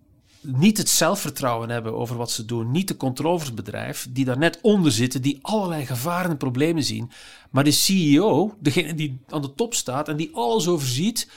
niet 0.56 0.78
het 0.78 0.90
zelfvertrouwen 0.90 1.70
hebben 1.70 1.94
over 1.94 2.16
wat 2.16 2.32
ze 2.32 2.46
doen, 2.46 2.72
niet 2.72 2.88
de 2.88 2.98
controlersbedrijf 2.98 4.08
die 4.10 4.26
daar 4.26 4.38
net 4.38 4.60
onder 4.62 4.92
zitten, 4.92 5.22
die 5.22 5.40
allerlei 5.42 5.86
gevaren 5.86 6.32
en 6.32 6.38
problemen 6.38 6.84
zien, 6.84 7.12
maar 7.50 7.64
de 7.64 7.72
CEO, 7.72 8.56
degene 8.60 8.94
die 8.94 9.20
aan 9.30 9.42
de 9.42 9.54
top 9.54 9.74
staat 9.74 10.08
en 10.08 10.18
die 10.18 10.30
alles 10.34 10.68
overziet, 10.68 11.30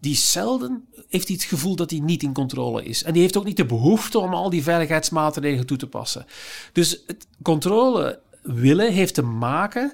die 0.00 0.16
zelden 0.16 0.84
heeft 1.08 1.28
hij 1.28 1.36
het 1.36 1.46
gevoel 1.46 1.76
dat 1.76 1.90
hij 1.90 2.00
niet 2.00 2.22
in 2.22 2.32
controle 2.32 2.84
is. 2.84 3.02
En 3.02 3.12
die 3.12 3.22
heeft 3.22 3.36
ook 3.36 3.44
niet 3.44 3.56
de 3.56 3.66
behoefte 3.66 4.18
om 4.18 4.34
al 4.34 4.50
die 4.50 4.62
veiligheidsmaatregelen 4.62 5.66
toe 5.66 5.76
te 5.76 5.86
passen. 5.86 6.26
Dus 6.72 7.02
het 7.06 7.26
controle 7.42 8.20
willen 8.42 8.92
heeft 8.92 9.14
te 9.14 9.22
maken 9.22 9.92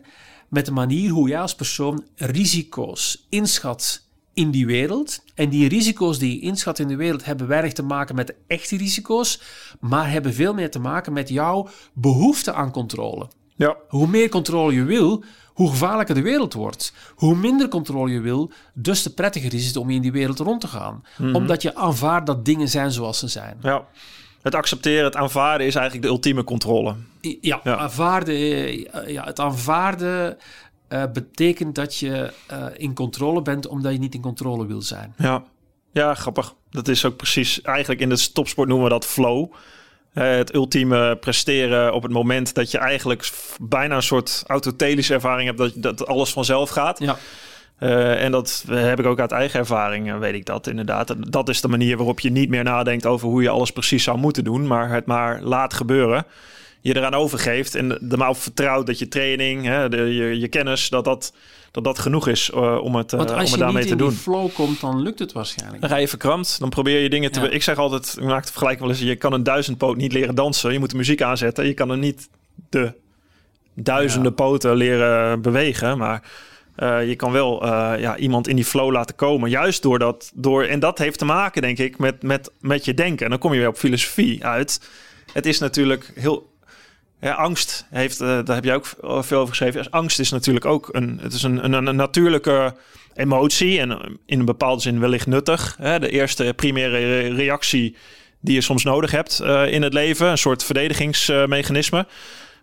met 0.48 0.66
de 0.66 0.72
manier 0.72 1.10
hoe 1.10 1.28
jij 1.28 1.40
als 1.40 1.54
persoon 1.54 2.04
risico's 2.16 3.26
inschat 3.28 4.02
in 4.34 4.50
die 4.50 4.66
wereld. 4.66 5.24
En 5.34 5.48
die 5.48 5.68
risico's 5.68 6.18
die 6.18 6.34
je 6.34 6.40
inschat 6.40 6.78
in 6.78 6.88
de 6.88 6.96
wereld 6.96 7.24
hebben 7.24 7.46
weinig 7.46 7.72
te 7.72 7.82
maken 7.82 8.14
met 8.14 8.26
de 8.26 8.34
echte 8.46 8.76
risico's, 8.76 9.40
maar 9.80 10.10
hebben 10.10 10.34
veel 10.34 10.54
meer 10.54 10.70
te 10.70 10.78
maken 10.78 11.12
met 11.12 11.28
jouw 11.28 11.68
behoefte 11.92 12.52
aan 12.52 12.70
controle. 12.70 13.28
Ja. 13.56 13.76
Hoe 13.88 14.06
meer 14.06 14.28
controle 14.28 14.74
je 14.74 14.84
wil, 14.84 15.24
hoe 15.46 15.70
gevaarlijker 15.70 16.14
de 16.14 16.22
wereld 16.22 16.52
wordt. 16.52 16.92
Hoe 17.14 17.36
minder 17.36 17.68
controle 17.68 18.10
je 18.12 18.20
wil, 18.20 18.50
dus 18.74 19.02
te 19.02 19.14
prettiger 19.14 19.54
is 19.54 19.66
het 19.66 19.76
om 19.76 19.90
in 19.90 20.02
die 20.02 20.12
wereld 20.12 20.38
rond 20.38 20.60
te 20.60 20.68
gaan. 20.68 21.04
Mhm. 21.18 21.34
Omdat 21.34 21.62
je 21.62 21.74
aanvaardt 21.74 22.26
dat 22.26 22.44
dingen 22.44 22.68
zijn 22.68 22.90
zoals 22.90 23.18
ze 23.18 23.28
zijn. 23.28 23.58
Ja. 23.62 23.86
Het 24.42 24.54
accepteren, 24.54 25.04
het 25.04 25.16
aanvaarden 25.16 25.66
is 25.66 25.74
eigenlijk 25.74 26.06
de 26.06 26.12
ultieme 26.12 26.44
controle. 26.44 26.94
Ja, 27.40 27.60
Aanvaarden, 27.64 28.34
eh, 28.34 29.08
ja 29.08 29.24
het 29.24 29.40
aanvaarden 29.40 30.36
uh, 30.92 31.02
betekent 31.12 31.74
dat 31.74 31.96
je 31.96 32.32
uh, 32.52 32.64
in 32.76 32.94
controle 32.94 33.42
bent 33.42 33.66
omdat 33.66 33.92
je 33.92 33.98
niet 33.98 34.14
in 34.14 34.20
controle 34.20 34.66
wil 34.66 34.82
zijn. 34.82 35.14
Ja. 35.16 35.44
ja, 35.92 36.14
grappig. 36.14 36.54
Dat 36.70 36.88
is 36.88 37.04
ook 37.04 37.16
precies, 37.16 37.62
eigenlijk 37.62 38.00
in 38.00 38.08
de 38.08 38.30
topsport 38.32 38.68
noemen 38.68 38.86
we 38.86 38.92
dat 38.92 39.06
flow. 39.06 39.52
Uh, 40.14 40.24
het 40.24 40.54
ultieme 40.54 41.16
presteren 41.16 41.94
op 41.94 42.02
het 42.02 42.12
moment 42.12 42.54
dat 42.54 42.70
je 42.70 42.78
eigenlijk 42.78 43.30
bijna 43.60 43.96
een 43.96 44.02
soort 44.02 44.44
autotelische 44.46 45.14
ervaring 45.14 45.46
hebt 45.46 45.58
dat, 45.58 45.98
dat 45.98 46.06
alles 46.06 46.32
vanzelf 46.32 46.70
gaat. 46.70 46.98
Ja. 46.98 47.16
Uh, 47.80 48.24
en 48.24 48.32
dat 48.32 48.64
heb 48.68 48.98
ik 48.98 49.06
ook 49.06 49.20
uit 49.20 49.32
eigen 49.32 49.60
ervaring, 49.60 50.18
weet 50.18 50.34
ik 50.34 50.46
dat 50.46 50.66
inderdaad. 50.66 51.32
Dat 51.32 51.48
is 51.48 51.60
de 51.60 51.68
manier 51.68 51.96
waarop 51.96 52.20
je 52.20 52.30
niet 52.30 52.48
meer 52.48 52.64
nadenkt 52.64 53.06
over 53.06 53.28
hoe 53.28 53.42
je 53.42 53.48
alles 53.48 53.72
precies 53.72 54.04
zou 54.04 54.18
moeten 54.18 54.44
doen, 54.44 54.66
maar 54.66 54.90
het 54.90 55.06
maar 55.06 55.42
laat 55.42 55.74
gebeuren 55.74 56.26
je 56.82 56.96
eraan 56.96 57.14
overgeeft 57.14 57.74
en 57.74 58.10
er 58.10 58.18
maar 58.18 58.28
op 58.28 58.36
vertrouwt 58.36 58.86
dat 58.86 58.98
je 58.98 59.08
training, 59.08 59.64
hè, 59.64 59.88
de, 59.88 59.96
je, 59.96 60.38
je 60.38 60.48
kennis, 60.48 60.88
dat 60.88 61.04
dat, 61.04 61.32
dat 61.70 61.84
dat 61.84 61.98
genoeg 61.98 62.28
is 62.28 62.50
uh, 62.54 62.78
om 62.82 62.96
het, 62.96 63.12
uh, 63.12 63.20
om 63.20 63.26
het 63.26 63.58
daarmee 63.58 63.86
te 63.86 63.96
doen. 63.96 64.06
als 64.06 64.16
je 64.16 64.20
flow 64.20 64.52
komt, 64.54 64.80
dan 64.80 65.02
lukt 65.02 65.18
het 65.18 65.32
waarschijnlijk. 65.32 65.80
Dan 65.80 65.90
ga 65.90 65.96
je 65.96 66.08
verkrampt, 66.08 66.58
dan 66.58 66.68
probeer 66.68 67.00
je 67.00 67.08
dingen 67.08 67.32
te... 67.32 67.40
Ja. 67.40 67.48
Ik 67.48 67.62
zeg 67.62 67.76
altijd, 67.76 68.16
ik 68.18 68.24
maak 68.24 68.44
de 68.44 68.50
vergelijking 68.50 68.86
wel 68.86 68.96
eens, 68.96 69.06
je 69.08 69.16
kan 69.16 69.32
een 69.32 69.42
duizendpoot 69.42 69.96
niet 69.96 70.12
leren 70.12 70.34
dansen. 70.34 70.72
Je 70.72 70.78
moet 70.78 70.90
de 70.90 70.96
muziek 70.96 71.22
aanzetten. 71.22 71.66
Je 71.66 71.74
kan 71.74 71.90
er 71.90 71.98
niet 71.98 72.28
de 72.68 72.92
duizenden 73.74 74.34
poten 74.34 74.76
leren 74.76 75.42
bewegen, 75.42 75.98
maar... 75.98 76.22
Uh, 76.76 77.08
je 77.08 77.16
kan 77.16 77.32
wel 77.32 77.64
uh, 77.64 77.92
ja, 77.98 78.16
iemand 78.16 78.48
in 78.48 78.56
die 78.56 78.64
flow 78.64 78.92
laten 78.92 79.14
komen. 79.14 79.50
Juist 79.50 79.82
door 79.82 79.98
dat. 79.98 80.32
Door, 80.34 80.64
en 80.64 80.80
dat 80.80 80.98
heeft 80.98 81.18
te 81.18 81.24
maken, 81.24 81.62
denk 81.62 81.78
ik, 81.78 81.98
met, 81.98 82.22
met, 82.22 82.50
met 82.60 82.84
je 82.84 82.94
denken. 82.94 83.24
En 83.24 83.30
dan 83.30 83.38
kom 83.38 83.52
je 83.52 83.58
weer 83.58 83.68
op 83.68 83.76
filosofie 83.76 84.44
uit. 84.44 84.80
Het 85.32 85.46
is 85.46 85.58
natuurlijk 85.58 86.12
heel 86.14 86.51
angst 87.30 87.86
heeft, 87.90 88.20
uh, 88.20 88.28
daar 88.44 88.54
heb 88.54 88.64
je 88.64 88.72
ook 88.72 88.86
veel 89.24 89.38
over 89.38 89.54
geschreven. 89.54 89.90
Angst 89.90 90.18
is 90.18 90.30
natuurlijk 90.30 90.64
ook 90.64 90.88
een, 90.92 91.18
het 91.22 91.32
is 91.32 91.42
een, 91.42 91.72
een, 91.72 91.96
natuurlijke 91.96 92.74
emotie 93.14 93.80
en 93.80 94.18
in 94.26 94.38
een 94.38 94.44
bepaalde 94.44 94.82
zin 94.82 95.00
wellicht 95.00 95.26
nuttig. 95.26 95.76
Hè? 95.80 95.98
De 95.98 96.10
eerste 96.10 96.52
primaire 96.56 97.34
reactie 97.34 97.96
die 98.40 98.54
je 98.54 98.60
soms 98.60 98.84
nodig 98.84 99.10
hebt 99.10 99.40
in 99.66 99.82
het 99.82 99.92
leven, 99.92 100.28
een 100.28 100.38
soort 100.38 100.64
verdedigingsmechanisme. 100.64 102.06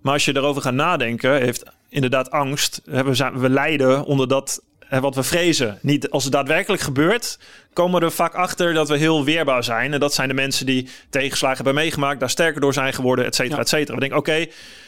Maar 0.01 0.13
als 0.13 0.25
je 0.25 0.35
erover 0.35 0.61
gaat 0.61 0.73
nadenken, 0.73 1.41
heeft 1.41 1.63
inderdaad 1.89 2.31
angst. 2.31 2.81
We, 2.85 3.13
zijn, 3.13 3.39
we 3.39 3.49
lijden 3.49 4.05
onder 4.05 4.27
dat 4.27 4.63
wat 4.89 5.15
we 5.15 5.23
vrezen. 5.23 5.77
Niet 5.81 6.09
als 6.09 6.23
het 6.23 6.33
daadwerkelijk 6.33 6.81
gebeurt, 6.81 7.39
komen 7.73 7.99
we 7.99 8.05
er 8.05 8.11
vaak 8.11 8.33
achter 8.33 8.73
dat 8.73 8.89
we 8.89 8.97
heel 8.97 9.23
weerbaar 9.23 9.63
zijn. 9.63 9.93
En 9.93 9.99
dat 9.99 10.13
zijn 10.13 10.27
de 10.27 10.33
mensen 10.33 10.65
die 10.65 10.87
tegenslagen 11.09 11.55
hebben 11.55 11.83
meegemaakt, 11.83 12.19
daar 12.19 12.29
sterker 12.29 12.61
door 12.61 12.73
zijn 12.73 12.93
geworden, 12.93 13.25
et 13.25 13.35
cetera, 13.35 13.59
et 13.59 13.69
cetera. 13.69 13.93
We 13.93 13.99
denken, 13.99 14.19
oké, 14.19 14.45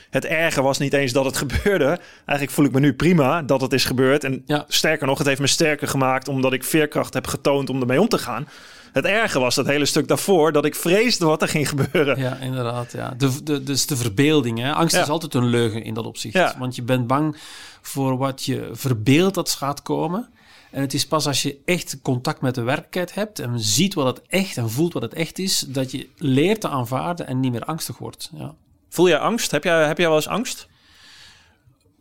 het 0.10 0.26
erge 0.26 0.62
was 0.62 0.78
niet 0.78 0.94
eens 0.94 1.12
dat 1.12 1.26
het 1.26 1.38
gebeurde. 1.44 2.00
Eigenlijk 2.26 2.52
voel 2.52 2.66
ik 2.66 2.72
me 2.72 2.80
nu 2.80 2.94
prima 2.94 3.42
dat 3.42 3.62
het 3.62 3.74
is 3.74 3.86
gebeurd. 3.86 4.24
En 4.24 4.46
sterker 4.68 5.08
nog, 5.08 5.18
het 5.18 5.28
heeft 5.28 5.42
me 5.42 5.48
sterker 5.48 5.88
gemaakt 5.88 6.28
omdat 6.28 6.54
ik 6.54 6.64
veerkracht 6.64 7.14
heb 7.14 7.28
getoond 7.28 7.70
om 7.70 7.82
ermee 7.82 8.02
om 8.02 8.08
te 8.08 8.18
gaan. 8.18 8.48
Het 8.92 9.06
erge 9.06 9.40
was 9.40 9.56
dat 9.56 9.66
hele 9.66 9.86
stuk 9.86 10.08
daarvoor 10.08 10.52
dat 10.52 10.66
ik 10.66 10.76
vreesde 10.76 11.26
wat 11.26 11.42
er 11.42 11.48
ging 11.48 11.70
gebeuren. 11.70 12.20
Ja, 12.20 12.36
inderdaad. 12.36 12.92
Ja. 12.92 13.14
De, 13.18 13.44
de, 13.44 13.64
dus 13.64 13.86
de 13.86 13.96
verbeelding. 13.96 14.60
Hè? 14.60 14.74
Angst 14.74 14.96
is 14.96 15.10
altijd 15.10 15.34
een 15.34 15.48
leugen 15.48 15.84
in 15.84 15.94
dat 15.94 16.06
opzicht. 16.06 16.58
Want 16.58 16.76
je 16.76 16.82
bent 16.82 17.08
bang 17.08 17.38
voor 17.82 18.18
wat 18.18 18.44
je 18.44 18.70
verbeeldt 18.74 19.36
dat 19.36 19.50
gaat 19.50 19.82
komen. 19.82 20.30
En 20.72 20.82
het 20.82 20.94
is 20.94 21.08
pas 21.08 21.28
als 21.28 21.42
je 21.42 21.58
echt 21.66 21.98
contact 22.02 22.42
met 22.42 22.56
de 22.56 22.62
werkelijkheid 22.62 23.14
hebt 23.14 23.40
en 23.40 23.60
ziet 23.60 23.94
wat 23.94 24.06
het 24.06 24.28
echt 24.28 24.58
en 24.58 24.70
voelt 24.70 24.94
wat 24.94 25.02
het 25.02 25.14
echt 25.14 25.40
is, 25.40 25.60
dat 25.68 25.92
je 25.92 26.10
leert 26.18 26.62
te 26.62 26.70
aanvaarden 26.70 27.28
en 27.28 27.40
niet 27.40 27.52
meer 27.52 27.66
angstig 27.66 27.98
wordt. 27.98 28.30
Ja. 28.34 28.54
Voel 28.90 29.08
jij 29.08 29.20
angst? 29.20 29.52
Heb 29.52 29.64
jij, 29.64 29.88
heb 29.88 29.98
jij 29.98 30.08
wel 30.08 30.16
eens 30.16 30.28
angst? 30.28 30.68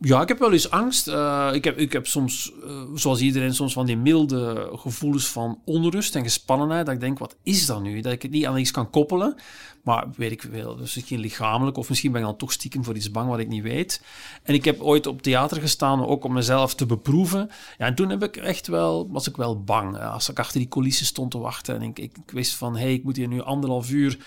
Ja, 0.03 0.21
ik 0.21 0.27
heb 0.27 0.39
wel 0.39 0.51
eens 0.51 0.69
angst. 0.69 1.07
Uh, 1.07 1.49
ik, 1.53 1.63
heb, 1.63 1.77
ik 1.77 1.91
heb 1.93 2.07
soms, 2.07 2.51
uh, 2.63 2.81
zoals 2.95 3.21
iedereen, 3.21 3.53
soms 3.53 3.73
van 3.73 3.85
die 3.85 3.97
milde 3.97 4.69
gevoelens 4.75 5.27
van 5.27 5.61
onrust 5.65 6.15
en 6.15 6.23
gespannenheid. 6.23 6.85
Dat 6.85 6.95
ik 6.95 7.01
denk, 7.01 7.19
wat 7.19 7.35
is 7.43 7.65
dat 7.65 7.81
nu? 7.81 8.01
Dat 8.01 8.11
ik 8.11 8.21
het 8.21 8.31
niet 8.31 8.45
aan 8.45 8.57
iets 8.57 8.71
kan 8.71 8.89
koppelen. 8.89 9.35
Maar 9.83 10.07
weet 10.15 10.31
ik 10.31 10.41
wel, 10.41 10.75
dus 10.75 10.95
misschien 10.95 11.19
lichamelijk 11.19 11.77
of 11.77 11.89
misschien 11.89 12.11
ben 12.11 12.21
ik 12.21 12.27
dan 12.27 12.37
toch 12.37 12.51
stiekem 12.51 12.83
voor 12.83 12.95
iets 12.95 13.11
bang 13.11 13.29
wat 13.29 13.39
ik 13.39 13.47
niet 13.47 13.63
weet. 13.63 14.01
En 14.43 14.53
ik 14.53 14.65
heb 14.65 14.81
ooit 14.81 15.07
op 15.07 15.21
theater 15.21 15.61
gestaan, 15.61 16.05
ook 16.05 16.23
om 16.23 16.33
mezelf 16.33 16.75
te 16.75 16.85
beproeven. 16.85 17.49
Ja, 17.77 17.85
en 17.85 17.95
toen 17.95 18.09
heb 18.09 18.23
ik 18.23 18.37
echt 18.37 18.67
wel, 18.67 19.09
was 19.11 19.27
ik 19.27 19.35
wel 19.35 19.63
bang. 19.63 19.97
Als 19.99 20.29
ik 20.29 20.39
achter 20.39 20.59
die 20.59 20.69
coulissen 20.69 21.05
stond 21.05 21.31
te 21.31 21.37
wachten 21.37 21.75
en 21.75 21.81
ik, 21.81 21.99
ik, 21.99 22.17
ik 22.25 22.31
wist 22.31 22.53
van, 22.53 22.73
hé, 22.75 22.81
hey, 22.81 22.93
ik 22.93 23.03
moet 23.03 23.15
hier 23.15 23.27
nu 23.27 23.41
anderhalf 23.41 23.89
uur 23.91 24.17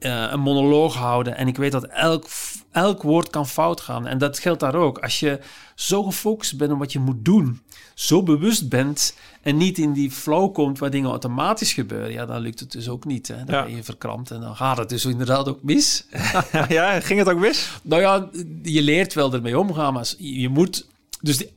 uh, 0.00 0.26
een 0.30 0.40
monoloog 0.40 0.94
houden. 0.94 1.36
En 1.36 1.48
ik 1.48 1.56
weet 1.56 1.72
dat 1.72 1.84
elk, 1.84 2.26
elk 2.72 3.02
woord 3.02 3.30
kan 3.30 3.48
fout 3.48 3.80
gaan. 3.80 4.06
En 4.06 4.18
dat 4.18 4.38
geldt 4.38 4.60
daar 4.60 4.74
ook. 4.74 4.98
Als 4.98 5.20
je 5.20 5.40
zo 5.74 6.02
gefocust 6.02 6.56
bent 6.56 6.72
op 6.72 6.78
wat 6.78 6.92
je 6.92 6.98
moet 6.98 7.24
doen, 7.24 7.62
zo 7.94 8.22
bewust 8.22 8.68
bent 8.68 9.16
en 9.42 9.56
niet 9.56 9.78
in 9.78 9.92
die 9.92 10.10
flow 10.10 10.54
komt 10.54 10.78
waar 10.78 10.90
dingen 10.90 11.10
automatisch 11.10 11.72
gebeuren, 11.72 12.12
ja, 12.12 12.26
dan 12.26 12.40
lukt 12.40 12.60
het 12.60 12.72
dus 12.72 12.88
ook 12.88 13.04
niet. 13.04 13.28
Hè? 13.28 13.44
Dan 13.44 13.64
ben 13.64 13.76
je 13.76 13.84
verkrampt 13.84 14.30
en 14.30 14.40
dan 14.40 14.56
gaat 14.56 14.76
het 14.76 14.88
dus 14.88 15.04
inderdaad 15.04 15.48
ook 15.48 15.62
mis. 15.62 16.06
ja, 16.68 17.00
ging 17.00 17.18
het 17.18 17.28
ook 17.28 17.38
mis? 17.38 17.70
Nou 17.82 18.02
ja, 18.02 18.28
je 18.62 18.82
leert 18.82 19.14
wel 19.14 19.32
ermee 19.32 19.58
omgaan, 19.58 19.92
maar 19.92 20.12
je 20.18 20.48
moet. 20.48 20.86
Dus 21.20 21.36
die 21.36 21.52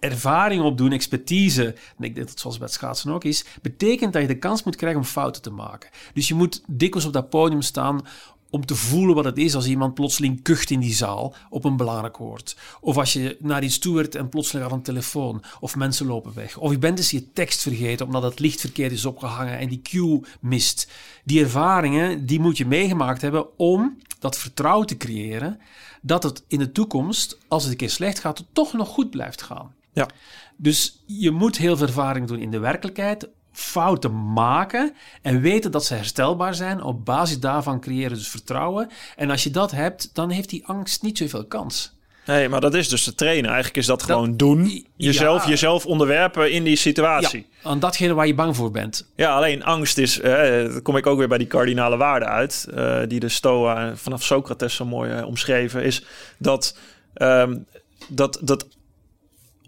ervaring 0.00 0.62
opdoen, 0.62 0.92
expertise, 0.92 1.64
en 1.64 2.04
ik 2.04 2.14
denk 2.14 2.16
dat 2.16 2.28
het 2.28 2.40
zoals 2.40 2.58
bij 2.58 2.66
het 2.66 2.74
schaatsen 2.74 3.12
ook 3.12 3.24
is, 3.24 3.44
betekent 3.62 4.12
dat 4.12 4.22
je 4.22 4.28
de 4.28 4.38
kans 4.38 4.62
moet 4.62 4.76
krijgen 4.76 5.00
om 5.00 5.06
fouten 5.06 5.42
te 5.42 5.50
maken. 5.50 5.90
Dus 6.14 6.28
je 6.28 6.34
moet 6.34 6.62
dikwijls 6.66 7.06
op 7.06 7.12
dat 7.12 7.30
podium 7.30 7.62
staan 7.62 8.02
om 8.50 8.66
te 8.66 8.74
voelen 8.74 9.14
wat 9.14 9.24
het 9.24 9.38
is 9.38 9.54
als 9.54 9.66
iemand 9.66 9.94
plotseling 9.94 10.42
kucht 10.42 10.70
in 10.70 10.80
die 10.80 10.94
zaal 10.94 11.34
op 11.50 11.64
een 11.64 11.76
belangrijk 11.76 12.16
woord. 12.16 12.56
Of 12.80 12.96
als 12.96 13.12
je 13.12 13.36
naar 13.40 13.62
iets 13.62 13.78
toe 13.78 14.08
en 14.08 14.28
plotseling 14.28 14.66
gaat 14.66 14.74
een 14.76 14.82
telefoon. 14.82 15.42
Of 15.60 15.76
mensen 15.76 16.06
lopen 16.06 16.34
weg. 16.34 16.56
Of 16.56 16.70
je 16.70 16.78
bent 16.78 16.98
eens 16.98 17.10
je 17.10 17.32
tekst 17.32 17.62
vergeten 17.62 18.06
omdat 18.06 18.22
het 18.22 18.38
licht 18.38 18.60
verkeerd 18.60 18.92
is 18.92 19.04
opgehangen 19.04 19.58
en 19.58 19.68
die 19.68 19.82
cue 19.82 20.20
mist. 20.40 20.90
Die 21.24 21.42
ervaringen, 21.42 22.26
die 22.26 22.40
moet 22.40 22.56
je 22.56 22.66
meegemaakt 22.66 23.22
hebben 23.22 23.58
om 23.58 23.98
dat 24.18 24.38
vertrouwen 24.38 24.86
te 24.86 24.96
creëren 24.96 25.60
dat 26.02 26.22
het 26.22 26.44
in 26.46 26.58
de 26.58 26.72
toekomst, 26.72 27.38
als 27.48 27.62
het 27.62 27.72
een 27.72 27.78
keer 27.78 27.90
slecht 27.90 28.18
gaat, 28.18 28.44
toch 28.52 28.72
nog 28.72 28.88
goed 28.88 29.10
blijft 29.10 29.42
gaan. 29.42 29.76
Ja. 29.98 30.08
Dus 30.56 31.02
je 31.06 31.30
moet 31.30 31.56
heel 31.56 31.76
veel 31.76 31.86
ervaring 31.86 32.26
doen 32.26 32.38
in 32.38 32.50
de 32.50 32.58
werkelijkheid, 32.58 33.28
fouten 33.52 34.32
maken 34.32 34.94
en 35.22 35.40
weten 35.40 35.70
dat 35.70 35.84
ze 35.84 35.94
herstelbaar 35.94 36.54
zijn. 36.54 36.82
Op 36.82 37.04
basis 37.04 37.40
daarvan 37.40 37.80
creëren 37.80 38.16
dus 38.16 38.28
vertrouwen. 38.28 38.88
En 39.16 39.30
als 39.30 39.42
je 39.42 39.50
dat 39.50 39.70
hebt, 39.70 40.14
dan 40.14 40.30
heeft 40.30 40.48
die 40.48 40.66
angst 40.66 41.02
niet 41.02 41.18
zoveel 41.18 41.44
kans. 41.44 41.96
Nee, 42.26 42.48
maar 42.48 42.60
dat 42.60 42.74
is 42.74 42.88
dus 42.88 43.04
te 43.04 43.14
trainen. 43.14 43.44
Eigenlijk 43.44 43.76
is 43.76 43.86
dat 43.86 44.02
gewoon 44.02 44.36
doen. 44.36 44.86
Jezelf, 44.96 45.46
jezelf 45.46 45.86
onderwerpen 45.86 46.52
in 46.52 46.64
die 46.64 46.76
situatie. 46.76 47.46
Ja, 47.62 47.70
aan 47.70 47.78
datgene 47.78 48.14
waar 48.14 48.26
je 48.26 48.34
bang 48.34 48.56
voor 48.56 48.70
bent. 48.70 49.08
Ja, 49.16 49.34
alleen 49.36 49.64
angst 49.64 49.98
is... 49.98 50.20
Eh, 50.20 50.76
kom 50.82 50.96
ik 50.96 51.06
ook 51.06 51.18
weer 51.18 51.28
bij 51.28 51.38
die 51.38 51.46
kardinale 51.46 51.96
waarden 51.96 52.28
uit... 52.28 52.66
Uh, 52.74 53.00
die 53.06 53.20
de 53.20 53.28
Stoa 53.28 53.96
vanaf 53.96 54.22
Socrates 54.22 54.74
zo 54.74 54.84
mooi 54.84 55.18
uh, 55.18 55.26
omschreven... 55.26 55.82
is 55.84 56.04
dat, 56.38 56.78
um, 57.14 57.66
dat, 58.08 58.38
dat 58.42 58.66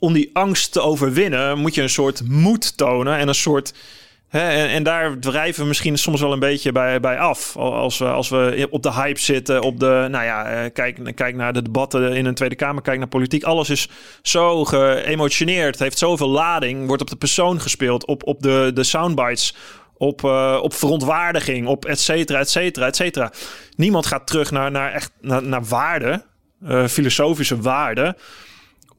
om 0.00 0.12
die 0.12 0.30
angst 0.32 0.72
te 0.72 0.80
overwinnen, 0.80 1.58
moet 1.58 1.74
je 1.74 1.82
een 1.82 1.90
soort 1.90 2.28
moed 2.28 2.76
tonen 2.76 3.16
en 3.16 3.28
een 3.28 3.34
soort. 3.34 3.74
Hè, 4.28 4.66
en, 4.66 4.82
daar 4.82 5.18
drijven 5.18 5.62
we 5.62 5.68
misschien 5.68 5.98
soms 5.98 6.20
wel 6.20 6.32
een 6.32 6.38
beetje 6.38 6.72
bij, 6.72 7.00
bij 7.00 7.18
af. 7.18 7.56
Als 7.56 7.98
we, 7.98 8.04
als 8.04 8.28
we 8.28 8.66
op 8.70 8.82
de 8.82 8.92
hype 8.92 9.20
zitten, 9.20 9.62
op 9.62 9.80
de. 9.80 10.06
Nou 10.10 10.24
ja, 10.24 10.44
eh, 10.44 10.72
kijk, 10.72 11.12
kijk 11.14 11.34
naar 11.34 11.52
de 11.52 11.62
debatten 11.62 12.12
in 12.16 12.26
een 12.26 12.34
Tweede 12.34 12.54
Kamer, 12.54 12.82
kijk 12.82 12.98
naar 12.98 13.08
politiek. 13.08 13.42
Alles 13.42 13.70
is 13.70 13.88
zo 14.22 14.64
geëmotioneerd, 14.64 15.78
heeft 15.78 15.98
zoveel 15.98 16.28
lading, 16.28 16.86
wordt 16.86 17.02
op 17.02 17.10
de 17.10 17.16
persoon 17.16 17.60
gespeeld, 17.60 18.06
op, 18.06 18.26
op 18.26 18.42
de, 18.42 18.70
de 18.74 18.84
soundbites 18.84 19.54
op, 19.96 20.22
uh, 20.22 20.58
op 20.62 20.74
verontwaardiging, 20.74 21.66
op 21.66 21.84
et 21.84 22.00
cetera, 22.00 22.38
et 22.38 22.50
cetera, 22.50 22.86
et 22.86 22.96
cetera. 22.96 23.32
Niemand 23.76 24.06
gaat 24.06 24.26
terug 24.26 24.50
naar, 24.50 24.70
naar, 24.70 24.92
echt, 24.92 25.12
naar, 25.20 25.42
naar 25.42 25.64
waarden, 25.64 26.24
uh, 26.64 26.86
filosofische 26.86 27.60
waarden 27.60 28.16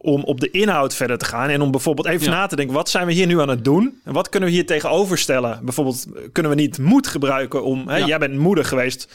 om 0.01 0.23
op 0.23 0.39
de 0.39 0.51
inhoud 0.51 0.95
verder 0.95 1.17
te 1.17 1.25
gaan. 1.25 1.49
En 1.49 1.61
om 1.61 1.71
bijvoorbeeld 1.71 2.07
even 2.07 2.29
na 2.29 2.47
te 2.47 2.55
denken, 2.55 2.75
wat 2.75 2.89
zijn 2.89 3.07
we 3.07 3.13
hier 3.13 3.27
nu 3.27 3.41
aan 3.41 3.49
het 3.49 3.63
doen? 3.63 3.99
En 4.03 4.13
wat 4.13 4.29
kunnen 4.29 4.49
we 4.49 4.55
hier 4.55 4.65
tegenover 4.65 5.17
stellen? 5.17 5.59
Bijvoorbeeld, 5.63 6.05
kunnen 6.31 6.51
we 6.51 6.57
niet 6.57 6.77
moed 6.77 7.07
gebruiken 7.07 7.63
om... 7.63 7.87
Hè, 7.87 7.97
Jij 7.97 8.19
bent 8.19 8.37
moedig 8.37 8.67
geweest 8.67 9.07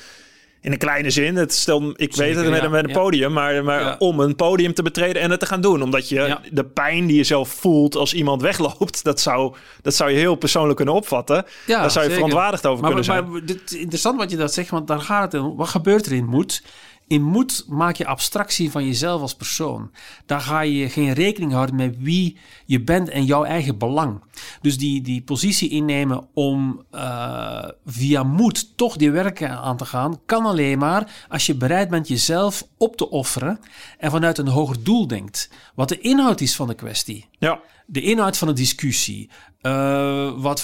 in 0.61 0.73
een 0.73 0.79
kleine 0.79 1.11
zin. 1.11 1.37
Het 1.37 1.53
stel, 1.53 1.93
ik 1.97 2.17
weet 2.17 2.37
het 2.37 2.49
met, 2.49 2.71
met 2.71 2.85
een 2.85 2.93
podium, 2.93 3.33
maar, 3.33 3.65
maar 3.65 3.99
om 3.99 4.21
een 4.21 4.37
podium 4.37 4.75
te 4.75 4.83
betreden 4.83 5.23
en 5.23 5.31
het 5.31 5.41
te 5.41 5.47
gaan 5.47 5.61
doen. 5.61 5.83
Omdat 5.83 6.09
je 6.09 6.37
de 6.51 6.65
pijn 6.65 7.07
die 7.07 7.17
je 7.17 7.25
zelf 7.25 7.49
voelt 7.49 7.97
als 7.97 8.15
iemand 8.15 8.43
wegloopt, 8.43 9.05
dat 9.05 9.21
zou, 9.21 9.55
dat 9.83 9.95
zou 9.95 10.11
je 10.11 10.17
heel 10.17 10.35
persoonlijk 10.35 10.77
kunnen 10.77 10.95
opvatten. 10.95 11.45
Daar 11.67 11.91
zou 11.91 12.09
je 12.09 12.15
verontwaardigd 12.15 12.67
over 12.67 12.85
kunnen 12.85 13.05
zijn. 13.05 13.31
Maar 13.31 13.45
dit, 13.45 13.73
interessant 13.73 14.19
wat 14.19 14.31
je 14.31 14.37
dat 14.37 14.55
zegt, 14.55 14.71
want 14.71 14.87
daar 14.87 15.01
gaat 15.01 15.33
het 15.33 15.43
om. 15.43 15.57
Wat 15.57 15.69
gebeurt 15.69 16.07
er 16.07 16.13
in 16.13 16.25
moed? 16.25 16.63
In 17.09 17.23
moed 17.23 17.65
maak 17.69 17.97
je 17.97 18.07
abstractie 18.07 18.71
van 18.71 18.87
jezelf 18.87 19.21
als 19.21 19.35
persoon. 19.35 19.91
Daar 20.27 20.41
ga 20.41 20.61
je 20.61 20.89
geen 20.89 21.13
rekening 21.13 21.53
houden 21.53 21.75
met 21.77 21.97
wie 21.99 22.37
je 22.65 22.81
bent 22.81 23.09
en 23.09 23.25
jouw 23.25 23.45
eigen 23.45 23.79
belang. 23.79 24.23
Dus 24.61 24.79
die, 24.79 25.03
die 25.03 25.23
positie 25.23 25.69
innemen 25.69 26.29
om 26.35 26.85
uh, 26.95 27.65
via 27.87 28.23
moed 28.23 28.77
toch 28.77 28.97
die 28.97 29.11
werken 29.11 29.51
aan 29.51 29.77
te 29.77 29.85
gaan, 29.85 30.21
kan 30.27 30.45
alleen 30.45 30.79
maar 30.79 31.27
als 31.29 31.47
je 31.47 31.55
bereid 31.55 31.91
bent 31.91 32.09
jezelf 32.09 32.67
op 32.79 32.97
te 32.97 33.11
offeren 33.11 33.61
en 33.99 34.11
vanuit 34.11 34.39
een 34.39 34.49
hoger 34.49 34.83
doel 34.83 35.07
denkt. 35.07 35.51
Wat 35.75 35.89
de 35.89 36.01
inhoud 36.01 36.41
is 36.41 36.57
van 36.57 36.67
de 36.67 36.75
kwestie. 36.75 37.29
Ja. 37.39 37.61
De 37.87 38.01
inhoud 38.03 38.37
van 38.37 38.49
de 38.49 38.55
discussie. 38.55 39.31
Uh, 39.63 40.33
wat 40.37 40.63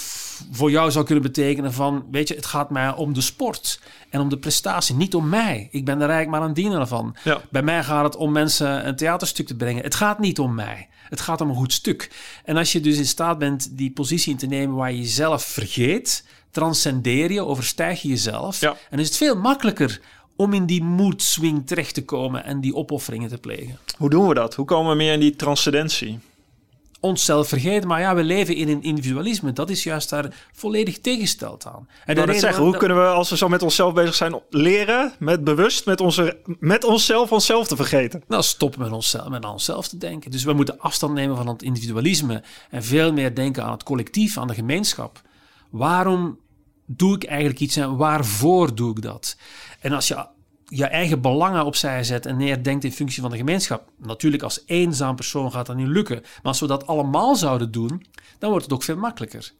voor 0.53 0.71
jou 0.71 0.91
zou 0.91 1.05
kunnen 1.05 1.25
betekenen 1.25 1.73
van, 1.73 2.07
weet 2.11 2.29
je, 2.29 2.35
het 2.35 2.47
gaat 2.47 2.71
mij 2.71 2.95
om 2.95 3.15
de 3.15 3.21
sport 3.21 3.81
en 4.11 4.21
om 4.21 4.29
de 4.29 4.39
prestatie, 4.39 4.95
niet 4.95 5.15
om 5.15 5.29
mij. 5.29 5.69
Ik 5.71 5.85
ben 5.85 6.01
er 6.01 6.09
eigenlijk 6.09 6.31
maar 6.31 6.49
een 6.49 6.55
diener 6.55 6.87
van. 6.87 7.17
Ja. 7.25 7.41
Bij 7.51 7.63
mij 7.63 7.85
gaat 7.85 8.05
het 8.05 8.17
om 8.17 8.33
mensen 8.33 8.87
een 8.87 8.97
theaterstuk 8.97 9.47
te 9.47 9.57
brengen. 9.57 9.83
Het 9.83 9.95
gaat 9.95 10.19
niet 10.19 10.39
om 10.39 10.55
mij. 10.55 10.89
Het 11.09 11.21
gaat 11.21 11.41
om 11.41 11.49
een 11.49 11.57
goed 11.57 11.73
stuk. 11.73 12.11
En 12.45 12.57
als 12.57 12.73
je 12.73 12.81
dus 12.81 12.97
in 12.97 13.07
staat 13.07 13.39
bent 13.39 13.77
die 13.77 13.93
positie 13.93 14.33
in 14.33 14.39
te 14.39 14.47
nemen 14.47 14.77
waar 14.77 14.93
je 14.93 14.99
jezelf 14.99 15.43
vergeet, 15.43 16.25
transcendeer 16.51 17.33
je, 17.33 17.45
overstijg 17.45 18.03
je 18.03 18.09
jezelf. 18.09 18.61
Ja. 18.61 18.77
En 18.91 18.99
is 18.99 19.07
het 19.07 19.17
veel 19.17 19.37
makkelijker 19.37 20.01
om 20.37 20.53
in 20.53 20.66
die 20.66 20.83
mood 20.83 21.22
swing 21.22 21.66
terecht 21.66 21.95
te 21.95 22.05
komen 22.05 22.45
en 22.45 22.61
die 22.61 22.74
opofferingen 22.74 23.28
te 23.28 23.39
plegen. 23.39 23.78
Hoe 23.97 24.11
doen 24.11 24.28
we 24.28 24.35
dat? 24.35 24.55
Hoe 24.55 24.64
komen 24.64 24.91
we 24.91 24.97
meer 24.97 25.12
in 25.12 25.20
die 25.20 25.37
transcendentie? 25.37 26.18
onszelf 27.03 27.49
vergeten. 27.49 27.89
Maar 27.89 28.01
ja, 28.01 28.14
we 28.14 28.24
leven 28.24 28.55
in 28.55 28.68
een 28.68 28.83
individualisme. 28.83 29.53
Dat 29.53 29.70
is 29.70 29.83
juist 29.83 30.09
daar 30.09 30.35
volledig 30.53 30.99
tegengesteld 30.99 31.66
aan. 31.66 31.89
En 32.05 32.14
dat 32.14 32.37
zeggen, 32.37 32.64
hoe 32.64 32.76
kunnen 32.76 32.97
we, 32.97 33.07
als 33.07 33.30
we 33.30 33.37
zo 33.37 33.49
met 33.49 33.62
onszelf 33.62 33.95
bezig 33.95 34.14
zijn, 34.14 34.41
leren 34.51 35.12
met 35.18 35.45
bewust 35.45 35.87
met, 35.87 36.01
onze, 36.01 36.39
met 36.59 36.85
onszelf 36.85 37.33
onszelf 37.33 37.66
te 37.66 37.76
vergeten? 37.76 38.22
Nou, 38.28 38.43
stoppen 38.43 38.80
met 38.80 38.93
onszelf, 38.93 39.28
met 39.28 39.45
onszelf 39.45 39.89
te 39.89 39.99
denken. 39.99 40.30
Dus 40.30 40.45
we 40.45 40.53
moeten 40.53 40.78
afstand 40.78 41.14
nemen 41.14 41.37
van 41.37 41.49
het 41.49 41.62
individualisme 41.62 42.43
en 42.70 42.85
veel 42.85 43.12
meer 43.12 43.35
denken 43.35 43.64
aan 43.64 43.72
het 43.72 43.83
collectief, 43.83 44.39
aan 44.39 44.47
de 44.47 44.55
gemeenschap. 44.55 45.20
Waarom 45.70 46.39
doe 46.87 47.14
ik 47.14 47.24
eigenlijk 47.24 47.61
iets 47.61 47.76
en 47.76 47.97
waarvoor 47.97 48.74
doe 48.74 48.91
ik 48.91 49.03
dat? 49.03 49.37
En 49.83 49.93
als 49.93 50.09
je 50.09 50.26
je 50.64 50.85
eigen 50.85 51.20
belangen 51.20 51.64
opzij 51.64 52.05
zet 52.05 52.26
en 52.26 52.37
neerdenkt 52.37 52.85
in 52.85 52.93
functie 52.93 53.22
van 53.22 53.30
de 53.30 53.37
gemeenschap. 53.37 53.91
Natuurlijk, 53.99 54.43
als 54.43 54.62
eenzaam 54.66 55.16
persoon 55.16 55.53
gaat 55.53 55.66
dat 55.66 55.76
niet 55.76 55.87
lukken. 55.87 56.20
Maar 56.20 56.41
als 56.43 56.61
we 56.61 56.66
dat 56.66 56.87
allemaal 56.87 57.37
zouden 57.37 57.70
doen, 57.70 58.07
dan 58.39 58.51
wordt 58.51 58.64
het 58.64 58.74
ook 58.74 58.83
veel 58.83 58.97
makkelijker. 58.97 59.53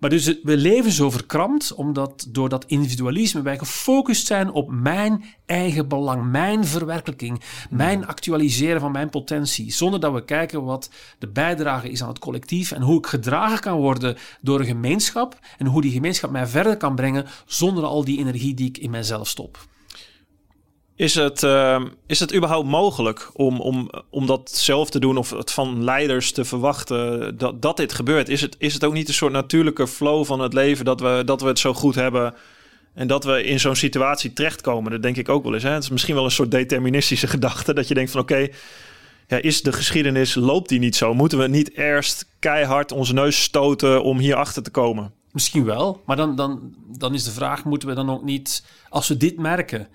Maar 0.00 0.10
dus 0.10 0.34
we 0.42 0.56
leven 0.56 0.92
zo 0.92 1.10
verkrampt, 1.10 1.74
omdat 1.74 2.26
door 2.28 2.48
dat 2.48 2.64
individualisme 2.66 3.42
wij 3.42 3.58
gefocust 3.58 4.26
zijn 4.26 4.50
op 4.50 4.70
mijn 4.70 5.24
eigen 5.46 5.88
belang, 5.88 6.30
mijn 6.30 6.64
verwerkelijking, 6.64 7.40
mijn 7.70 8.06
actualiseren 8.06 8.80
van 8.80 8.92
mijn 8.92 9.10
potentie. 9.10 9.72
Zonder 9.72 10.00
dat 10.00 10.12
we 10.12 10.24
kijken 10.24 10.64
wat 10.64 10.90
de 11.18 11.28
bijdrage 11.28 11.90
is 11.90 12.02
aan 12.02 12.08
het 12.08 12.18
collectief 12.18 12.72
en 12.72 12.82
hoe 12.82 12.98
ik 12.98 13.06
gedragen 13.06 13.60
kan 13.60 13.76
worden 13.76 14.16
door 14.40 14.60
een 14.60 14.66
gemeenschap 14.66 15.38
en 15.58 15.66
hoe 15.66 15.82
die 15.82 15.92
gemeenschap 15.92 16.30
mij 16.30 16.46
verder 16.46 16.76
kan 16.76 16.94
brengen 16.94 17.26
zonder 17.46 17.84
al 17.84 18.04
die 18.04 18.18
energie 18.18 18.54
die 18.54 18.68
ik 18.68 18.78
in 18.78 18.90
mijzelf 18.90 19.28
stop. 19.28 19.70
Is 20.96 21.14
het, 21.14 21.42
uh, 21.42 21.84
is 22.06 22.20
het 22.20 22.34
überhaupt 22.34 22.68
mogelijk 22.68 23.30
om, 23.32 23.60
om, 23.60 23.90
om 24.10 24.26
dat 24.26 24.50
zelf 24.50 24.90
te 24.90 24.98
doen 24.98 25.16
of 25.16 25.30
het 25.30 25.52
van 25.52 25.84
leiders 25.84 26.32
te 26.32 26.44
verwachten 26.44 27.36
dat, 27.38 27.62
dat 27.62 27.76
dit 27.76 27.92
gebeurt? 27.92 28.28
Is 28.28 28.40
het, 28.40 28.56
is 28.58 28.74
het 28.74 28.84
ook 28.84 28.92
niet 28.92 29.08
een 29.08 29.14
soort 29.14 29.32
natuurlijke 29.32 29.86
flow 29.86 30.24
van 30.24 30.40
het 30.40 30.52
leven 30.52 30.84
dat 30.84 31.00
we, 31.00 31.22
dat 31.24 31.40
we 31.40 31.46
het 31.46 31.58
zo 31.58 31.74
goed 31.74 31.94
hebben 31.94 32.34
en 32.94 33.06
dat 33.06 33.24
we 33.24 33.44
in 33.44 33.60
zo'n 33.60 33.76
situatie 33.76 34.32
terechtkomen? 34.32 34.90
Dat 34.90 35.02
denk 35.02 35.16
ik 35.16 35.28
ook 35.28 35.44
wel 35.44 35.54
eens. 35.54 35.62
Hè? 35.62 35.70
Het 35.70 35.82
is 35.82 35.90
misschien 35.90 36.14
wel 36.14 36.24
een 36.24 36.30
soort 36.30 36.50
deterministische 36.50 37.26
gedachte 37.36 37.74
dat 37.74 37.88
je 37.88 37.94
denkt 37.94 38.10
van 38.10 38.20
oké, 38.20 38.48
ja, 39.26 39.36
is 39.36 39.62
de 39.62 39.72
geschiedenis, 39.72 40.34
loopt 40.34 40.68
die 40.68 40.78
niet 40.78 40.96
zo? 40.96 41.14
Moeten 41.14 41.38
we 41.38 41.48
niet 41.48 41.76
eerst 41.76 42.26
keihard 42.38 42.92
onze 42.92 43.14
neus 43.14 43.42
stoten 43.42 44.02
om 44.02 44.18
hier 44.18 44.34
achter 44.34 44.62
te 44.62 44.70
komen? 44.70 45.12
Misschien 45.30 45.64
wel, 45.64 46.02
maar 46.06 46.16
dan, 46.16 46.36
dan, 46.36 46.74
dan 46.98 47.14
is 47.14 47.24
de 47.24 47.30
vraag, 47.30 47.64
moeten 47.64 47.88
we 47.88 47.94
dan 47.94 48.10
ook 48.10 48.22
niet, 48.22 48.64
als 48.88 49.08
we 49.08 49.16
dit 49.16 49.38
merken 49.38 49.88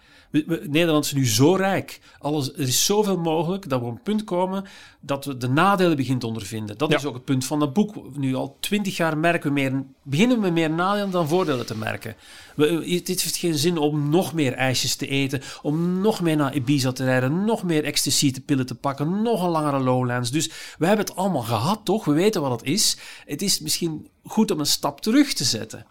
Nederland 0.46 1.06
is 1.06 1.14
nu 1.14 1.28
zo 1.28 1.56
rijk. 1.56 2.00
Alles, 2.20 2.54
er 2.54 2.60
is 2.60 2.86
zoveel 2.86 3.18
mogelijk 3.18 3.70
dat 3.70 3.80
we 3.80 3.86
op 3.86 3.92
een 3.92 4.02
punt 4.02 4.24
komen 4.24 4.66
dat 5.00 5.26
we 5.26 5.38
de 5.38 5.50
nadelen 5.50 5.96
beginnen 5.96 6.20
te 6.20 6.28
ondervinden. 6.28 6.78
Dat 6.78 6.94
is 6.94 7.06
ook 7.06 7.14
het 7.14 7.26
punt 7.26 7.46
van 7.46 7.62
het 7.62 7.74
boek. 7.74 8.18
Nu 8.18 8.36
al 8.36 8.58
twintig 8.60 8.98
jaar 8.98 9.18
merken 9.18 9.54
we 9.54 9.60
meer, 9.60 9.84
beginnen 10.04 10.42
we 10.42 10.50
meer 10.50 10.70
nadelen 10.70 11.12
dan 11.12 11.28
voordelen 11.28 11.66
te 11.66 11.78
merken. 11.78 12.16
We, 12.56 13.02
dit 13.04 13.22
heeft 13.22 13.38
geen 13.38 13.56
zin 13.56 13.78
om 13.78 14.10
nog 14.10 14.34
meer 14.34 14.54
ijsjes 14.54 14.96
te 14.96 15.08
eten, 15.08 15.42
om 15.62 16.02
nog 16.02 16.22
meer 16.22 16.36
naar 16.36 16.56
Ibiza 16.56 16.92
te 16.92 17.04
rijden, 17.04 17.46
nog 17.46 17.64
meer 17.64 17.84
ecstasy 17.84 18.32
te 18.32 18.42
pillen 18.42 18.66
te 18.66 18.76
pakken, 18.76 19.22
nog 19.22 19.44
een 19.44 19.50
langere 19.50 19.80
lowlands. 19.80 20.32
Dus 20.32 20.48
we 20.78 20.86
hebben 20.86 21.06
het 21.06 21.16
allemaal 21.16 21.42
gehad, 21.42 21.80
toch? 21.84 22.06
We 22.06 22.14
weten 22.14 22.42
wat 22.42 22.52
het 22.52 22.70
is. 22.70 22.98
Het 23.26 23.42
is 23.42 23.60
misschien 23.60 24.08
goed 24.24 24.52
om 24.52 24.60
een 24.60 24.66
stap 24.66 25.02
terug 25.02 25.34
te 25.34 25.44
zetten. 25.44 25.86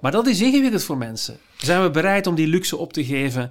Maar 0.00 0.12
dat 0.12 0.26
is 0.26 0.40
ingewikkeld 0.40 0.84
voor 0.84 0.98
mensen. 0.98 1.38
Zijn 1.56 1.82
we 1.82 1.90
bereid 1.90 2.26
om 2.26 2.34
die 2.34 2.46
luxe 2.46 2.76
op 2.76 2.92
te 2.92 3.04
geven 3.04 3.50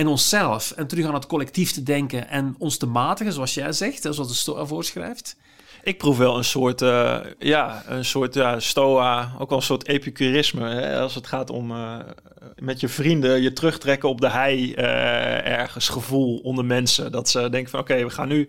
en 0.00 0.06
onszelf 0.06 0.70
en 0.70 0.86
terug 0.86 1.06
aan 1.06 1.14
het 1.14 1.26
collectief 1.26 1.72
te 1.72 1.82
denken 1.82 2.28
en 2.28 2.54
ons 2.58 2.76
te 2.76 2.86
matigen, 2.86 3.32
zoals 3.32 3.54
jij 3.54 3.72
zegt, 3.72 4.02
zoals 4.02 4.28
de 4.28 4.34
Stoa 4.34 4.64
voorschrijft? 4.64 5.36
Ik 5.82 5.98
proef 5.98 6.18
wel 6.18 6.36
een 6.36 6.44
soort, 6.44 6.82
uh, 6.82 7.18
ja, 7.38 7.82
een 7.86 8.04
soort 8.04 8.34
ja, 8.34 8.60
Stoa, 8.60 9.32
ook 9.38 9.48
wel 9.48 9.58
een 9.58 9.64
soort 9.64 9.88
epicurisme. 9.88 10.68
Hè? 10.68 11.00
Als 11.00 11.14
het 11.14 11.26
gaat 11.26 11.50
om 11.50 11.70
uh, 11.70 11.98
met 12.56 12.80
je 12.80 12.88
vrienden 12.88 13.42
je 13.42 13.52
terugtrekken 13.52 14.08
op 14.08 14.20
de 14.20 14.30
hei, 14.30 14.74
uh, 14.74 15.46
ergens 15.46 15.88
gevoel 15.88 16.38
onder 16.38 16.64
mensen. 16.64 17.12
Dat 17.12 17.28
ze 17.28 17.50
denken 17.50 17.70
van 17.70 17.80
oké, 17.80 18.04
we 18.04 18.10
gaan 18.10 18.28
nu 18.28 18.48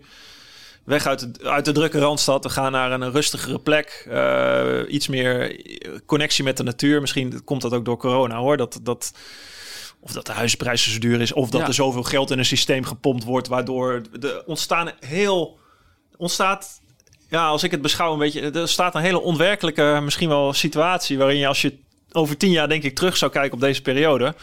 weg 0.84 1.06
uit 1.06 1.20
de, 1.20 1.48
uit 1.48 1.64
de 1.64 1.72
drukke 1.72 1.98
Randstad. 1.98 2.44
We 2.44 2.50
gaan 2.50 2.72
naar 2.72 2.92
een 2.92 3.10
rustigere 3.10 3.58
plek. 3.58 4.08
iets 4.88 5.08
meer 5.08 5.60
connectie 6.06 6.44
met 6.44 6.56
de 6.56 6.62
natuur. 6.62 7.00
Misschien 7.00 7.44
komt 7.44 7.62
dat 7.62 7.72
ook 7.72 7.84
door 7.84 7.98
corona 7.98 8.36
hoor. 8.36 8.56
Dat, 8.56 8.80
dat 8.82 9.12
of 10.04 10.12
dat 10.12 10.26
de 10.26 10.32
huizenprijs 10.32 10.92
zo 10.92 10.98
duur 10.98 11.20
is, 11.20 11.32
of 11.32 11.50
dat 11.50 11.68
er 11.68 11.74
zoveel 11.74 12.02
geld 12.02 12.30
in 12.30 12.38
een 12.38 12.44
systeem 12.44 12.84
gepompt 12.84 13.24
wordt, 13.24 13.48
waardoor 13.48 14.02
er 14.20 14.42
ontstaan 14.46 14.90
heel 15.00 15.58
ontstaat. 16.16 16.80
Ja, 17.28 17.46
als 17.46 17.62
ik 17.62 17.70
het 17.70 17.82
beschouw 17.82 18.12
een 18.12 18.18
beetje, 18.18 18.50
er 18.50 18.68
staat 18.68 18.94
een 18.94 19.00
hele 19.00 19.20
onwerkelijke, 19.20 20.00
misschien 20.02 20.28
wel 20.28 20.52
situatie 20.52 21.18
waarin 21.18 21.38
je 21.38 21.46
als 21.46 21.62
je 21.62 21.78
over 22.12 22.36
tien 22.36 22.50
jaar 22.50 22.68
denk 22.68 22.82
ik 22.82 22.94
terug 22.94 23.16
zou 23.16 23.30
kijken 23.30 23.52
op 23.52 23.60
deze 23.60 23.82
periode, 23.82 24.34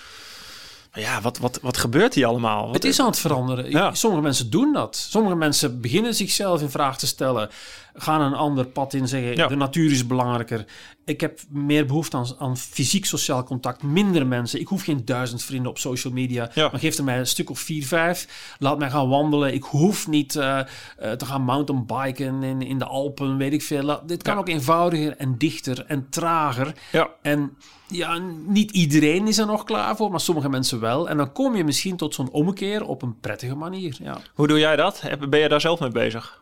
ja, 0.94 1.22
wat, 1.22 1.38
wat, 1.38 1.60
wat 1.62 1.78
gebeurt 1.78 2.14
hier 2.14 2.26
allemaal? 2.26 2.74
het 2.74 2.86
is 2.86 3.00
aan 3.00 3.06
het 3.06 3.20
veranderen. 3.20 3.96
Sommige 3.98 4.22
mensen 4.22 4.50
doen 4.50 4.74
dat. 4.74 4.96
Sommige 4.96 5.36
mensen 5.36 5.82
beginnen 5.82 6.14
zichzelf 6.14 6.62
in 6.62 6.70
vraag 6.70 6.98
te 6.98 7.08
stellen. 7.08 7.50
Gaan 7.94 8.22
een 8.22 8.34
ander 8.34 8.66
pad 8.66 8.94
in, 8.94 9.08
zeggen 9.08 9.50
de 9.50 9.56
natuur 9.56 9.92
is 9.92 10.08
belangrijker. 10.08 10.66
Ik 11.10 11.22
heb 11.22 11.40
meer 11.50 11.86
behoefte 11.86 12.18
aan, 12.18 12.28
aan 12.38 12.58
fysiek-sociaal 12.58 13.44
contact. 13.44 13.84
Minder 13.84 14.28
mensen. 14.28 14.60
Ik 14.60 14.68
hoef 14.68 14.84
geen 14.84 15.06
duizend 15.06 15.44
vrienden 15.44 15.72
op 15.72 15.78
social 15.78 16.14
media. 16.14 16.52
Maar 16.56 16.80
geef 16.80 16.98
er 16.98 17.04
mij 17.04 17.20
een 17.20 17.28
stuk 17.28 17.50
of 17.50 17.60
vier, 17.60 17.86
vijf. 17.86 18.56
Laat 18.60 18.80
mij 18.80 18.90
gaan 18.90 19.10
wandelen. 19.10 19.54
Ik 19.54 19.64
hoef 19.64 20.08
niet 20.08 20.36
uh, 20.36 20.60
uh, 21.02 21.12
te 21.12 21.26
gaan 21.26 21.42
mountainbiken 21.42 22.44
in, 22.44 22.62
in 22.62 22.78
de 22.78 22.86
Alpen, 22.86 23.38
weet 23.38 23.54
ik 23.54 23.62
veel. 23.62 24.02
dit 24.06 24.24
kan 24.24 24.38
ook 24.38 24.50
eenvoudiger 24.50 25.18
en 25.18 25.38
dichter 25.38 25.86
en 25.86 26.10
trager. 26.10 26.74
Ja. 26.92 27.10
En 27.22 27.58
ja, 27.88 28.18
niet 28.46 28.72
iedereen 28.72 29.28
is 29.28 29.38
er 29.38 29.46
nog 29.46 29.64
klaar 29.64 29.96
voor, 29.96 30.12
maar 30.12 30.20
sommige 30.20 30.50
mensen 30.50 30.80
wel. 30.80 31.10
En 31.10 31.18
dan 31.18 31.32
kom 31.32 31.56
je 31.56 31.64
misschien 31.64 31.98
tot 31.98 32.14
zo'n 32.14 32.32
omkeer 32.32 32.86
op 32.86 33.02
een 33.02 33.20
prettige 33.20 33.56
manier. 33.56 33.98
Ja. 34.02 34.18
Hoe 34.34 34.48
doe 34.48 34.60
jij 34.60 34.76
dat? 34.76 35.02
Ben 35.30 35.40
je 35.40 35.50
daar 35.50 35.62
zelf 35.62 35.80
mee 35.80 35.92
bezig? 35.92 36.42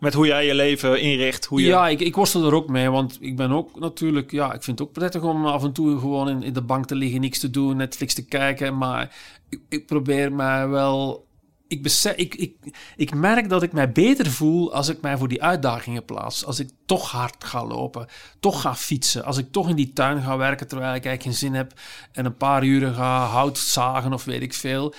Met 0.00 0.14
hoe 0.14 0.26
jij 0.26 0.46
je 0.46 0.54
leven 0.54 1.00
inricht? 1.00 1.44
Hoe 1.44 1.60
je... 1.60 1.66
Ja, 1.66 1.88
ik, 1.88 2.00
ik 2.00 2.14
worstel 2.14 2.46
er 2.46 2.54
ook 2.54 2.68
mee, 2.68 2.90
want 2.90 3.18
ik 3.20 3.36
ben 3.36 3.50
ook 3.50 3.80
natuurlijk... 3.80 4.30
Ja, 4.30 4.52
ik 4.52 4.62
vind 4.62 4.78
het 4.78 4.88
ook 4.88 4.94
prettig 4.94 5.22
om 5.22 5.46
af 5.46 5.64
en 5.64 5.72
toe 5.72 5.98
gewoon 5.98 6.28
in, 6.28 6.42
in 6.42 6.52
de 6.52 6.62
bank 6.62 6.86
te 6.86 6.94
liggen, 6.94 7.20
niks 7.20 7.38
te 7.38 7.50
doen, 7.50 7.76
Netflix 7.76 8.14
te 8.14 8.24
kijken. 8.24 8.78
Maar 8.78 9.16
ik, 9.48 9.60
ik 9.68 9.86
probeer 9.86 10.32
mij 10.32 10.68
wel 10.68 11.28
ik, 11.70 11.82
besef, 11.82 12.16
ik, 12.16 12.34
ik, 12.34 12.54
ik 12.96 13.14
merk 13.14 13.48
dat 13.48 13.62
ik 13.62 13.72
mij 13.72 13.92
beter 13.92 14.30
voel 14.30 14.74
als 14.74 14.88
ik 14.88 15.00
mij 15.00 15.16
voor 15.16 15.28
die 15.28 15.42
uitdagingen 15.42 16.04
plaats. 16.04 16.44
Als 16.44 16.58
ik 16.58 16.70
toch 16.86 17.10
hard 17.10 17.44
ga 17.44 17.66
lopen, 17.66 18.06
toch 18.40 18.60
ga 18.60 18.74
fietsen. 18.74 19.24
Als 19.24 19.38
ik 19.38 19.52
toch 19.52 19.68
in 19.68 19.76
die 19.76 19.92
tuin 19.92 20.22
ga 20.22 20.36
werken 20.36 20.68
terwijl 20.68 20.94
ik 20.94 21.04
eigenlijk 21.04 21.22
geen 21.22 21.48
zin 21.48 21.58
heb 21.58 21.72
en 22.12 22.24
een 22.24 22.36
paar 22.36 22.64
uren 22.64 22.94
ga 22.94 23.24
hout 23.24 23.58
zagen 23.58 24.12
of 24.12 24.24
weet 24.24 24.42
ik 24.42 24.54
veel. 24.54 24.94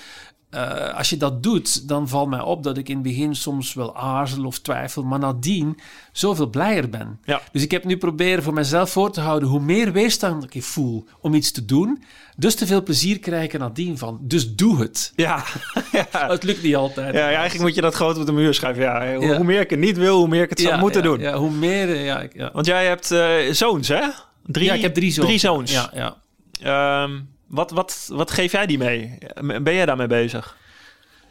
Uh, 0.56 0.98
als 0.98 1.10
je 1.10 1.18
dat 1.18 1.44
doet, 1.44 1.88
dan 1.88 2.08
valt 2.08 2.30
mij 2.30 2.42
op 2.42 2.64
dat 2.64 2.78
ik 2.78 2.90
in 2.90 2.94
het 2.94 3.04
begin 3.04 3.36
soms 3.36 3.74
wel 3.74 3.96
aarzel 3.96 4.46
of 4.46 4.60
twijfel, 4.60 5.04
maar 5.04 5.20
nadien 5.20 5.80
zoveel 6.12 6.48
blijer 6.50 6.90
ben. 6.90 7.20
Ja. 7.24 7.42
Dus 7.52 7.64
ik 7.64 7.72
heb 7.72 7.84
nu 7.84 7.98
proberen 7.98 8.44
voor 8.44 8.54
mezelf 8.54 8.90
voor 8.90 9.12
te 9.12 9.22
houden 9.22 9.50
hoe 9.50 9.60
meer 9.60 9.92
weerstand 9.92 10.56
ik 10.56 10.64
voel 10.64 11.06
om 11.22 11.34
iets 11.34 11.52
te 11.52 11.66
doen, 11.66 12.04
dus 12.38 12.56
te 12.56 12.66
veel 12.66 12.84
plezier 12.84 13.20
krijgen 13.20 13.60
nadien 13.60 13.98
van. 13.98 14.20
Dus 14.22 14.56
doe 14.56 14.80
het. 14.80 15.14
Ja. 15.16 15.44
ja. 16.12 16.28
Het 16.28 16.44
lukt 16.44 16.64
niet 16.64 16.76
altijd. 16.76 17.14
Ja, 17.14 17.26
eigenlijk 17.26 17.62
moet 17.62 17.76
je 17.76 17.82
dat 17.82 17.96
groot 17.96 18.18
op 18.18 18.26
de 18.26 18.32
muur 18.32 18.54
schrijven. 18.54 18.84
Ja, 18.84 19.16
hoe, 19.16 19.36
hoe, 19.36 19.46
meer 19.46 19.62
ik 19.62 19.70
het 19.70 19.80
niet 19.80 19.98
wil, 19.98 20.18
hoe 20.18 20.28
meer 20.28 20.44
ik 20.44 20.50
het 20.50 20.60
zou 20.60 20.80
moeten 20.80 21.04
doen. 21.04 21.20
Ja, 21.20 21.38
hoe 21.38 21.52
meer. 21.52 21.90
Eh, 21.90 22.34
ja. 22.34 22.50
Want 22.54 22.66
jij 22.66 22.86
hebt 22.86 23.12
uh, 23.12 23.52
zoons, 23.52 23.88
hè? 23.88 24.02
Drie, 24.46 24.66
ja, 24.66 24.74
ik 24.74 24.82
heb 24.82 24.94
drie 24.94 25.12
zoons. 25.12 25.28
Drie 25.28 25.40
zoons. 25.40 25.72
Ja, 25.72 26.18
ja. 26.60 27.04
Um, 27.04 27.30
wat, 27.52 27.72
wat, 27.72 28.10
wat 28.14 28.32
geef 28.32 28.52
jij 28.52 28.66
die 28.66 28.78
mee? 28.78 29.18
Ben 29.62 29.74
jij 29.74 29.86
daarmee 29.86 30.08
bezig? 30.08 30.58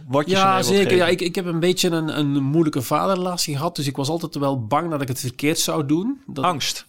Wat 0.08 0.26
je 0.26 0.30
ja, 0.30 0.62
zeker. 0.62 0.96
Ja, 0.96 1.06
ik, 1.06 1.20
ik 1.20 1.34
heb 1.34 1.46
een 1.46 1.60
beetje 1.60 1.90
een, 1.90 2.18
een 2.18 2.42
moeilijke 2.42 2.82
vaderrelatie 2.82 3.56
gehad. 3.56 3.76
Dus 3.76 3.86
ik 3.86 3.96
was 3.96 4.08
altijd 4.08 4.34
wel 4.34 4.66
bang 4.66 4.90
dat 4.90 5.02
ik 5.02 5.08
het 5.08 5.20
verkeerd 5.20 5.58
zou 5.58 5.86
doen. 5.86 6.22
Dat, 6.26 6.44
angst? 6.44 6.86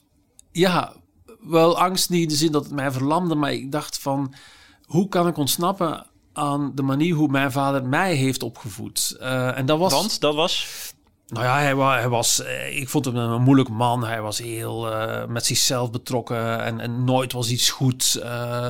Ja, 0.52 0.94
wel 1.40 1.80
angst 1.80 2.10
niet 2.10 2.22
in 2.22 2.28
de 2.28 2.36
zin 2.36 2.52
dat 2.52 2.64
het 2.64 2.74
mij 2.74 2.92
verlamde. 2.92 3.36
Maar 3.36 3.54
ik 3.54 3.72
dacht 3.72 4.00
van, 4.00 4.34
hoe 4.86 5.08
kan 5.08 5.28
ik 5.28 5.38
ontsnappen 5.38 6.08
aan 6.34 6.72
de 6.76 6.82
manier 6.82 7.16
hoe 7.16 7.28
mijn 7.28 7.52
vader 7.52 7.86
mij 7.86 8.16
heeft 8.16 8.44
opgevoed? 8.44 9.18
Uh, 9.20 9.58
en 9.58 9.66
dat 9.66 9.80
was... 9.80 9.94
Want? 9.94 10.20
Dat 10.20 10.36
was? 10.36 10.68
Nou 11.32 11.46
ja, 11.46 11.58
hij, 11.60 11.76
hij, 12.00 12.10
was, 12.10 12.44
eh, 12.44 12.78
ik 12.78 12.90
vond 12.90 13.06
hem 13.06 13.16
een 13.16 13.42
moeilijk 13.42 13.70
man. 13.70 14.06
Hij 14.06 14.22
was 14.22 14.38
heel 14.38 14.92
uh, 14.92 15.26
met 15.26 15.46
zichzelf 15.46 15.92
betrokken 15.92 16.64
en, 16.64 16.80
en 16.80 17.04
nooit 17.04 17.32
was 17.32 17.50
iets 17.50 17.70
goed. 17.70 18.20
Uh, 18.24 18.68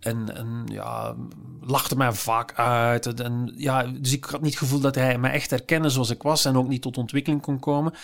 en, 0.00 0.36
en 0.36 0.64
ja, 0.66 1.14
lachte 1.60 1.96
mij 1.96 2.12
vaak 2.12 2.54
uit. 2.54 3.20
En, 3.20 3.52
ja, 3.56 3.82
dus 3.82 4.12
ik 4.12 4.24
had 4.24 4.40
niet 4.40 4.50
het 4.50 4.58
gevoel 4.58 4.80
dat 4.80 4.94
hij 4.94 5.18
mij 5.18 5.30
echt 5.30 5.50
herkende 5.50 5.88
zoals 5.88 6.10
ik 6.10 6.22
was 6.22 6.44
en 6.44 6.56
ook 6.56 6.68
niet 6.68 6.82
tot 6.82 6.98
ontwikkeling 6.98 7.42
kon 7.42 7.58
komen. 7.58 7.94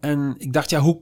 En 0.00 0.34
ik 0.38 0.52
dacht, 0.52 0.70
ja, 0.70 0.80
hoe 0.80 1.00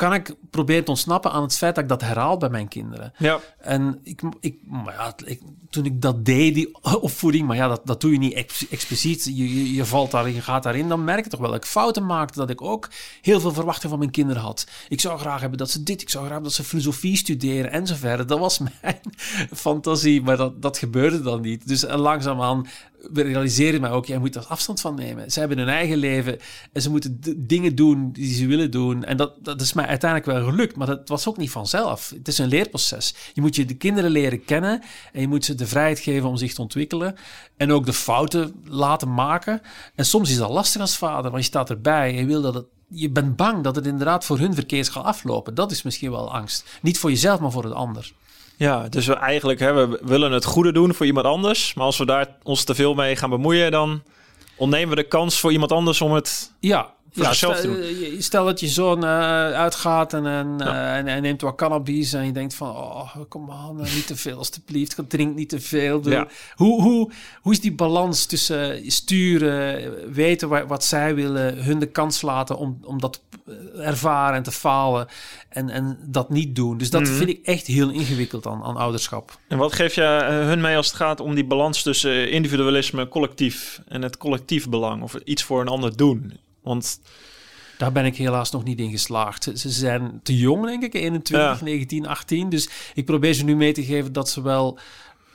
kan 0.00 0.14
ik 0.14 0.34
proberen 0.50 0.84
te 0.84 0.90
ontsnappen 0.90 1.32
aan 1.32 1.42
het 1.42 1.56
feit 1.56 1.74
dat 1.74 1.84
ik 1.84 1.90
dat 1.90 2.00
herhaal 2.00 2.36
bij 2.36 2.48
mijn 2.48 2.68
kinderen. 2.68 3.12
Ja. 3.18 3.40
En 3.58 4.00
ik, 4.02 4.22
ik, 4.40 4.56
maar 4.64 4.94
ja, 4.94 5.14
ik, 5.24 5.40
toen 5.70 5.84
ik 5.84 6.02
dat 6.02 6.24
deed, 6.24 6.54
die 6.54 6.74
opvoeding, 7.08 7.46
maar 7.46 7.56
ja, 7.56 7.68
dat, 7.68 7.80
dat 7.84 8.00
doe 8.00 8.12
je 8.12 8.18
niet 8.18 8.32
expliciet. 8.70 9.24
Je, 9.24 9.34
je, 9.34 9.74
je, 9.74 9.84
valt 9.84 10.10
daarin, 10.10 10.34
je 10.34 10.40
gaat 10.40 10.62
daarin, 10.62 10.88
dan 10.88 11.04
merk 11.04 11.24
je 11.24 11.30
toch 11.30 11.40
wel 11.40 11.50
dat 11.50 11.64
ik 11.64 11.70
fouten 11.70 12.06
maakte, 12.06 12.38
dat 12.38 12.50
ik 12.50 12.62
ook 12.62 12.88
heel 13.20 13.40
veel 13.40 13.52
verwachtingen 13.52 13.90
van 13.90 13.98
mijn 13.98 14.10
kinderen 14.10 14.42
had. 14.42 14.66
Ik 14.88 15.00
zou 15.00 15.18
graag 15.18 15.40
hebben 15.40 15.58
dat 15.58 15.70
ze 15.70 15.82
dit, 15.82 16.02
ik 16.02 16.10
zou 16.10 16.24
graag 16.24 16.34
hebben 16.34 16.56
dat 16.56 16.66
ze 16.66 16.70
filosofie 16.70 17.16
studeren 17.16 17.70
en 17.70 17.86
zo 17.86 17.94
verder. 17.94 18.26
Dat 18.26 18.38
was 18.38 18.58
mijn 18.82 19.00
fantasie, 19.52 20.22
maar 20.22 20.36
dat, 20.36 20.62
dat 20.62 20.78
gebeurde 20.78 21.22
dan 21.22 21.40
niet. 21.40 21.68
Dus 21.68 21.84
langzaamaan 21.88 22.66
we 23.12 23.22
realiseren 23.22 23.80
mij 23.80 23.90
ook, 23.90 24.06
jij 24.06 24.18
moet 24.18 24.32
daar 24.32 24.46
afstand 24.46 24.80
van 24.80 24.94
nemen. 24.94 25.30
Ze 25.30 25.38
hebben 25.38 25.58
hun 25.58 25.68
eigen 25.68 25.96
leven 25.96 26.38
en 26.72 26.82
ze 26.82 26.90
moeten 26.90 27.20
dingen 27.36 27.74
doen 27.74 28.12
die 28.12 28.34
ze 28.34 28.46
willen 28.46 28.70
doen. 28.70 29.04
En 29.04 29.16
dat, 29.16 29.32
dat 29.42 29.60
is 29.60 29.72
mij 29.72 29.86
uiteindelijk 29.86 30.30
wel 30.30 30.44
gelukt, 30.50 30.76
maar 30.76 30.86
dat 30.86 31.08
was 31.08 31.28
ook 31.28 31.36
niet 31.36 31.50
vanzelf. 31.50 32.12
Het 32.16 32.28
is 32.28 32.38
een 32.38 32.48
leerproces. 32.48 33.14
Je 33.32 33.40
moet 33.40 33.56
je 33.56 33.64
de 33.64 33.76
kinderen 33.76 34.10
leren 34.10 34.44
kennen 34.44 34.82
en 35.12 35.20
je 35.20 35.28
moet 35.28 35.44
ze 35.44 35.54
de 35.54 35.66
vrijheid 35.66 35.98
geven 35.98 36.28
om 36.28 36.36
zich 36.36 36.54
te 36.54 36.62
ontwikkelen. 36.62 37.14
En 37.56 37.72
ook 37.72 37.86
de 37.86 37.92
fouten 37.92 38.54
laten 38.64 39.14
maken. 39.14 39.60
En 39.94 40.04
soms 40.04 40.30
is 40.30 40.36
dat 40.36 40.50
lastig 40.50 40.80
als 40.80 40.96
vader, 40.96 41.30
want 41.30 41.42
je 41.42 41.48
staat 41.48 41.70
erbij 41.70 42.18
en 42.18 42.26
wil 42.26 42.42
dat 42.42 42.54
het 42.54 42.66
je 42.92 43.10
bent 43.10 43.36
bang 43.36 43.64
dat 43.64 43.76
het 43.76 43.86
inderdaad 43.86 44.24
voor 44.24 44.38
hun 44.38 44.54
verkeerd 44.54 44.88
gaat 44.88 45.04
aflopen. 45.04 45.54
Dat 45.54 45.70
is 45.70 45.82
misschien 45.82 46.10
wel 46.10 46.32
angst. 46.32 46.78
Niet 46.82 46.98
voor 46.98 47.10
jezelf, 47.10 47.40
maar 47.40 47.50
voor 47.50 47.64
het 47.64 47.72
ander. 47.72 48.12
Ja, 48.60 48.88
dus 48.88 49.06
we 49.06 49.14
eigenlijk 49.14 49.60
hè, 49.60 49.88
we 49.88 50.00
willen 50.02 50.32
het 50.32 50.44
goede 50.44 50.72
doen 50.72 50.94
voor 50.94 51.06
iemand 51.06 51.26
anders. 51.26 51.74
Maar 51.74 51.84
als 51.84 51.98
we 51.98 52.06
daar 52.06 52.26
ons 52.42 52.64
te 52.64 52.74
veel 52.74 52.94
mee 52.94 53.16
gaan 53.16 53.30
bemoeien, 53.30 53.70
dan 53.70 54.02
ontnemen 54.56 54.88
we 54.88 55.02
de 55.02 55.08
kans 55.08 55.40
voor 55.40 55.52
iemand 55.52 55.72
anders 55.72 56.00
om 56.00 56.12
het 56.12 56.52
ja, 56.58 56.92
ja, 57.12 57.32
stel, 57.32 57.54
stel, 58.18 58.44
dat 58.44 58.60
je 58.60 58.68
zoon 58.68 59.04
uh, 59.04 59.10
uitgaat 59.52 60.12
en, 60.12 60.26
en, 60.26 60.54
ja. 60.58 60.66
uh, 60.66 60.96
en, 60.96 61.06
en, 61.06 61.22
neemt 61.22 61.40
wat 61.40 61.54
cannabis 61.54 62.12
en 62.12 62.26
je 62.26 62.32
denkt 62.32 62.54
van, 62.54 62.68
oh, 62.68 63.16
kom 63.28 63.50
aan, 63.50 63.76
niet 63.76 64.06
te 64.06 64.16
veel 64.16 64.38
alstublieft, 64.38 65.02
drink 65.08 65.36
niet 65.36 65.48
te 65.48 65.60
veel. 65.60 66.08
Ja. 66.08 66.26
Hoe, 66.54 66.82
hoe, 66.82 67.10
hoe 67.40 67.52
is 67.52 67.60
die 67.60 67.72
balans 67.72 68.26
tussen 68.26 68.90
sturen, 68.90 70.12
weten 70.12 70.66
wat 70.66 70.84
zij 70.84 71.14
willen, 71.14 71.64
hun 71.64 71.78
de 71.78 71.86
kans 71.86 72.22
laten 72.22 72.56
om, 72.56 72.78
om 72.84 73.00
dat 73.00 73.20
ervaren 73.76 74.36
en 74.36 74.42
te 74.42 74.50
falen 74.50 75.06
en, 75.48 75.70
en 75.70 75.98
dat 76.06 76.30
niet 76.30 76.56
doen. 76.56 76.78
Dus 76.78 76.90
dat 76.90 77.00
mm 77.00 77.06
-hmm. 77.06 77.16
vind 77.16 77.30
ik 77.30 77.46
echt 77.46 77.66
heel 77.66 77.90
ingewikkeld 77.90 78.46
aan, 78.46 78.62
aan 78.62 78.76
ouderschap. 78.76 79.38
En 79.48 79.58
wat 79.58 79.72
geef 79.72 79.94
je 79.94 80.02
hun 80.28 80.60
mee 80.60 80.76
als 80.76 80.86
het 80.86 80.96
gaat 80.96 81.20
om 81.20 81.34
die 81.34 81.44
balans 81.44 81.82
tussen 81.82 82.30
individualisme, 82.30 83.08
collectief 83.08 83.80
en 83.88 84.02
het 84.02 84.16
collectief 84.16 84.68
belang 84.68 85.02
of 85.02 85.14
iets 85.24 85.42
voor 85.42 85.60
een 85.60 85.68
ander 85.68 85.96
doen? 85.96 86.38
Want 86.62 87.00
daar 87.78 87.92
ben 87.92 88.04
ik 88.04 88.16
helaas 88.16 88.50
nog 88.50 88.64
niet 88.64 88.78
in 88.78 88.90
geslaagd. 88.90 89.50
Ze 89.54 89.70
zijn 89.70 90.20
te 90.22 90.36
jong, 90.36 90.64
denk 90.64 90.82
ik, 90.82 90.94
21, 90.94 91.58
ja. 91.58 91.64
19, 91.64 92.06
18. 92.06 92.48
Dus 92.48 92.68
ik 92.94 93.04
probeer 93.04 93.32
ze 93.34 93.44
nu 93.44 93.56
mee 93.56 93.72
te 93.72 93.84
geven 93.84 94.12
dat 94.12 94.28
ze 94.28 94.42
wel 94.42 94.78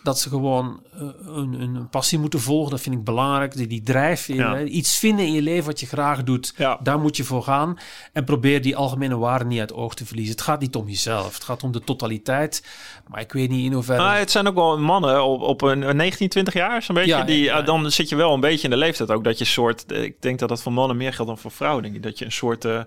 dat 0.05 0.19
ze 0.19 0.29
gewoon 0.29 0.81
uh, 0.95 1.01
een, 1.25 1.61
een, 1.61 1.89
passie 1.89 2.19
moeten 2.19 2.39
volgen. 2.39 2.71
Dat 2.71 2.81
vind 2.81 2.95
ik 2.95 3.03
belangrijk. 3.03 3.55
Die, 3.55 3.67
die 3.67 3.81
drijfveer. 3.81 4.35
Ja. 4.35 4.61
Iets 4.61 4.97
vinden 4.97 5.25
in 5.25 5.31
je 5.31 5.41
leven 5.41 5.65
wat 5.65 5.79
je 5.79 5.85
graag 5.85 6.23
doet. 6.23 6.53
Ja. 6.57 6.79
Daar 6.83 6.99
moet 6.99 7.17
je 7.17 7.23
voor 7.23 7.43
gaan. 7.43 7.77
En 8.13 8.23
probeer 8.23 8.61
die 8.61 8.75
algemene 8.75 9.17
waarden 9.17 9.47
niet 9.47 9.59
uit 9.59 9.73
oog 9.73 9.95
te 9.95 10.05
verliezen. 10.05 10.33
Het 10.33 10.43
gaat 10.43 10.59
niet 10.59 10.75
om 10.75 10.87
jezelf. 10.87 11.33
Het 11.33 11.43
gaat 11.43 11.63
om 11.63 11.71
de 11.71 11.83
totaliteit. 11.83 12.63
Maar 13.07 13.21
ik 13.21 13.31
weet 13.31 13.49
niet 13.49 13.65
in 13.65 13.73
hoeverre... 13.73 14.01
Ah, 14.01 14.17
het 14.17 14.31
zijn 14.31 14.47
ook 14.47 14.55
wel 14.55 14.79
mannen 14.79 15.23
op, 15.23 15.41
op 15.41 15.61
een 15.61 15.95
19, 15.95 16.29
20 16.29 16.53
jaar. 16.53 16.83
Zo'n 16.83 16.95
beetje. 16.95 17.09
Ja, 17.09 17.23
die, 17.23 17.45
uh, 17.45 17.65
dan 17.65 17.91
zit 17.91 18.09
je 18.09 18.15
wel 18.15 18.33
een 18.33 18.39
beetje 18.39 18.63
in 18.63 18.69
de 18.69 18.77
leeftijd 18.77 19.11
ook. 19.11 19.23
Dat 19.23 19.37
je 19.37 19.45
soort... 19.45 19.91
Ik 19.91 20.21
denk 20.21 20.39
dat 20.39 20.49
dat 20.49 20.61
voor 20.61 20.73
mannen 20.73 20.97
meer 20.97 21.13
geldt 21.13 21.31
dan 21.31 21.39
voor 21.39 21.51
vrouwen. 21.51 21.83
Denk 21.83 21.95
ik. 21.95 22.03
Dat 22.03 22.19
je 22.19 22.25
een 22.25 22.31
soort... 22.31 22.65
Uh, 22.65 22.81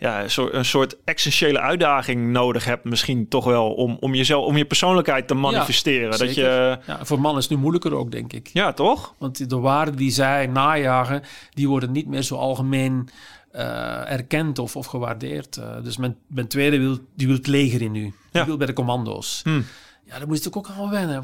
ja, 0.00 0.24
een 0.50 0.64
soort 0.64 0.96
essentiële 1.04 1.60
uitdaging 1.60 2.32
nodig 2.32 2.64
hebt, 2.64 2.84
misschien 2.84 3.28
toch 3.28 3.44
wel 3.44 3.72
om, 3.72 3.96
om 4.00 4.14
jezelf, 4.14 4.46
om 4.46 4.56
je 4.56 4.64
persoonlijkheid 4.64 5.28
te 5.28 5.34
manifesteren. 5.34 6.10
Ja, 6.10 6.16
dat 6.16 6.34
je, 6.34 6.78
ja, 6.86 7.04
voor 7.04 7.20
mannen 7.20 7.42
is 7.42 7.48
het 7.48 7.56
nu 7.56 7.60
moeilijker 7.60 7.94
ook, 7.94 8.10
denk 8.10 8.32
ik. 8.32 8.50
Ja, 8.52 8.72
toch? 8.72 9.14
Want 9.18 9.50
de 9.50 9.58
waarden 9.58 9.96
die 9.96 10.10
zij 10.10 10.46
najagen, 10.46 11.22
die 11.50 11.68
worden 11.68 11.92
niet 11.92 12.06
meer 12.06 12.22
zo 12.22 12.36
algemeen 12.36 13.08
uh, 13.54 14.10
erkend 14.10 14.58
of, 14.58 14.76
of 14.76 14.86
gewaardeerd. 14.86 15.56
Uh, 15.56 15.82
dus 15.82 15.96
mijn, 15.96 16.16
mijn 16.26 16.48
tweede 16.48 16.78
wil, 16.78 16.98
die 17.14 17.26
wil 17.26 17.36
het 17.36 17.46
leger 17.46 17.82
in 17.82 17.94
u. 17.94 18.14
Die 18.32 18.44
wil 18.44 18.56
bij 18.56 18.66
de 18.66 18.72
commando's. 18.72 19.40
Hmm. 19.44 19.64
Ja, 20.10 20.18
daar 20.18 20.28
moest 20.28 20.46
ik 20.46 20.56
ook 20.56 20.68
al 20.78 20.90
wennen. 20.90 21.22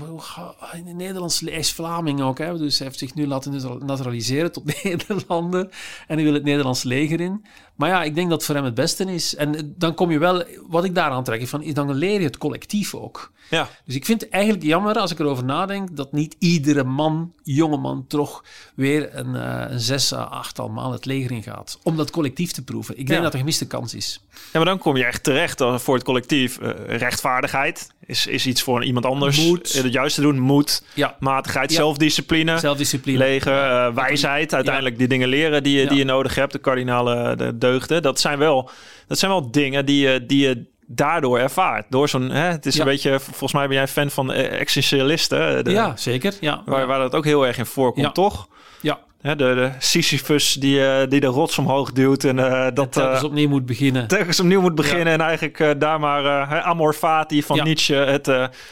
In 0.74 0.86
het 0.86 0.96
Nederlands 0.96 1.42
is 1.42 1.72
Vlaming 1.72 2.20
ook. 2.20 2.38
Hè? 2.38 2.58
Dus 2.58 2.78
hij 2.78 2.86
heeft 2.86 2.98
zich 2.98 3.14
nu 3.14 3.26
laten 3.26 3.84
naturaliseren 3.86 4.52
tot 4.52 4.64
Nederlander. 4.84 5.68
En 6.06 6.14
hij 6.16 6.24
wil 6.24 6.34
het 6.34 6.44
Nederlands 6.44 6.82
leger 6.82 7.20
in. 7.20 7.44
Maar 7.76 7.88
ja, 7.88 8.02
ik 8.02 8.14
denk 8.14 8.28
dat 8.28 8.36
het 8.36 8.46
voor 8.46 8.54
hem 8.54 8.64
het 8.64 8.74
beste 8.74 9.14
is. 9.14 9.34
En 9.34 9.74
dan 9.76 9.94
kom 9.94 10.10
je 10.10 10.18
wel, 10.18 10.44
wat 10.68 10.84
ik 10.84 10.94
daaraan 10.94 11.24
trek, 11.24 11.48
van, 11.48 11.62
is 11.62 11.74
dan 11.74 11.94
leer 11.94 12.20
je 12.20 12.26
het 12.26 12.38
collectief 12.38 12.94
ook. 12.94 13.32
Ja. 13.50 13.68
Dus 13.84 13.94
ik 13.94 14.04
vind 14.04 14.20
het 14.20 14.30
eigenlijk 14.30 14.64
jammer, 14.64 14.94
als 14.94 15.10
ik 15.10 15.18
erover 15.18 15.44
nadenk, 15.44 15.96
dat 15.96 16.12
niet 16.12 16.36
iedere 16.38 16.84
man, 16.84 17.32
jonge 17.42 17.76
man, 17.76 18.04
toch 18.08 18.44
weer 18.74 19.08
een, 19.12 19.34
uh, 19.34 19.64
een 19.68 19.80
zes, 19.80 20.12
achttal 20.12 20.68
maal 20.68 20.92
het 20.92 21.04
leger 21.04 21.30
in 21.30 21.42
gaat. 21.42 21.78
Om 21.82 21.96
dat 21.96 22.10
collectief 22.10 22.52
te 22.52 22.64
proeven. 22.64 22.98
Ik 22.98 23.06
denk 23.06 23.18
ja. 23.18 23.24
dat 23.24 23.26
er 23.26 23.34
een 23.34 23.40
gemiste 23.40 23.66
kans 23.66 23.94
is. 23.94 24.20
Ja, 24.30 24.38
maar 24.52 24.64
dan 24.64 24.78
kom 24.78 24.96
je 24.96 25.04
echt 25.04 25.22
terecht 25.22 25.62
voor 25.74 25.94
het 25.94 26.04
collectief. 26.04 26.58
Uh, 26.60 26.70
rechtvaardigheid 26.86 27.90
is, 28.06 28.26
is 28.26 28.46
iets 28.46 28.62
voor 28.62 28.84
iemand 28.84 29.06
anders. 29.06 29.46
Moed. 29.46 29.72
Het 29.72 29.92
juiste 29.92 30.20
doen, 30.20 30.38
moed, 30.38 30.82
ja. 30.94 31.16
matigheid, 31.20 31.70
ja. 31.70 31.76
zelfdiscipline. 31.76 32.58
Zelfdiscipline. 32.58 33.18
Leger, 33.18 33.86
uh, 33.88 33.94
wijsheid. 33.94 34.54
Uiteindelijk 34.54 34.98
die 34.98 35.08
dingen 35.08 35.28
leren 35.28 35.62
die 35.62 35.78
je, 35.78 35.86
die 35.86 35.98
je 35.98 36.04
nodig 36.04 36.34
hebt. 36.34 36.52
De 36.52 36.58
kardinale 36.58 37.36
de 37.36 37.58
deugden. 37.70 38.02
Dat 38.02 38.20
zijn 38.20 38.38
wel, 38.38 38.70
dat 39.06 39.18
zijn 39.18 39.30
wel 39.30 39.50
dingen 39.50 39.86
die 39.86 40.08
je, 40.08 40.26
die 40.26 40.48
je 40.48 40.64
daardoor 40.86 41.38
ervaart. 41.38 41.86
Door 41.88 42.08
zo'n, 42.08 42.30
hè, 42.30 42.50
het 42.50 42.66
is 42.66 42.74
ja. 42.74 42.80
een 42.80 42.86
beetje, 42.86 43.20
volgens 43.20 43.52
mij 43.52 43.66
ben 43.66 43.76
jij 43.76 43.88
fan 43.88 44.10
van 44.10 44.32
existentialisten. 44.32 45.64
De, 45.64 45.70
ja, 45.70 45.96
zeker. 45.96 46.34
Ja. 46.40 46.62
Waar, 46.66 46.86
waar 46.86 46.98
dat 46.98 47.14
ook 47.14 47.24
heel 47.24 47.46
erg 47.46 47.58
in 47.58 47.66
voorkomt, 47.66 48.06
ja. 48.06 48.12
toch? 48.12 48.48
Ja. 48.80 48.98
Hè, 49.20 49.36
de, 49.36 49.54
de 49.54 49.70
Sisyphus 49.78 50.52
die, 50.52 50.78
uh, 50.78 50.96
die 51.08 51.20
de 51.20 51.26
rots 51.26 51.58
omhoog 51.58 51.92
duwt 51.92 52.24
en 52.24 52.38
uh, 52.38 52.66
dat... 52.74 52.92
telkens 52.92 53.18
uh, 53.18 53.24
opnieuw 53.24 53.48
moet 53.48 53.66
beginnen. 53.66 54.06
Telkens 54.06 54.40
opnieuw 54.40 54.60
moet 54.60 54.74
beginnen 54.74 55.06
ja. 55.06 55.12
en 55.12 55.20
eigenlijk 55.20 55.58
uh, 55.58 55.70
daar 55.78 56.00
maar 56.00 56.46
amor 56.62 56.94
fati 56.94 57.42
van 57.42 57.62
Nietzsche 57.62 57.94
het, 57.94 58.26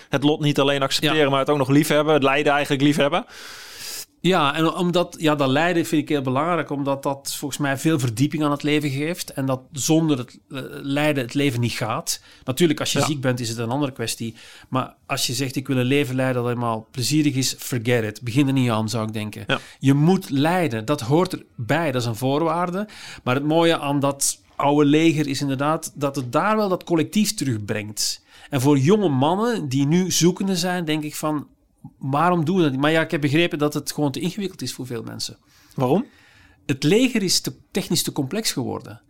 het 0.09 0.23
lot 0.23 0.41
niet 0.41 0.61
alleen 0.61 0.83
accepteren, 0.83 1.31
maar 1.31 1.41
het 1.41 1.51
ook 1.51 1.59
nog 1.59 1.69
liefhebben. 1.69 2.15
Het 2.15 2.23
lijden 2.23 2.53
eigenlijk 2.53 2.83
liefhebben. 2.83 3.27
Ja, 4.27 4.55
en 4.55 4.75
omdat, 4.75 5.17
ja, 5.19 5.35
dat 5.35 5.49
lijden 5.49 5.87
vind 5.87 6.03
ik 6.03 6.09
heel 6.09 6.23
belangrijk, 6.23 6.71
omdat 6.71 7.03
dat 7.03 7.35
volgens 7.39 7.61
mij 7.61 7.79
veel 7.79 7.99
verdieping 7.99 8.45
aan 8.45 8.51
het 8.51 8.63
leven 8.63 8.91
geeft. 8.91 9.33
En 9.33 9.47
dat 9.47 9.61
zonder 9.73 10.19
het 10.19 10.39
uh, 10.49 10.61
lijden 10.71 11.25
het 11.25 11.35
leven 11.35 11.61
niet 11.61 11.73
gaat. 11.73 12.21
Natuurlijk, 12.45 12.81
als 12.81 12.93
je 12.93 13.03
ziek 13.03 13.21
bent, 13.21 13.41
is 13.41 13.49
het 13.49 13.59
een 13.59 13.71
andere 13.71 13.93
kwestie. 13.93 14.35
Maar 14.69 14.95
als 15.07 15.27
je 15.27 15.33
zegt, 15.33 15.57
ik 15.57 15.67
wil 15.67 15.77
een 15.77 15.85
leven 15.85 16.15
leiden 16.15 16.43
dat 16.43 16.51
helemaal 16.51 16.87
plezierig 16.91 17.35
is, 17.35 17.55
forget 17.59 18.05
it. 18.05 18.23
Begin 18.23 18.47
er 18.47 18.53
niet 18.53 18.71
aan, 18.71 18.89
zou 18.89 19.07
ik 19.07 19.13
denken. 19.13 19.47
Je 19.79 19.95
moet 19.95 20.31
lijden, 20.31 20.85
dat 20.85 21.01
hoort 21.01 21.33
erbij, 21.57 21.93
dat 21.93 22.03
is 22.03 22.09
een 22.09 22.17
voorwaarde. 22.17 22.89
Maar 23.25 23.35
het 23.35 23.45
mooie 23.45 23.79
aan 23.79 24.01
dat 24.01 24.41
oude 24.57 24.85
leger 24.85 25.27
is 25.27 25.41
inderdaad 25.41 25.93
dat 25.95 26.17
het 26.17 26.33
daar 26.33 26.57
wel 26.57 26.69
dat 26.69 26.85
collectief 26.85 27.35
terugbrengt. 27.35 28.23
En 28.51 28.61
voor 28.61 28.79
jonge 28.79 29.09
mannen 29.09 29.69
die 29.69 29.87
nu 29.87 30.11
zoekende 30.11 30.57
zijn, 30.57 30.85
denk 30.85 31.03
ik 31.03 31.15
van 31.15 31.47
waarom 31.99 32.45
doen 32.45 32.57
we 32.57 32.63
dat 32.63 32.77
Maar 32.77 32.91
ja, 32.91 33.01
ik 33.01 33.11
heb 33.11 33.21
begrepen 33.21 33.59
dat 33.59 33.75
het 33.75 33.93
gewoon 33.93 34.13
te 34.13 34.21
ingewikkeld 34.21 34.63
is 34.63 34.73
voor 34.73 34.87
veel 34.87 35.03
mensen. 35.03 35.37
Waarom? 35.75 36.07
Het 36.67 36.83
leger 36.83 37.23
is 37.23 37.41
te, 37.41 37.55
technisch 37.71 38.03
te 38.03 38.13
complex 38.13 38.53
geworden. 38.53 39.01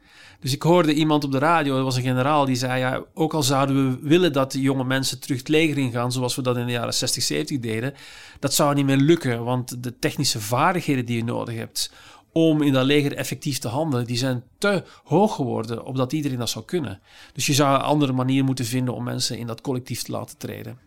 Dus 0.40 0.52
ik 0.52 0.62
hoorde 0.62 0.94
iemand 0.94 1.24
op 1.24 1.32
de 1.32 1.38
radio, 1.38 1.74
dat 1.74 1.84
was 1.84 1.96
een 1.96 2.02
generaal, 2.02 2.44
die 2.44 2.56
zei: 2.56 2.78
ja, 2.78 3.02
ook 3.14 3.34
al 3.34 3.42
zouden 3.42 3.90
we 3.90 4.08
willen 4.08 4.32
dat 4.32 4.52
de 4.52 4.60
jonge 4.60 4.84
mensen 4.84 5.20
terug 5.20 5.38
het 5.38 5.48
leger 5.48 5.78
ingaan, 5.78 6.12
zoals 6.12 6.36
we 6.36 6.42
dat 6.42 6.56
in 6.56 6.66
de 6.66 6.72
jaren 6.72 6.94
60, 6.94 7.22
70 7.22 7.58
deden, 7.58 7.94
dat 8.38 8.54
zou 8.54 8.74
niet 8.74 8.84
meer 8.84 8.96
lukken, 8.96 9.44
want 9.44 9.82
de 9.82 9.98
technische 9.98 10.40
vaardigheden 10.40 11.04
die 11.04 11.16
je 11.16 11.24
nodig 11.24 11.54
hebt 11.54 11.92
om 12.32 12.62
in 12.62 12.72
dat 12.72 12.84
leger 12.84 13.14
effectief 13.16 13.58
te 13.58 13.68
handelen, 13.68 14.06
die 14.06 14.16
zijn 14.16 14.42
te 14.58 14.84
hoog 15.04 15.34
geworden, 15.34 15.84
opdat 15.84 16.12
iedereen 16.12 16.38
dat 16.38 16.50
zou 16.50 16.64
kunnen. 16.64 17.00
Dus 17.32 17.46
je 17.46 17.54
zou 17.54 17.74
een 17.74 17.80
andere 17.80 18.12
manier 18.12 18.44
moeten 18.44 18.64
vinden 18.64 18.94
om 18.94 19.04
mensen 19.04 19.38
in 19.38 19.46
dat 19.46 19.60
collectief 19.60 20.02
te 20.02 20.12
laten 20.12 20.38
treden. 20.38 20.78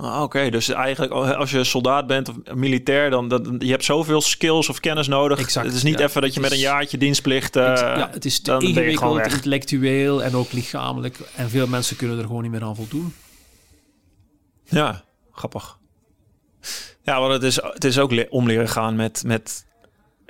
Ah, 0.00 0.22
Oké, 0.22 0.50
dus 0.50 0.68
eigenlijk 0.68 1.12
als 1.12 1.50
je 1.50 1.64
soldaat 1.64 2.06
bent 2.06 2.28
of 2.28 2.36
militair, 2.54 3.10
dan, 3.10 3.28
dan 3.28 3.56
je 3.58 3.70
hebt 3.70 3.84
zoveel 3.84 4.20
skills 4.20 4.68
of 4.68 4.80
kennis 4.80 5.06
nodig. 5.08 5.38
Exact, 5.38 5.66
het 5.66 5.74
is 5.74 5.82
niet 5.82 6.00
even 6.00 6.22
dat 6.22 6.34
je 6.34 6.40
met 6.40 6.52
een 6.52 6.58
jaartje 6.58 6.98
dienstplicht. 6.98 7.56
Uh, 7.56 7.62
ja, 7.62 8.08
het 8.12 8.24
is 8.24 8.40
te 8.40 8.56
ingewikkeld, 8.58 9.32
intellectueel 9.32 10.22
en 10.22 10.34
ook 10.34 10.52
lichamelijk. 10.52 11.18
En 11.36 11.50
veel 11.50 11.66
mensen 11.66 11.96
kunnen 11.96 12.18
er 12.18 12.24
gewoon 12.24 12.42
niet 12.42 12.50
meer 12.50 12.64
aan 12.64 12.76
voldoen. 12.76 13.14
Ja, 14.64 15.04
grappig. 15.32 15.78
Ja, 17.02 17.20
want 17.20 17.32
het 17.32 17.42
is, 17.42 17.62
het 17.62 17.84
is 17.84 17.98
ook 17.98 18.26
om 18.28 18.46
leren 18.46 18.68
gaan 18.68 18.96
met, 18.96 19.22
met 19.26 19.66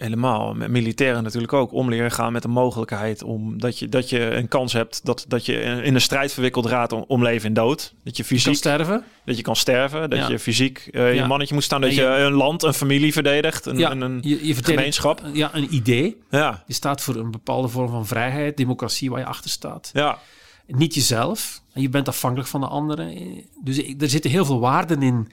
Helemaal. 0.00 0.54
Met 0.54 0.70
militairen 0.70 1.22
natuurlijk 1.22 1.52
ook. 1.52 1.72
Om 1.72 1.88
leren 1.88 2.10
gaan 2.10 2.32
met 2.32 2.42
de 2.42 2.48
mogelijkheid 2.48 3.22
om 3.22 3.58
dat 3.58 3.78
je, 3.78 3.88
dat 3.88 4.10
je 4.10 4.20
een 4.20 4.48
kans 4.48 4.72
hebt 4.72 5.00
dat, 5.04 5.24
dat 5.28 5.46
je 5.46 5.60
in 5.60 5.94
een 5.94 6.00
strijd 6.00 6.32
verwikkeld 6.32 6.66
raakt 6.66 6.92
om, 6.92 7.04
om 7.08 7.22
leven 7.22 7.48
en 7.48 7.54
dood. 7.54 7.94
Dat 8.04 8.16
je 8.16 8.24
fysiek 8.24 8.44
kan 8.44 8.54
sterven. 8.54 9.04
Dat 9.24 9.36
je 9.36 9.42
kan 9.42 9.56
sterven. 9.56 10.10
Dat 10.10 10.28
je 10.28 10.38
fysiek 10.38 10.88
uh, 10.92 11.14
je 11.14 11.24
mannetje 11.24 11.54
moet 11.54 11.64
staan. 11.64 11.80
Dat 11.80 11.94
je, 11.94 12.04
een 12.04 12.32
land, 12.32 12.62
een 12.62 12.74
familie 12.74 13.12
verdedigt. 13.12 13.66
Een, 13.66 13.78
ja, 13.78 13.90
een, 13.90 14.00
een 14.00 14.18
je, 14.22 14.46
je 14.46 14.54
gemeenschap. 14.54 15.22
Ja, 15.32 15.50
een 15.54 15.74
idee. 15.74 16.22
Ja. 16.30 16.64
Je 16.66 16.74
staat 16.74 17.02
voor 17.02 17.16
een 17.16 17.30
bepaalde 17.30 17.68
vorm 17.68 17.88
van 17.88 18.06
vrijheid, 18.06 18.56
democratie 18.56 19.10
waar 19.10 19.20
je 19.20 19.26
achter 19.26 19.50
staat. 19.50 19.90
Ja. 19.92 20.18
Niet 20.66 20.94
jezelf. 20.94 21.62
En 21.72 21.82
je 21.82 21.88
bent 21.88 22.08
afhankelijk 22.08 22.48
van 22.48 22.60
de 22.60 22.66
anderen. 22.66 23.14
Dus 23.62 23.78
er 23.98 24.08
zitten 24.08 24.30
heel 24.30 24.44
veel 24.44 24.60
waarden 24.60 25.02
in 25.02 25.28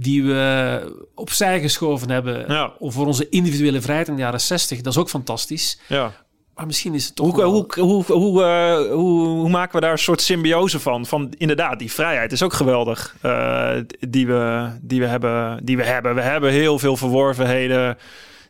die 0.00 0.24
we 0.24 1.04
opzij 1.14 1.60
geschoven 1.60 2.10
hebben 2.10 2.44
ja. 2.48 2.72
voor 2.78 3.06
onze 3.06 3.28
individuele 3.28 3.80
vrijheid 3.80 4.08
in 4.08 4.14
de 4.14 4.20
jaren 4.20 4.40
60. 4.40 4.80
Dat 4.80 4.92
is 4.92 4.98
ook 4.98 5.08
fantastisch. 5.08 5.78
Ja. 5.86 6.12
Maar 6.54 6.66
misschien 6.66 6.94
is 6.94 7.06
het 7.06 7.16
toch. 7.16 7.34
Hoe, 7.34 7.44
hoe, 7.44 7.66
hoe, 7.74 8.04
hoe, 8.04 8.42
uh, 8.42 8.92
hoe, 8.92 9.26
hoe, 9.26 9.48
maken 9.48 9.74
we 9.74 9.80
daar 9.80 9.92
een 9.92 9.98
soort 9.98 10.20
symbiose 10.20 10.80
van? 10.80 11.06
Van 11.06 11.34
inderdaad, 11.38 11.78
die 11.78 11.92
vrijheid 11.92 12.32
is 12.32 12.42
ook 12.42 12.52
geweldig. 12.52 13.16
Uh, 13.22 13.70
die, 14.08 14.26
we, 14.26 14.70
die, 14.80 15.00
we 15.00 15.06
hebben, 15.06 15.64
die 15.64 15.76
we 15.76 15.84
hebben. 15.84 16.14
We 16.14 16.20
hebben 16.20 16.50
heel 16.50 16.78
veel 16.78 16.96
verworvenheden, 16.96 17.98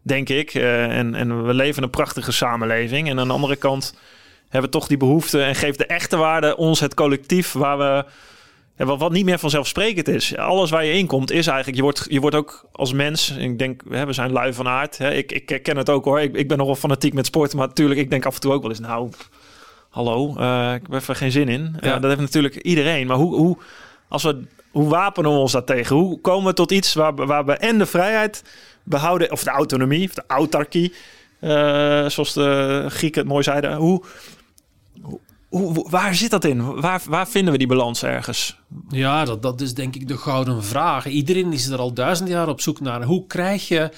denk 0.03 0.28
ik. 0.28 0.55
Uh, 0.55 0.98
en, 0.98 1.14
en 1.14 1.46
we 1.46 1.55
leven 1.55 1.82
een 1.82 1.90
prachtige 1.90 2.32
samenleving. 2.32 3.09
En 3.09 3.18
aan 3.20 3.28
de 3.28 3.34
andere 3.34 3.57
kant 3.57 3.94
hebben 4.48 4.70
we 4.70 4.76
toch 4.76 4.86
die 4.86 4.96
behoefte 4.96 5.42
en 5.42 5.55
geeft 5.55 5.78
de 5.78 5.86
echte 5.86 6.16
waarde 6.16 6.57
ons 6.57 6.80
het 6.80 6.94
collectief 6.94 7.53
waar 7.53 7.78
we 7.78 8.05
ja, 8.81 8.87
wat, 8.87 8.99
wat 8.99 9.12
niet 9.12 9.24
meer 9.24 9.39
vanzelfsprekend 9.39 10.09
is. 10.09 10.37
Alles 10.37 10.70
waar 10.70 10.85
je 10.85 10.93
in 10.93 11.07
komt 11.07 11.31
is 11.31 11.47
eigenlijk... 11.47 11.76
Je 11.76 11.83
wordt, 11.83 12.07
je 12.09 12.20
wordt 12.20 12.37
ook 12.37 12.64
als 12.72 12.93
mens... 12.93 13.31
Ik 13.31 13.59
denk, 13.59 13.83
hè, 13.89 14.07
we 14.07 14.12
zijn 14.12 14.33
lui 14.33 14.53
van 14.53 14.68
aard. 14.68 14.99
Hè, 14.99 15.12
ik, 15.12 15.33
ik 15.33 15.62
ken 15.62 15.76
het 15.76 15.91
ook 15.91 16.05
hoor. 16.05 16.20
Ik, 16.20 16.37
ik 16.37 16.49
ben 16.49 16.59
nogal 16.59 16.74
fanatiek 16.74 17.12
met 17.12 17.26
sporten. 17.26 17.59
Maar 17.59 17.66
natuurlijk, 17.66 18.01
ik 18.01 18.11
denk 18.11 18.26
af 18.26 18.35
en 18.35 18.41
toe 18.41 18.53
ook 18.53 18.62
wel 18.62 18.70
eens... 18.70 18.81
Nou, 18.81 19.11
hallo, 19.89 20.35
uh, 20.39 20.74
ik 20.74 20.83
heb 20.83 21.01
even 21.01 21.16
geen 21.16 21.31
zin 21.31 21.49
in. 21.49 21.76
Ja. 21.81 21.99
dat 21.99 22.11
heeft 22.11 22.20
natuurlijk 22.20 22.57
iedereen. 22.57 23.07
Maar 23.07 23.16
hoe, 23.16 23.35
hoe, 23.35 23.57
als 24.09 24.22
we, 24.22 24.43
hoe 24.70 24.89
wapenen 24.89 25.31
we 25.31 25.39
ons 25.39 25.53
daartegen? 25.53 25.97
Hoe 25.97 26.20
komen 26.20 26.47
we 26.47 26.53
tot 26.53 26.70
iets 26.70 26.95
waar, 26.95 27.14
waar 27.14 27.45
we 27.45 27.53
en 27.53 27.78
de 27.78 27.87
vrijheid 27.87 28.45
behouden... 28.83 29.31
Of 29.33 29.45
de 29.45 29.51
autonomie, 29.51 30.09
of 30.09 30.14
de 30.14 30.24
autarkie... 30.26 30.95
Uh, 31.41 31.51
zoals 32.09 32.33
de 32.33 32.87
Grieken 32.89 33.20
het 33.20 33.31
mooi 33.31 33.43
zeiden. 33.43 33.76
Hoe, 33.76 34.03
hoe, 35.51 35.90
waar 35.90 36.14
zit 36.14 36.30
dat 36.30 36.44
in? 36.44 36.80
Waar, 36.80 37.03
waar 37.09 37.28
vinden 37.28 37.53
we 37.53 37.59
die 37.59 37.66
balans 37.66 38.03
ergens? 38.03 38.59
Ja, 38.88 39.24
dat, 39.24 39.42
dat 39.42 39.61
is 39.61 39.74
denk 39.74 39.94
ik 39.94 40.09
de 40.09 40.16
gouden 40.16 40.64
vraag. 40.64 41.07
Iedereen 41.07 41.53
is 41.53 41.66
er 41.66 41.78
al 41.78 41.92
duizend 41.92 42.28
jaar 42.28 42.48
op 42.48 42.61
zoek 42.61 42.80
naar. 42.80 43.03
Hoe 43.03 43.26
krijg 43.26 43.68
je 43.68 43.90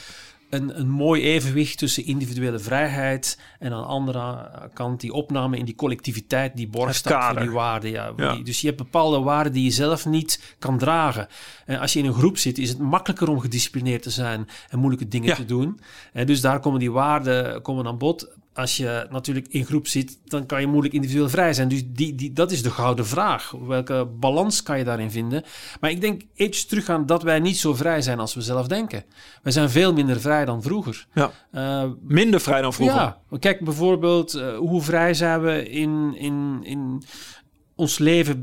een, 0.53 0.79
een 0.79 0.89
mooi 0.89 1.23
evenwicht 1.23 1.79
tussen 1.79 2.07
individuele 2.07 2.59
vrijheid 2.59 3.39
en 3.59 3.73
aan 3.73 3.81
de 3.81 3.87
andere 3.87 4.51
kant 4.75 5.01
die 5.01 5.13
opname 5.13 5.59
in 5.59 5.65
die 5.65 5.75
collectiviteit 5.75 6.57
die 6.57 6.69
borg 6.69 6.95
staat 6.95 7.33
voor 7.33 7.41
die 7.41 7.51
waarden. 7.51 7.91
Ja, 7.91 8.13
dus 8.43 8.61
je 8.61 8.67
hebt 8.67 8.79
bepaalde 8.79 9.21
waarden 9.21 9.53
die 9.53 9.65
je 9.65 9.71
zelf 9.71 10.07
niet 10.07 10.57
kan 10.59 10.79
dragen. 10.79 11.29
En 11.67 11.79
als 11.79 11.93
je 11.93 11.99
in 11.99 12.05
een 12.05 12.15
groep 12.15 12.39
zit, 12.39 12.59
is 12.59 12.69
het 12.69 12.79
makkelijker 12.79 13.29
om 13.29 13.41
gedisciplineerd 13.41 14.03
te 14.03 14.11
zijn 14.11 14.49
en 14.69 14.79
moeilijke 14.79 15.09
dingen 15.09 15.35
te 15.35 15.45
doen. 15.45 15.81
En 16.13 16.27
dus 16.27 16.41
daar 16.41 16.61
komen 16.61 16.81
die 16.81 16.93
waarden 16.93 17.63
komen 17.63 17.87
aan 17.87 17.99
bod 17.99 18.29
als 18.55 18.77
je 18.77 19.07
natuurlijk 19.11 19.47
in 19.49 19.65
groep 19.65 19.87
zit, 19.87 20.19
dan 20.25 20.47
kan 20.47 20.61
je 20.61 20.67
moeilijk 20.67 20.95
individueel 20.95 21.29
vrij 21.29 21.53
zijn. 21.53 21.69
Dus 21.69 21.83
die, 21.87 22.15
die, 22.15 22.33
dat 22.33 22.51
is 22.51 22.63
de 22.63 22.71
gouden 22.71 23.07
vraag. 23.07 23.51
Welke 23.51 24.09
balans 24.19 24.63
kan 24.63 24.79
je 24.79 24.85
daarin 24.85 25.11
vinden? 25.11 25.45
Maar 25.81 25.91
ik 25.91 26.01
denk 26.01 26.23
iets 26.35 26.67
teruggaan 26.67 27.07
dat 27.07 27.23
wij 27.23 27.41
niet 27.41 27.59
zo 27.59 27.75
vrij 27.75 28.03
zijn 28.03 28.19
als 28.19 28.35
we 28.35 28.41
zelf 28.41 28.67
denken. 28.67 29.05
Wij 29.43 29.53
zijn 29.53 29.71
veel 29.71 29.93
minder 29.93 30.21
vrij 30.21 30.45
dan 30.45 30.63
vroeger. 30.63 31.07
Ja, 31.15 31.31
uh, 31.53 31.91
minder 32.03 32.41
vrij 32.41 32.63
dan 32.63 32.73
vroeger. 32.73 33.01
Ja, 33.01 33.19
kijk 33.39 33.61
bijvoorbeeld 33.61 34.35
uh, 34.35 34.57
hoe 34.57 34.83
vrij 34.83 35.15
zijn 35.15 35.43
we 35.43 35.69
in, 35.69 36.15
in, 36.17 36.61
in 36.63 37.03
ons 37.77 37.99
leven. 37.99 38.43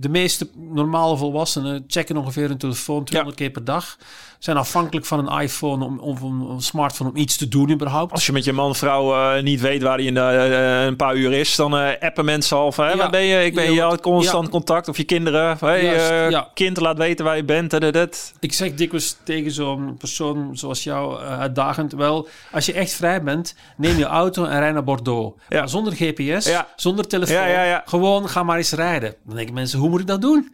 De, 0.00 0.08
meeste 0.08 0.48
normale 0.54 1.16
volwassenen 1.16 1.84
checken 1.86 2.16
ongeveer 2.16 2.48
hun 2.48 2.58
telefoon 2.58 3.04
200 3.04 3.40
keer 3.40 3.50
per 3.50 3.64
dag 3.64 3.96
zijn 4.44 4.56
afhankelijk 4.56 5.06
van 5.06 5.26
een 5.26 5.40
iPhone 5.40 5.84
om, 5.84 5.98
of 5.98 6.20
een 6.20 6.62
smartphone 6.62 7.10
om 7.10 7.16
iets 7.16 7.36
te 7.36 7.48
doen 7.48 7.70
überhaupt. 7.70 8.12
Als 8.12 8.26
je 8.26 8.32
met 8.32 8.44
je 8.44 8.52
man, 8.52 8.74
vrouw 8.74 9.36
uh, 9.36 9.42
niet 9.42 9.60
weet 9.60 9.82
waar 9.82 9.96
hij 9.96 10.06
in 10.06 10.16
uh, 10.16 10.84
een 10.84 10.96
paar 10.96 11.16
uur 11.16 11.32
is, 11.32 11.56
dan 11.56 11.74
uh, 11.74 11.88
appen 12.00 12.24
mensen 12.24 12.56
al 12.56 12.72
van, 12.72 12.96
ja, 12.96 13.10
ben 13.10 13.22
je? 13.22 13.44
Ik 13.44 13.54
ben 13.54 13.72
je 13.72 13.98
constant 14.00 14.48
contact 14.48 14.88
of 14.88 14.96
je 14.96 15.04
kinderen. 15.04 15.56
Hey, 15.60 15.82
ja. 16.30 16.50
kind 16.54 16.80
laat 16.80 16.98
weten 16.98 17.24
waar 17.24 17.36
je 17.36 17.44
bent. 17.44 17.70
Dat, 17.70 17.92
dat. 17.92 18.32
Ik 18.40 18.52
zeg 18.52 18.74
dikwijls 18.74 19.16
tegen 19.24 19.50
zo'n 19.50 19.96
persoon 19.98 20.50
zoals 20.52 20.84
jou 20.84 21.20
uitdagend, 21.20 21.92
wel, 21.92 22.28
als 22.52 22.66
je 22.66 22.72
echt 22.72 22.92
vrij 22.92 23.22
bent, 23.22 23.54
neem 23.76 23.98
je 23.98 24.04
auto 24.04 24.44
en 24.44 24.58
rij 24.58 24.72
naar 24.72 24.84
Bordeaux. 24.84 25.40
Maar 25.48 25.68
zonder 25.68 25.92
GPS, 25.92 26.50
zonder 26.76 27.06
telefoon, 27.06 27.82
gewoon 27.84 28.28
ga 28.28 28.42
maar 28.42 28.58
rijden. 28.70 29.14
Dan 29.26 29.36
denken 29.36 29.54
mensen, 29.54 29.78
hoe 29.78 29.88
moet 29.88 30.00
ik 30.00 30.06
dat 30.06 30.20
doen? 30.20 30.50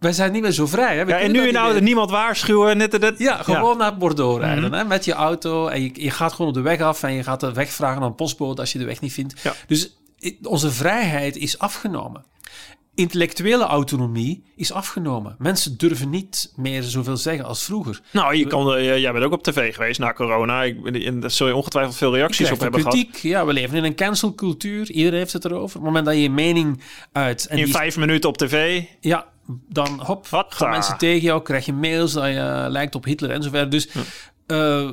wij 0.00 0.12
zijn 0.12 0.32
niet 0.32 0.42
meer 0.42 0.52
zo 0.52 0.66
vrij. 0.66 0.96
Hè? 0.96 1.02
Ja, 1.02 1.18
en 1.18 1.32
nu 1.32 1.48
in 1.48 1.84
niemand 1.84 2.10
waarschuwen. 2.10 2.76
Net, 2.76 3.00
net, 3.00 3.18
ja, 3.18 3.42
gewoon 3.42 3.76
naar 3.76 3.96
Bordeaux 3.96 4.40
rijden 4.40 4.64
mhm. 4.64 4.72
hè? 4.72 4.84
met 4.84 5.04
je 5.04 5.12
auto. 5.12 5.66
En 5.66 5.82
je, 5.82 5.90
je 5.94 6.10
gaat 6.10 6.32
gewoon 6.32 6.48
op 6.48 6.54
de 6.54 6.60
weg 6.60 6.80
af 6.80 7.02
en 7.02 7.12
je 7.12 7.22
gaat 7.22 7.40
de 7.40 7.52
weg 7.52 7.70
vragen 7.70 7.96
aan 7.96 8.08
een 8.08 8.14
postbode 8.14 8.60
als 8.60 8.72
je 8.72 8.78
de 8.78 8.84
weg 8.84 9.00
niet 9.00 9.12
vindt. 9.12 9.34
Dus 9.66 9.96
onze 10.42 10.70
vrijheid 10.70 11.36
is 11.36 11.58
afgenomen. 11.58 12.24
Intellectuele 12.94 13.64
autonomie 13.64 14.42
is 14.56 14.72
afgenomen. 14.72 15.36
Mensen 15.38 15.78
durven 15.78 16.10
niet 16.10 16.52
meer 16.56 16.82
zoveel 16.82 17.16
zeggen 17.16 17.44
als 17.44 17.64
vroeger. 17.64 18.00
Nou, 18.12 18.36
je 18.36 18.46
kan, 18.46 18.76
uh, 18.76 18.98
jij 18.98 19.12
bent 19.12 19.24
ook 19.24 19.32
op 19.32 19.42
tv 19.42 19.74
geweest 19.74 19.98
na 20.00 20.12
corona. 20.12 20.62
Ik, 20.62 21.20
daar 21.20 21.30
zul 21.30 21.46
je 21.46 21.54
ongetwijfeld 21.54 21.96
veel 21.96 22.14
reacties 22.14 22.50
op 22.50 22.60
hebben 22.60 22.80
kritiek. 22.82 23.16
gehad. 23.16 23.22
Ja, 23.22 23.46
we 23.46 23.52
leven 23.52 23.76
in 23.76 23.84
een 23.84 23.94
cancelcultuur. 23.94 24.90
Iedereen 24.90 25.18
heeft 25.18 25.32
het 25.32 25.44
erover. 25.44 25.64
Op 25.64 25.72
het 25.72 25.82
moment 25.82 26.04
dat 26.04 26.14
je 26.14 26.22
je 26.22 26.30
mening 26.30 26.82
uit... 27.12 27.46
En 27.46 27.58
in 27.58 27.68
vijf 27.68 27.96
minuten 27.96 28.28
op 28.28 28.36
tv. 28.36 28.82
Ja, 29.00 29.26
dan 29.68 30.00
hop, 30.04 30.26
gaan 30.48 30.70
mensen 30.70 30.98
tegen 30.98 31.22
jou, 31.22 31.42
krijg 31.42 31.66
je 31.66 31.72
mails 31.72 32.12
dat 32.12 32.26
je 32.26 32.66
lijkt 32.68 32.94
op 32.94 33.04
Hitler 33.04 33.30
en 33.30 33.42
zover. 33.42 33.70
Dus 33.70 33.88
uh, 34.46 34.90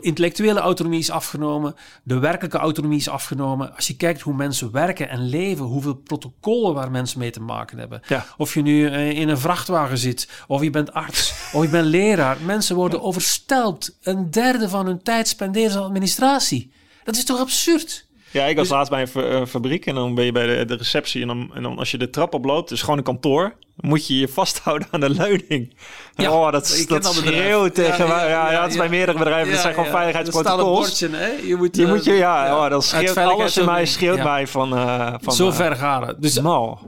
intellectuele 0.00 0.60
autonomie 0.60 0.98
is 0.98 1.10
afgenomen, 1.10 1.74
de 2.02 2.18
werkelijke 2.18 2.58
autonomie 2.58 2.98
is 2.98 3.08
afgenomen. 3.08 3.74
Als 3.74 3.86
je 3.86 3.96
kijkt 3.96 4.20
hoe 4.20 4.34
mensen 4.34 4.72
werken 4.72 5.08
en 5.08 5.28
leven, 5.28 5.64
hoeveel 5.64 5.94
protocollen 5.94 6.74
waar 6.74 6.90
mensen 6.90 7.18
mee 7.18 7.30
te 7.30 7.40
maken 7.40 7.78
hebben. 7.78 8.02
Of 8.36 8.54
je 8.54 8.62
nu 8.62 8.86
eh, 8.86 9.10
in 9.10 9.28
een 9.28 9.38
vrachtwagen 9.38 9.98
zit, 9.98 10.28
of 10.46 10.62
je 10.62 10.70
bent 10.70 10.92
arts, 10.92 11.34
of 11.52 11.62
je 11.62 11.68
bent 11.68 11.86
leraar. 11.86 12.36
Mensen 12.44 12.76
worden 12.76 13.02
overstelpt. 13.02 13.98
Een 14.02 14.30
derde 14.30 14.68
van 14.68 14.86
hun 14.86 15.02
tijd 15.02 15.28
spenderen 15.28 15.70
ze 15.70 15.78
aan 15.78 15.84
administratie. 15.84 16.72
Dat 17.04 17.16
is 17.16 17.24
toch 17.24 17.38
absurd? 17.38 18.06
Ja, 18.32 18.44
ik 18.44 18.56
was 18.56 18.68
dus, 18.68 18.76
laatst 18.76 18.90
bij 18.90 19.08
een 19.14 19.46
fabriek 19.46 19.86
en 19.86 19.94
dan 19.94 20.14
ben 20.14 20.24
je 20.24 20.32
bij 20.32 20.46
de, 20.46 20.64
de 20.64 20.74
receptie 20.74 21.20
en 21.22 21.26
dan, 21.26 21.50
en 21.54 21.62
dan 21.62 21.78
als 21.78 21.90
je 21.90 21.98
de 21.98 22.10
trap 22.10 22.34
oploopt, 22.34 22.68
dus 22.68 22.80
gewoon 22.80 22.98
een 22.98 23.04
kantoor, 23.04 23.54
moet 23.76 24.06
je 24.06 24.18
je 24.18 24.28
vasthouden 24.28 24.88
aan 24.90 25.00
de 25.00 25.10
leuning. 25.10 25.74
Ja, 26.14 26.32
oh, 26.32 26.52
dat, 26.52 26.84
dat 26.88 27.04
schreeuwt 27.14 27.74
tegen 27.74 28.06
ja, 28.06 28.28
ja, 28.28 28.52
ja, 28.52 28.60
dat 28.60 28.70
is 28.70 28.76
bij 28.76 28.88
meerdere 28.88 29.18
bedrijven. 29.18 29.52
dat 29.52 29.60
zijn 29.60 29.74
gewoon 29.74 29.90
veiligheidsprotocols. 29.90 30.98
Je 30.98 31.56
moet, 31.58 31.76
je 31.76 31.86
moet 31.86 32.04
je, 32.04 32.12
ja, 32.12 32.56
oh, 32.56 32.70
dat 32.70 32.84
schreeuwt 32.84 33.16
alles 33.16 33.56
in 33.56 33.64
mij, 33.64 33.86
schreeuwt 33.86 34.22
mij 34.22 34.46
van, 34.46 34.74
uh, 34.74 35.14
van... 35.20 35.34
Zo 35.34 35.48
uh, 35.48 35.54
ver 35.54 35.76
gaan 35.76 36.06
het. 36.06 36.22
Dus 36.22 36.42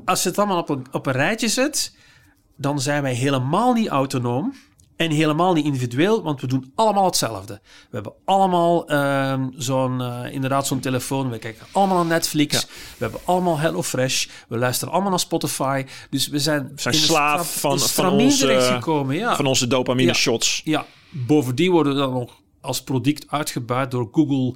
als 0.04 0.22
je 0.22 0.28
het 0.28 0.38
allemaal 0.38 0.58
op 0.58 0.68
een, 0.68 0.86
op 0.92 1.06
een 1.06 1.12
rijtje 1.12 1.48
zet, 1.48 1.96
dan 2.56 2.80
zijn 2.80 3.02
wij 3.02 3.14
helemaal 3.14 3.72
niet 3.72 3.88
autonoom. 3.88 4.54
En 4.96 5.10
helemaal 5.10 5.52
niet 5.52 5.64
individueel, 5.64 6.22
want 6.22 6.40
we 6.40 6.46
doen 6.46 6.72
allemaal 6.74 7.04
hetzelfde. 7.04 7.60
We 7.62 7.88
hebben 7.90 8.12
allemaal 8.24 8.92
uh, 8.92 9.34
zo'n, 9.56 10.00
uh, 10.00 10.32
inderdaad 10.32 10.66
zo'n 10.66 10.80
telefoon. 10.80 11.30
We 11.30 11.38
kijken 11.38 11.66
allemaal 11.72 11.96
naar 11.96 12.06
Netflix. 12.06 12.66
We 12.66 12.68
hebben 12.98 13.20
allemaal 13.24 13.58
HelloFresh. 13.58 14.26
We 14.48 14.58
luisteren 14.58 14.92
allemaal 14.92 15.10
naar 15.10 15.20
Spotify. 15.20 15.84
Dus 16.10 16.28
we 16.28 16.38
zijn, 16.38 16.72
we 16.74 16.80
zijn 16.80 16.94
slaaf 16.94 17.60
van, 17.60 17.78
van, 17.78 18.12
onze, 18.12 18.60
gekomen, 18.60 19.16
ja. 19.16 19.36
van 19.36 19.46
onze 19.46 19.66
dopamine 19.66 20.08
ja. 20.08 20.14
shots. 20.14 20.60
Ja, 20.64 20.86
bovendien 21.10 21.70
worden 21.70 21.92
we 21.94 21.98
dan 21.98 22.12
nog 22.12 22.42
als 22.60 22.82
product 22.82 23.24
uitgebuit 23.28 23.90
door 23.90 24.08
Google 24.12 24.54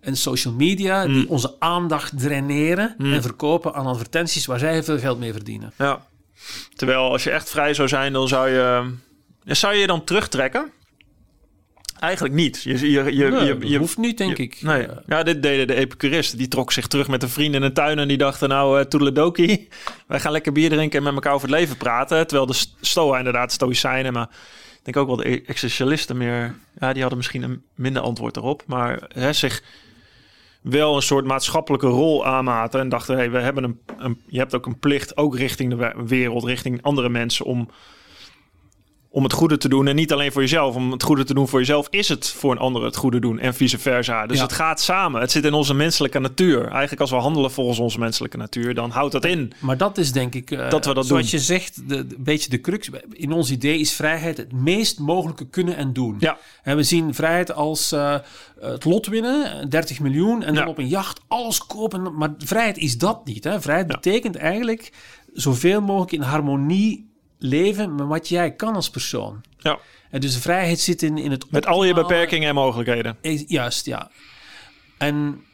en 0.00 0.16
social 0.16 0.54
media, 0.54 1.06
die 1.06 1.22
mm. 1.22 1.26
onze 1.28 1.54
aandacht 1.58 2.18
draineren 2.18 2.94
mm. 2.98 3.12
en 3.12 3.22
verkopen 3.22 3.74
aan 3.74 3.86
advertenties 3.86 4.46
waar 4.46 4.58
zij 4.58 4.82
veel 4.82 4.98
geld 4.98 5.18
mee 5.18 5.32
verdienen. 5.32 5.72
Ja. 5.78 6.06
Terwijl 6.74 7.10
als 7.10 7.24
je 7.24 7.30
echt 7.30 7.50
vrij 7.50 7.74
zou 7.74 7.88
zijn, 7.88 8.12
dan 8.12 8.28
zou 8.28 8.48
je 8.48 8.92
zou 9.44 9.74
je 9.74 9.80
je 9.80 9.86
dan 9.86 10.04
terugtrekken? 10.04 10.72
Eigenlijk 12.00 12.34
niet. 12.34 12.62
Je, 12.62 12.90
je, 12.90 13.04
je, 13.04 13.44
je, 13.44 13.58
je 13.68 13.78
hoeft 13.78 13.98
niet, 13.98 14.18
denk 14.18 14.38
ik. 14.38 14.62
Nee. 14.62 14.86
Ja, 15.06 15.22
dit 15.22 15.42
deden 15.42 15.66
de 15.66 15.74
epicuristen. 15.74 16.38
Die 16.38 16.48
trok 16.48 16.72
zich 16.72 16.86
terug 16.86 17.08
met 17.08 17.22
een 17.22 17.28
vriend 17.28 17.54
in 17.54 17.62
een 17.62 17.72
tuin 17.72 17.98
en 17.98 18.08
die 18.08 18.16
dachten 18.16 18.48
nou, 18.48 18.78
uh, 18.78 18.84
toedeledoki, 18.84 19.68
wij 20.06 20.20
gaan 20.20 20.32
lekker 20.32 20.52
bier 20.52 20.70
drinken 20.70 20.98
en 20.98 21.04
met 21.04 21.14
elkaar 21.14 21.32
over 21.32 21.48
het 21.48 21.56
leven 21.58 21.76
praten. 21.76 22.26
Terwijl 22.26 22.46
de 22.46 22.64
stoa 22.80 23.18
inderdaad 23.18 23.52
stoïcijnen, 23.52 24.12
maar 24.12 24.28
ik 24.78 24.80
denk 24.82 24.96
ook 24.96 25.06
wel 25.06 25.16
de 25.16 25.42
existentialisten 25.44 26.16
meer, 26.16 26.54
ja, 26.78 26.92
die 26.92 27.00
hadden 27.00 27.18
misschien 27.18 27.42
een 27.42 27.62
minder 27.74 28.02
antwoord 28.02 28.36
erop, 28.36 28.62
maar 28.66 29.02
hè, 29.08 29.32
zich 29.32 29.62
wel 30.60 30.96
een 30.96 31.02
soort 31.02 31.24
maatschappelijke 31.24 31.86
rol 31.86 32.26
aanmaten 32.26 32.80
en 32.80 32.88
dachten, 32.88 33.16
hey, 33.16 33.30
we 33.30 33.38
hebben 33.38 33.64
een, 33.64 33.80
een, 33.98 34.20
je 34.26 34.38
hebt 34.38 34.54
ook 34.54 34.66
een 34.66 34.78
plicht, 34.78 35.16
ook 35.16 35.36
richting 35.36 35.76
de 35.76 35.92
wereld, 36.06 36.44
richting 36.44 36.82
andere 36.82 37.08
mensen, 37.08 37.44
om 37.44 37.70
om 39.12 39.22
het 39.22 39.32
goede 39.32 39.56
te 39.56 39.68
doen. 39.68 39.88
En 39.88 39.96
niet 39.96 40.12
alleen 40.12 40.32
voor 40.32 40.42
jezelf. 40.42 40.74
Om 40.74 40.92
het 40.92 41.02
goede 41.02 41.24
te 41.24 41.34
doen 41.34 41.48
voor 41.48 41.58
jezelf 41.58 41.86
is 41.90 42.08
het 42.08 42.28
voor 42.28 42.52
een 42.52 42.58
ander 42.58 42.84
het 42.84 42.96
goede 42.96 43.20
doen. 43.20 43.38
En 43.38 43.54
vice 43.54 43.78
versa. 43.78 44.26
Dus 44.26 44.40
het 44.40 44.52
gaat 44.52 44.80
samen. 44.80 45.20
Het 45.20 45.30
zit 45.30 45.44
in 45.44 45.52
onze 45.52 45.74
menselijke 45.74 46.18
natuur. 46.18 46.68
Eigenlijk 46.68 47.00
als 47.00 47.10
we 47.10 47.16
handelen 47.16 47.50
volgens 47.50 47.78
onze 47.78 47.98
menselijke 47.98 48.36
natuur, 48.36 48.74
dan 48.74 48.90
houdt 48.90 49.12
dat 49.12 49.24
in. 49.24 49.52
Maar 49.58 49.76
dat 49.76 49.98
is 49.98 50.12
denk 50.12 50.34
ik, 50.34 50.50
uh, 50.50 50.70
dat 50.70 50.86
we 50.86 50.94
dat 50.94 51.06
zoals 51.06 51.30
je 51.30 51.38
zegt, 51.38 51.88
de, 51.88 51.96
een 51.96 52.14
beetje 52.18 52.50
de 52.50 52.60
crux. 52.60 52.90
In 53.12 53.32
ons 53.32 53.50
idee 53.50 53.78
is 53.78 53.92
vrijheid 53.92 54.36
het 54.36 54.52
meest 54.52 54.98
mogelijke 54.98 55.48
kunnen 55.48 55.76
en 55.76 55.92
doen. 55.92 56.16
Ja. 56.18 56.38
En 56.62 56.76
we 56.76 56.82
zien 56.82 57.14
vrijheid 57.14 57.52
als 57.52 57.92
uh, 57.92 58.16
het 58.60 58.84
lot 58.84 59.06
winnen, 59.06 59.70
30 59.70 60.00
miljoen. 60.00 60.42
En 60.42 60.54
dan 60.54 60.66
op 60.66 60.78
een 60.78 60.88
jacht 60.88 61.20
alles 61.28 61.66
kopen. 61.66 62.16
Maar 62.16 62.34
vrijheid 62.38 62.78
is 62.78 62.98
dat 62.98 63.24
niet. 63.24 63.44
Hè? 63.44 63.60
Vrijheid 63.60 63.86
betekent 63.86 64.36
eigenlijk 64.36 64.92
zoveel 65.32 65.80
mogelijk 65.80 66.12
in 66.12 66.22
harmonie 66.22 67.09
leven 67.40 67.94
met 67.94 68.06
wat 68.06 68.28
jij 68.28 68.54
kan 68.54 68.74
als 68.74 68.90
persoon. 68.90 69.40
Ja. 69.58 69.78
En 70.10 70.20
dus 70.20 70.34
de 70.34 70.40
vrijheid 70.40 70.80
zit 70.80 71.02
in, 71.02 71.18
in 71.18 71.30
het... 71.30 71.50
Met 71.50 71.66
al 71.66 71.84
je 71.84 71.94
beperkingen 71.94 72.48
en 72.48 72.54
mogelijkheden. 72.54 73.16
Juist, 73.46 73.86
ja. 73.86 74.10
En, 74.98 75.44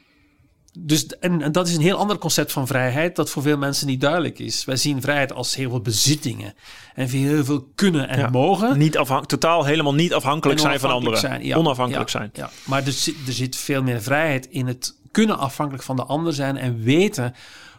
dus, 0.79 1.07
en, 1.07 1.43
en, 1.43 1.53
dat 1.53 1.69
is 1.69 1.75
een 1.75 1.83
heel 1.83 1.97
ander 1.97 2.19
concept 2.19 2.53
van 2.53 2.67
vrijheid 2.67 3.17
dat 3.17 3.31
voor 3.31 3.43
veel 3.43 3.59
mensen 3.59 3.87
niet 3.87 4.01
duidelijk 4.01 4.39
is. 4.39 4.65
Wij 4.65 4.77
zien 4.77 5.01
vrijheid 5.01 5.33
als 5.33 5.55
heel 5.55 5.71
veel 5.71 5.81
bezittingen 5.81 6.55
en 6.95 7.09
heel 7.09 7.45
veel 7.45 7.69
kunnen 7.75 8.09
en 8.09 8.31
mogen. 8.31 8.79
Niet 8.79 8.93
totaal 9.27 9.65
helemaal 9.65 9.95
niet 9.95 10.15
afhankelijk 10.15 10.61
zijn 10.61 10.81
van 10.81 10.91
anderen. 10.91 11.19
Zijn, 11.19 11.45
ja. 11.45 11.57
Onafhankelijk 11.57 12.11
zijn. 12.11 12.31
Ja. 12.33 12.51
Maar 12.65 12.87
er 12.87 12.93
zit, 12.93 13.15
er 13.27 13.33
zit 13.33 13.57
veel 13.57 13.83
meer 13.83 14.03
vrijheid 14.03 14.47
in 14.47 14.67
het 14.67 14.95
kunnen 15.11 15.39
afhankelijk 15.39 15.85
van 15.85 15.97
de 15.97 16.05
ander 16.05 16.33
zijn 16.33 16.57
en 16.57 16.83
weten 16.83 17.35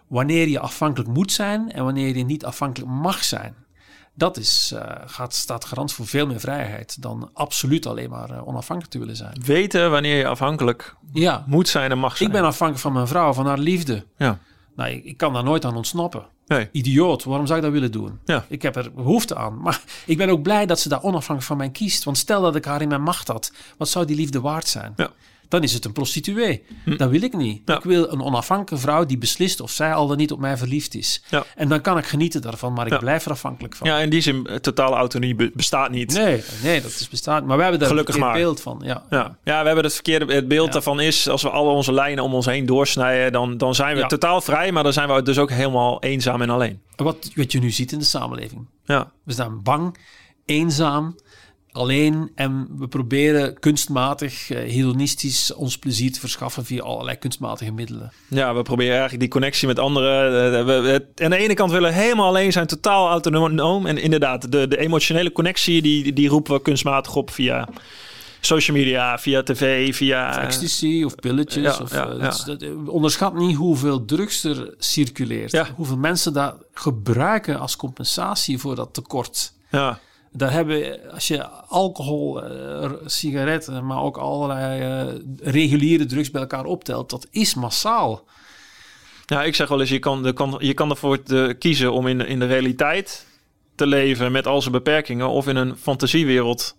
wanneer 0.07 0.47
je 0.47 0.59
afhankelijk 0.59 1.09
moet 1.09 1.31
zijn 1.31 1.71
en 1.71 1.83
wanneer 1.83 2.17
je 2.17 2.25
niet 2.25 2.45
afhankelijk 2.45 2.91
mag 2.91 3.23
zijn 3.23 3.55
dat 4.17 4.37
is, 4.37 4.71
uh, 4.73 4.81
gaat, 5.05 5.33
staat 5.33 5.65
garant 5.65 5.93
voor 5.93 6.07
veel 6.07 6.27
meer 6.27 6.39
vrijheid 6.39 7.01
dan 7.01 7.29
absoluut 7.33 7.85
alleen 7.85 8.09
maar 8.09 8.31
uh, 8.31 8.47
onafhankelijk 8.47 8.93
te 8.93 8.99
willen 8.99 9.15
zijn. 9.15 9.41
Weten 9.45 9.91
wanneer 9.91 10.17
je 10.17 10.27
afhankelijk 10.27 10.95
ja. 11.13 11.43
moet 11.47 11.67
zijn 11.67 11.91
en 11.91 11.99
mag 11.99 12.17
zijn. 12.17 12.29
Ik 12.29 12.35
ben 12.35 12.45
afhankelijk 12.45 12.79
van 12.79 12.93
mijn 12.93 13.07
vrouw, 13.07 13.33
van 13.33 13.45
haar 13.45 13.57
liefde. 13.57 14.05
Ja. 14.17 14.39
Nou, 14.75 14.89
ik, 14.89 15.05
ik 15.05 15.17
kan 15.17 15.33
daar 15.33 15.43
nooit 15.43 15.65
aan 15.65 15.75
ontsnappen. 15.75 16.25
Nee. 16.47 16.69
Idioot, 16.71 17.23
waarom 17.23 17.45
zou 17.45 17.57
ik 17.57 17.63
dat 17.63 17.73
willen 17.73 17.91
doen? 17.91 18.19
Ja. 18.25 18.45
Ik 18.47 18.61
heb 18.61 18.75
er 18.75 18.93
behoefte 18.93 19.35
aan. 19.35 19.61
Maar 19.61 19.81
ik 20.05 20.17
ben 20.17 20.29
ook 20.29 20.41
blij 20.41 20.65
dat 20.65 20.79
ze 20.79 20.89
daar 20.89 21.03
onafhankelijk 21.03 21.45
van 21.45 21.57
mij 21.57 21.69
kiest. 21.69 22.03
Want 22.03 22.17
stel 22.17 22.41
dat 22.41 22.55
ik 22.55 22.65
haar 22.65 22.81
in 22.81 22.87
mijn 22.87 23.03
macht 23.03 23.27
had, 23.27 23.51
wat 23.77 23.89
zou 23.89 24.05
die 24.05 24.15
liefde 24.15 24.41
waard 24.41 24.67
zijn? 24.67 24.93
Ja 24.95 25.11
dan 25.49 25.63
is 25.63 25.73
het 25.73 25.85
een 25.85 25.91
prostituee. 25.91 26.63
Hm. 26.83 26.97
Dat 26.97 27.09
wil 27.09 27.21
ik 27.21 27.33
niet. 27.37 27.69
Ik 27.69 27.83
wil 27.83 28.11
een 28.11 28.21
onafhankelijke 28.21 28.85
vrouw 28.85 29.05
die 29.05 29.17
beslist 29.17 29.61
of 29.61 29.71
zij 29.71 29.93
al 29.93 30.07
dan 30.07 30.17
niet 30.17 30.31
op 30.31 30.39
mij 30.39 30.57
verliefd 30.57 30.95
is. 30.95 31.23
Ja. 31.29 31.45
En 31.55 31.69
dan 31.69 31.81
kan 31.81 31.97
ik 31.97 32.05
genieten 32.05 32.41
daarvan, 32.41 32.73
maar 32.73 32.91
ik 32.91 32.99
blijf 32.99 33.25
er 33.25 33.31
afhankelijk 33.31 33.75
van. 33.75 33.87
Ja, 33.87 33.97
in 33.97 34.09
die 34.09 34.21
zin, 34.21 34.47
eh, 34.47 34.55
totale 34.55 34.95
autonomie 34.95 35.51
bestaat 35.53 35.91
niet. 35.91 36.13
Nee, 36.13 36.43
nee 36.63 36.81
dat 36.81 36.91
is 36.91 37.09
bestaat. 37.09 37.45
Maar 37.45 37.55
we 37.55 37.61
hebben 37.61 37.79
daar 37.79 37.89
Gelukkig 37.89 38.15
een 38.15 38.31
beeld 38.31 38.61
van. 38.61 38.81
Ja. 38.83 39.03
Ja. 39.09 39.37
ja, 39.43 39.59
we 39.59 39.65
hebben 39.65 39.83
het 39.83 39.93
verkeerde 39.93 40.33
het 40.33 40.47
beeld 40.47 40.73
daarvan 40.73 40.99
is, 40.99 41.29
als 41.29 41.41
we 41.41 41.49
alle 41.49 41.69
onze 41.69 41.93
lijnen 41.93 42.23
om 42.23 42.33
ons 42.33 42.45
heen 42.45 42.65
doorsnijden, 42.65 43.31
dan, 43.31 43.57
dan 43.57 43.75
zijn 43.75 43.95
we 43.95 44.05
totaal 44.05 44.41
vrij, 44.41 44.71
maar 44.71 44.83
dan 44.83 44.93
zijn 44.93 45.13
we 45.13 45.21
dus 45.21 45.37
ook 45.37 45.49
helemaal 45.49 46.01
eenzaam 46.01 46.41
en 46.41 46.49
alleen. 46.49 46.81
Wat, 46.95 47.31
wat 47.35 47.51
je 47.51 47.59
nu 47.59 47.71
ziet 47.71 47.91
in 47.91 47.99
de 47.99 48.05
samenleving. 48.05 48.67
Ja. 48.85 49.11
We 49.23 49.33
zijn 49.33 49.63
bang, 49.63 49.97
eenzaam 50.45 51.15
alleen 51.77 52.31
en 52.35 52.67
we 52.77 52.87
proberen 52.87 53.59
kunstmatig, 53.59 54.49
uh, 54.49 54.57
hedonistisch 54.57 55.53
ons 55.53 55.77
plezier 55.77 56.11
te 56.11 56.19
verschaffen 56.19 56.65
via 56.65 56.83
allerlei 56.83 57.17
kunstmatige 57.17 57.71
middelen. 57.71 58.11
Ja, 58.27 58.55
we 58.55 58.61
proberen 58.61 58.91
eigenlijk 58.91 59.21
die 59.21 59.29
connectie 59.29 59.67
met 59.67 59.79
anderen. 59.79 60.53
Uh, 60.53 60.65
we, 60.65 61.07
aan 61.15 61.29
de 61.29 61.37
ene 61.37 61.53
kant 61.53 61.71
willen 61.71 61.89
we 61.89 61.95
helemaal 61.95 62.27
alleen 62.27 62.51
zijn, 62.51 62.67
totaal 62.67 63.09
autonoom. 63.09 63.85
En 63.85 63.97
inderdaad, 63.97 64.51
de, 64.51 64.67
de 64.67 64.77
emotionele 64.77 65.31
connectie, 65.31 65.81
die, 65.81 66.13
die 66.13 66.29
roepen 66.29 66.53
we 66.53 66.61
kunstmatig 66.61 67.15
op 67.15 67.31
via 67.31 67.67
social 68.41 68.77
media, 68.77 69.19
via 69.19 69.43
tv, 69.43 69.95
via... 69.95 70.41
Ecstasy 70.41 71.03
of 71.05 71.15
pilletjes. 71.15 71.77
Ja, 71.77 71.83
of, 71.83 71.91
ja, 71.91 72.13
ja. 72.19 72.33
Dat, 72.45 72.65
onderschat 72.87 73.33
niet 73.33 73.55
hoeveel 73.55 74.05
drugs 74.05 74.43
er 74.43 74.73
circuleert. 74.77 75.71
Hoeveel 75.75 75.97
mensen 75.97 76.33
dat 76.33 76.55
gebruiken 76.73 77.59
als 77.59 77.75
compensatie 77.75 78.57
voor 78.57 78.75
dat 78.75 78.93
tekort. 78.93 79.53
Ja. 79.71 79.99
Daar 80.37 80.51
hebben, 80.51 80.99
als 81.11 81.27
je 81.27 81.47
alcohol, 81.67 82.43
uh, 82.43 82.91
sigaretten, 83.05 83.85
maar 83.85 84.01
ook 84.01 84.17
allerlei 84.17 85.05
uh, 85.07 85.13
reguliere 85.41 86.05
drugs 86.05 86.31
bij 86.31 86.41
elkaar 86.41 86.65
optelt, 86.65 87.09
dat 87.09 87.27
is 87.31 87.55
massaal. 87.55 88.25
Ja, 89.25 89.43
ik 89.43 89.55
zeg 89.55 89.67
wel 89.67 89.79
eens, 89.79 89.89
je 89.89 89.99
kan, 89.99 90.33
kan, 90.33 90.55
je 90.59 90.73
kan 90.73 90.89
ervoor 90.89 91.23
te 91.23 91.55
kiezen 91.59 91.91
om 91.91 92.07
in, 92.07 92.21
in 92.21 92.39
de 92.39 92.45
realiteit 92.45 93.25
te 93.75 93.87
leven 93.87 94.31
met 94.31 94.47
al 94.47 94.61
zijn 94.61 94.73
beperkingen 94.73 95.29
of 95.29 95.47
in 95.47 95.55
een 95.55 95.77
fantasiewereld 95.77 96.75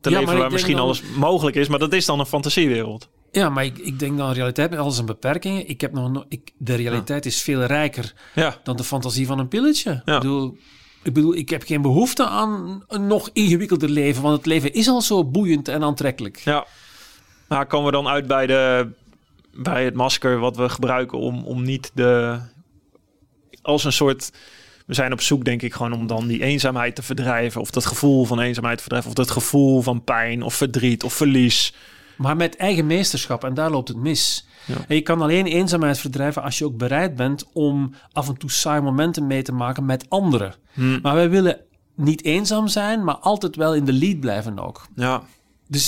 te 0.00 0.10
leven 0.10 0.38
waar 0.38 0.50
misschien 0.50 0.78
alles 0.78 1.02
mogelijk 1.02 1.56
is, 1.56 1.68
maar 1.68 1.78
dat 1.78 1.92
is 1.92 2.06
dan 2.06 2.20
een 2.20 2.26
fantasiewereld. 2.26 3.08
Ja, 3.30 3.48
maar 3.48 3.64
ik, 3.64 3.78
ik 3.78 3.98
denk 3.98 4.16
dan 4.16 4.32
realiteit 4.32 4.70
met 4.70 4.78
al 4.78 4.90
zijn 4.90 5.06
beperkingen. 5.06 5.68
Ik 5.68 5.80
heb 5.80 5.92
nog, 5.92 6.24
ik, 6.28 6.50
de 6.58 6.74
realiteit 6.74 7.26
is 7.26 7.42
veel 7.42 7.62
rijker 7.62 8.14
ja. 8.34 8.60
dan 8.62 8.76
de 8.76 8.84
fantasie 8.84 9.26
van 9.26 9.38
een 9.38 9.48
pilletje. 9.48 9.90
Ik 9.92 10.04
bedoel, 10.04 10.58
ik 11.06 11.12
bedoel, 11.12 11.34
ik 11.34 11.48
heb 11.48 11.62
geen 11.62 11.82
behoefte 11.82 12.26
aan 12.26 12.84
een 12.88 13.06
nog 13.06 13.30
ingewikkelder 13.32 13.88
leven, 13.88 14.22
want 14.22 14.36
het 14.36 14.46
leven 14.46 14.72
is 14.72 14.88
al 14.88 15.02
zo 15.02 15.24
boeiend 15.24 15.68
en 15.68 15.82
aantrekkelijk. 15.82 16.36
Ja. 16.36 16.66
Nou, 17.48 17.64
komen 17.64 17.86
we 17.86 17.92
dan 17.92 18.08
uit 18.08 18.26
bij, 18.26 18.46
de, 18.46 18.88
bij 19.52 19.84
het 19.84 19.94
masker 19.94 20.38
wat 20.38 20.56
we 20.56 20.68
gebruiken 20.68 21.18
om, 21.18 21.44
om 21.44 21.62
niet 21.62 21.90
de. 21.94 22.38
als 23.62 23.84
een 23.84 23.92
soort. 23.92 24.32
We 24.86 24.94
zijn 24.94 25.12
op 25.12 25.20
zoek, 25.20 25.44
denk 25.44 25.62
ik, 25.62 25.74
gewoon 25.74 25.92
om 25.92 26.06
dan 26.06 26.26
die 26.26 26.42
eenzaamheid 26.42 26.94
te 26.94 27.02
verdrijven. 27.02 27.60
Of 27.60 27.70
dat 27.70 27.86
gevoel 27.86 28.24
van 28.24 28.40
eenzaamheid 28.40 28.76
te 28.76 28.82
verdrijven. 28.82 29.10
Of 29.10 29.16
dat 29.16 29.30
gevoel 29.30 29.82
van 29.82 30.04
pijn 30.04 30.42
of 30.42 30.54
verdriet 30.54 31.04
of 31.04 31.12
verlies. 31.12 31.74
Maar 32.16 32.36
met 32.36 32.56
eigen 32.56 32.86
meesterschap, 32.86 33.44
en 33.44 33.54
daar 33.54 33.70
loopt 33.70 33.88
het 33.88 33.96
mis. 33.96 34.48
Ja. 34.66 34.74
En 34.88 34.94
je 34.94 35.00
kan 35.00 35.22
alleen 35.22 35.46
eenzaamheid 35.46 35.98
verdrijven 35.98 36.42
als 36.42 36.58
je 36.58 36.64
ook 36.64 36.76
bereid 36.76 37.16
bent 37.16 37.44
om 37.52 37.94
af 38.12 38.28
en 38.28 38.36
toe 38.36 38.50
saai 38.50 38.80
momenten 38.80 39.26
mee 39.26 39.42
te 39.42 39.52
maken 39.52 39.84
met 39.84 40.10
anderen. 40.10 40.54
Hmm. 40.72 40.98
Maar 41.02 41.14
wij 41.14 41.30
willen 41.30 41.60
niet 41.94 42.24
eenzaam 42.24 42.68
zijn, 42.68 43.04
maar 43.04 43.16
altijd 43.16 43.56
wel 43.56 43.74
in 43.74 43.84
de 43.84 43.92
lead 43.92 44.20
blijven 44.20 44.58
ook. 44.58 44.86
Ja. 44.94 45.22
Dus 45.68 45.86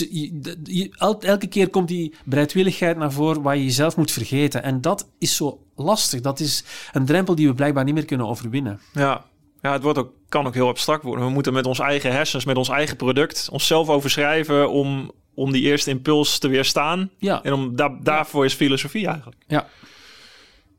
je, 0.62 0.90
elke 1.20 1.46
keer 1.46 1.70
komt 1.70 1.88
die 1.88 2.14
bereidwilligheid 2.24 2.96
naar 2.96 3.12
voren 3.12 3.42
waar 3.42 3.56
je 3.56 3.64
jezelf 3.64 3.96
moet 3.96 4.10
vergeten. 4.10 4.62
En 4.62 4.80
dat 4.80 5.08
is 5.18 5.36
zo 5.36 5.60
lastig. 5.76 6.20
Dat 6.20 6.40
is 6.40 6.64
een 6.92 7.04
drempel 7.04 7.34
die 7.34 7.48
we 7.48 7.54
blijkbaar 7.54 7.84
niet 7.84 7.94
meer 7.94 8.04
kunnen 8.04 8.26
overwinnen. 8.26 8.80
Ja, 8.92 9.24
ja 9.62 9.72
het 9.72 9.82
wordt 9.82 9.98
ook, 9.98 10.12
kan 10.28 10.46
ook 10.46 10.54
heel 10.54 10.68
abstract 10.68 11.02
worden. 11.02 11.24
We 11.24 11.30
moeten 11.30 11.52
met 11.52 11.66
ons 11.66 11.78
eigen 11.78 12.12
hersens, 12.12 12.44
met 12.44 12.56
ons 12.56 12.68
eigen 12.68 12.96
product, 12.96 13.48
onszelf 13.52 13.88
overschrijven 13.88 14.70
om 14.70 15.12
om 15.38 15.52
die 15.52 15.62
eerste 15.62 15.90
impuls 15.90 16.38
te 16.38 16.48
weerstaan. 16.48 17.10
Ja. 17.18 17.42
En 17.42 17.52
om 17.52 17.76
da 17.76 17.98
daarvoor 18.02 18.44
is 18.44 18.54
filosofie 18.54 19.06
eigenlijk. 19.06 19.36
Ja. 19.46 19.68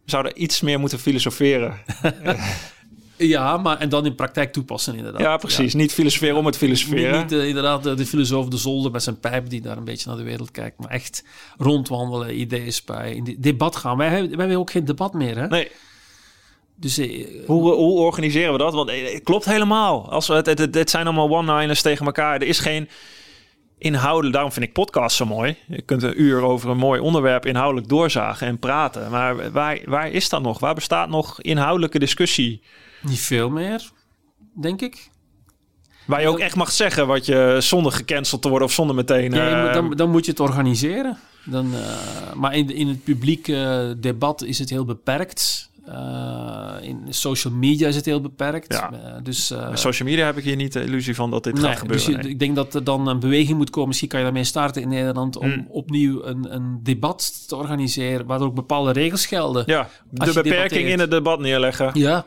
We 0.03 0.15
zouden 0.15 0.43
iets 0.43 0.61
meer 0.61 0.79
moeten 0.79 0.99
filosoferen. 0.99 1.77
Ja, 3.27 3.57
maar 3.57 3.77
en 3.77 3.89
dan 3.89 4.05
in 4.05 4.15
praktijk 4.15 4.53
toepassen 4.53 4.95
inderdaad. 4.95 5.21
Ja, 5.21 5.37
precies. 5.37 5.73
Niet 5.73 5.93
filosoferen 5.93 6.35
om 6.35 6.45
het 6.45 6.57
filosoferen. 6.57 7.19
Niet, 7.19 7.29
niet 7.29 7.39
uh, 7.39 7.47
inderdaad 7.47 7.83
de, 7.83 7.93
de, 7.93 8.05
filosoof 8.05 8.47
de 8.47 8.57
zolder 8.57 8.91
met 8.91 9.03
zijn 9.03 9.19
pijp 9.19 9.49
die 9.49 9.61
daar 9.61 9.77
een 9.77 9.83
beetje 9.83 10.09
naar 10.09 10.17
de 10.17 10.23
wereld 10.23 10.51
kijkt. 10.51 10.79
Maar 10.79 10.89
echt 10.89 11.23
rondwandelen, 11.57 12.39
ideeën 12.39 12.73
bij, 12.85 13.13
in 13.13 13.35
debat 13.39 13.75
gaan. 13.75 13.97
Wij, 13.97 14.09
wij 14.09 14.29
hebben 14.29 14.57
ook 14.57 14.71
geen 14.71 14.85
debat 14.85 15.13
meer, 15.13 15.37
hè? 15.37 15.47
Nee. 15.47 15.71
Dus, 16.75 16.99
uh, 16.99 17.27
hoe, 17.45 17.73
hoe 17.73 17.99
organiseren 17.99 18.51
we 18.51 18.57
dat? 18.57 18.73
Want 18.73 18.89
eh, 18.89 19.13
het 19.13 19.23
klopt 19.23 19.45
helemaal. 19.45 20.11
Als 20.11 20.27
we, 20.27 20.33
het, 20.33 20.45
het, 20.45 20.75
het 20.75 20.89
zijn 20.89 21.05
allemaal 21.05 21.37
one-liners 21.37 21.81
tegen 21.81 22.05
elkaar. 22.05 22.35
Er 22.35 22.47
is 22.47 22.59
geen 22.59 22.89
inhoudelijk, 23.79 24.33
daarom 24.33 24.51
vind 24.51 24.65
ik 24.65 24.73
podcasts 24.73 25.17
zo 25.17 25.25
mooi. 25.25 25.57
Je 25.67 25.81
kunt 25.81 26.03
een 26.03 26.21
uur 26.21 26.41
over 26.41 26.69
een 26.69 26.77
mooi 26.77 27.01
onderwerp 27.01 27.45
inhoudelijk 27.45 27.89
doorzagen 27.89 28.47
en 28.47 28.59
praten. 28.59 29.11
Maar 29.11 29.51
waar, 29.51 29.79
waar 29.85 30.09
is 30.09 30.29
dat 30.29 30.41
nog? 30.41 30.59
Waar 30.59 30.75
bestaat 30.75 31.09
nog 31.09 31.41
inhoudelijke 31.41 31.99
discussie? 31.99 32.61
Niet 33.01 33.19
veel 33.19 33.49
meer, 33.49 33.89
denk 34.61 34.81
ik. 34.81 35.09
Waar 36.05 36.21
je 36.21 36.27
ook 36.27 36.39
echt 36.39 36.55
mag 36.55 36.71
zeggen 36.71 37.07
wat 37.07 37.25
je 37.25 37.57
zonder 37.59 37.91
gecanceld 37.91 38.41
te 38.41 38.49
worden 38.49 38.67
of 38.67 38.73
zonder 38.73 38.95
meteen. 38.95 39.31
Ja, 39.31 39.71
dan, 39.71 39.95
dan, 39.95 40.09
moet 40.09 40.25
je 40.25 40.31
het 40.31 40.39
organiseren. 40.39 41.17
Dan, 41.45 41.73
uh, 41.73 41.79
maar 42.33 42.55
in, 42.55 42.69
in 42.69 42.87
het 42.87 43.03
publieke 43.03 43.95
debat 43.97 44.43
is 44.43 44.59
het 44.59 44.69
heel 44.69 44.85
beperkt. 44.85 45.68
Uh, 45.89 46.73
in 46.81 47.05
social 47.09 47.53
media 47.53 47.87
is 47.87 47.95
het 47.95 48.05
heel 48.05 48.21
beperkt. 48.21 48.73
Ja. 48.73 48.91
Uh, 48.93 48.99
dus, 49.23 49.51
uh, 49.51 49.75
social 49.75 50.09
media 50.09 50.25
heb 50.25 50.37
ik 50.37 50.43
hier 50.43 50.55
niet 50.55 50.73
de 50.73 50.83
illusie 50.83 51.15
van 51.15 51.31
dat 51.31 51.43
dit 51.43 51.53
nee, 51.53 51.63
gaat 51.63 51.79
gebeuren. 51.79 52.05
Dus 52.05 52.15
je, 52.15 52.21
nee. 52.21 52.31
ik 52.31 52.39
denk 52.39 52.55
dat 52.55 52.73
er 52.73 52.83
dan 52.83 53.07
een 53.07 53.19
beweging 53.19 53.57
moet 53.57 53.69
komen. 53.69 53.87
Misschien 53.87 54.09
kan 54.09 54.19
je 54.19 54.25
daarmee 54.25 54.43
starten 54.43 54.81
in 54.81 54.87
Nederland 54.87 55.37
om 55.37 55.49
mm. 55.49 55.65
opnieuw 55.69 56.23
een, 56.23 56.55
een, 56.55 56.79
debat 56.83 57.47
te 57.47 57.55
organiseren 57.55 58.25
waar 58.25 58.41
ook 58.41 58.55
bepaalde 58.55 58.91
regels 58.91 59.25
gelden. 59.25 59.63
Ja, 59.67 59.89
de 60.09 60.33
beperking 60.33 60.87
in 60.87 60.99
het 60.99 61.11
debat 61.11 61.39
neerleggen. 61.39 61.89
Ja, 61.93 62.25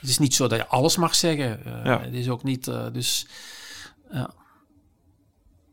het 0.00 0.08
is 0.08 0.18
niet 0.18 0.34
zo 0.34 0.46
dat 0.46 0.58
je 0.58 0.66
alles 0.66 0.96
mag 0.96 1.14
zeggen. 1.14 1.60
Ja. 1.84 2.00
Het 2.00 2.14
is 2.14 2.28
ook 2.28 2.42
niet, 2.42 2.70
dus 2.92 3.26
ja. 4.12 4.30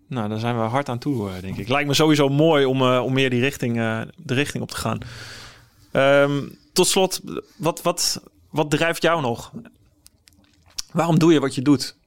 Nou, 0.08 0.30
daar 0.30 0.40
zijn 0.40 0.56
we 0.56 0.62
hard 0.62 0.90
aan 0.90 1.00
toe, 1.00 1.30
denk 1.42 1.58
ik. 1.58 1.68
Lijkt 1.68 1.88
me 1.88 1.94
sowieso 1.94 2.30
mooi 2.30 2.66
om, 2.66 2.82
om 2.82 3.14
meer 3.14 3.30
die 3.30 3.42
richting, 3.42 3.76
de 4.16 4.34
richting 4.34 4.64
op 4.64 4.70
te 4.72 4.78
gaan. 4.78 5.00
Um, 5.94 6.60
tot 6.74 6.88
slot, 6.88 7.22
wat, 7.56 7.82
wat, 7.82 8.24
wat 8.50 8.70
drijft 8.70 9.02
jou 9.02 9.22
nog? 9.22 9.52
Waarom 10.92 11.20
doe 11.20 11.34
je 11.34 11.40
wat 11.40 11.56
je 11.56 11.62
doet? 11.62 12.00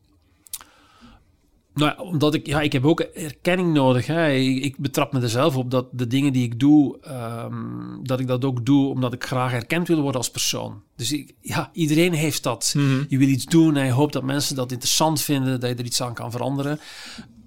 Nou 1.74 1.90
ja, 1.96 2.02
omdat 2.02 2.34
ik, 2.34 2.46
ja, 2.46 2.60
ik 2.60 2.72
heb 2.72 2.84
ook 2.84 3.00
erkenning 3.00 3.72
nodig. 3.72 4.06
Hè. 4.06 4.30
Ik, 4.30 4.64
ik, 4.64 4.78
betrap 4.78 5.12
me 5.12 5.20
er 5.20 5.28
zelf 5.28 5.56
op 5.56 5.70
dat 5.70 5.86
de 5.92 6.06
dingen 6.06 6.32
die 6.32 6.44
ik 6.44 6.60
doe, 6.60 6.98
um, 7.44 8.00
dat 8.02 8.20
ik 8.20 8.26
dat 8.26 8.44
ook 8.44 8.66
doe 8.66 8.88
omdat 8.88 9.12
ik 9.12 9.24
graag 9.24 9.52
erkend 9.52 9.88
wil 9.88 10.00
worden 10.00 10.20
als 10.20 10.30
persoon. 10.30 10.82
Dus 10.96 11.12
ik, 11.12 11.34
ja, 11.40 11.70
iedereen 11.72 12.12
heeft 12.12 12.42
dat. 12.42 12.72
Mm 12.76 12.86
-hmm. 12.86 13.04
Je 13.08 13.18
wil 13.18 13.28
iets 13.28 13.44
doen 13.44 13.76
en 13.76 13.86
je 13.86 13.92
hoopt 13.92 14.12
dat 14.12 14.22
mensen 14.22 14.56
dat 14.56 14.72
interessant 14.72 15.22
vinden, 15.22 15.60
dat 15.60 15.70
je 15.70 15.76
er 15.76 15.84
iets 15.84 16.02
aan 16.02 16.14
kan 16.14 16.30
veranderen 16.30 16.80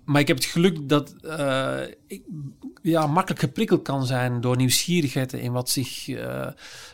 maar 0.07 0.21
ik 0.21 0.27
heb 0.27 0.37
het 0.37 0.45
geluk 0.45 0.89
dat 0.89 1.15
uh, 1.21 1.79
ik 2.07 2.23
ja, 2.81 3.07
makkelijk 3.07 3.39
geprikkeld 3.39 3.81
kan 3.81 4.05
zijn 4.05 4.41
door 4.41 4.55
nieuwsgierigheid 4.55 5.33
in 5.33 5.51
wat 5.51 5.69
zich 5.69 6.07
uh, 6.07 6.47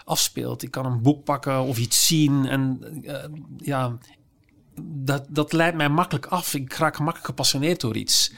afspeelt. 0.05 0.63
Ik 0.63 0.71
kan 0.71 0.85
een 0.85 1.01
boek 1.01 1.23
pakken 1.23 1.61
of 1.61 1.77
iets 1.77 2.07
zien 2.07 2.45
en 2.45 2.79
uh, 3.03 3.15
ja, 3.57 3.97
dat, 4.81 5.25
dat 5.29 5.53
leidt 5.53 5.77
mij 5.77 5.89
makkelijk 5.89 6.25
af. 6.25 6.53
Ik 6.53 6.73
raak 6.73 6.97
makkelijk 6.97 7.25
gepassioneerd 7.25 7.81
door 7.81 7.95
iets. 7.95 8.33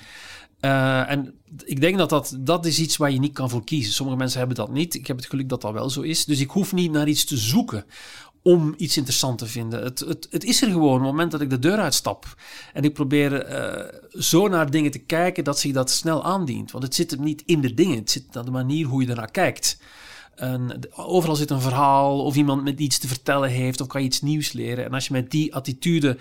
en 0.60 1.34
ik 1.64 1.82
denk 1.82 1.98
dat, 1.98 2.10
dat 2.10 2.38
dat 2.40 2.66
is 2.66 2.80
iets 2.80 2.98
waar 2.98 3.12
je 3.12 3.20
niet 3.20 3.34
kan 3.34 3.50
voor 3.50 3.64
kiezen. 3.64 3.94
Sommige 3.94 4.18
mensen 4.18 4.38
hebben 4.38 4.58
dat 4.58 4.72
niet. 4.72 4.94
Ik 4.94 5.08
heb 5.08 5.18
het 5.18 5.26
geluk 5.26 5.50
dat 5.50 5.62
dat 5.62 5.74
wel 5.74 5.90
zo 5.90 6.02
is. 6.02 6.26
Dus 6.26 6.40
ik 6.40 6.50
hoef 6.50 6.74
niet 6.74 6.92
naar 6.92 7.08
iets 7.08 7.26
te 7.26 7.38
zoeken 7.38 7.86
om 8.48 8.74
iets 8.78 8.98
interessant 8.98 9.38
te 9.38 9.46
vinden. 9.46 9.84
Het, 9.84 10.00
het, 10.00 10.28
het 10.30 10.44
is 10.44 10.62
er 10.62 10.70
gewoon 10.70 10.94
op 10.94 11.00
het 11.00 11.12
moment 11.12 11.32
dat 11.32 11.42
ik 11.42 11.50
de 11.50 11.60
deur 11.60 11.78
uitstap. 11.78 12.36
En 12.74 12.84
ik 12.84 12.94
probeer 12.94 13.50
uh, 13.50 14.22
zo 14.22 14.48
naar 14.48 14.72
dingen 14.72 14.92
te 14.92 15.00
kijken 15.00 15.44
dat 15.44 15.60
zich 15.60 15.74
dat 15.74 15.90
snel 15.90 16.24
aandient. 16.24 16.72
Want 16.72 16.84
het 16.84 16.96
zit 16.96 17.12
hem 17.12 17.24
niet 17.24 17.44
in 17.46 17.62
de 17.62 17.74
dingen, 17.74 17.98
het 17.98 18.12
zit 18.12 18.38
aan 18.38 18.46
de 18.46 18.52
manier 18.52 18.86
hoe 18.86 19.02
je 19.02 19.10
ernaar 19.10 19.32
kijkt. 19.32 19.78
En 20.36 20.80
overal 20.96 21.36
zit 21.36 21.50
een 21.50 21.62
verhaal 21.62 22.24
of 22.24 22.36
iemand 22.36 22.64
met 22.64 22.80
iets 22.80 22.98
te 22.98 23.08
vertellen 23.08 23.50
heeft 23.50 23.82
of 23.82 23.88
kan 23.88 24.02
je 24.02 24.08
iets 24.08 24.22
nieuws 24.22 24.52
leren. 24.52 24.86
En 24.86 24.94
als 24.94 25.08
je 25.08 25.14
met 25.14 25.32
die 25.32 25.56
attitude 25.56 26.18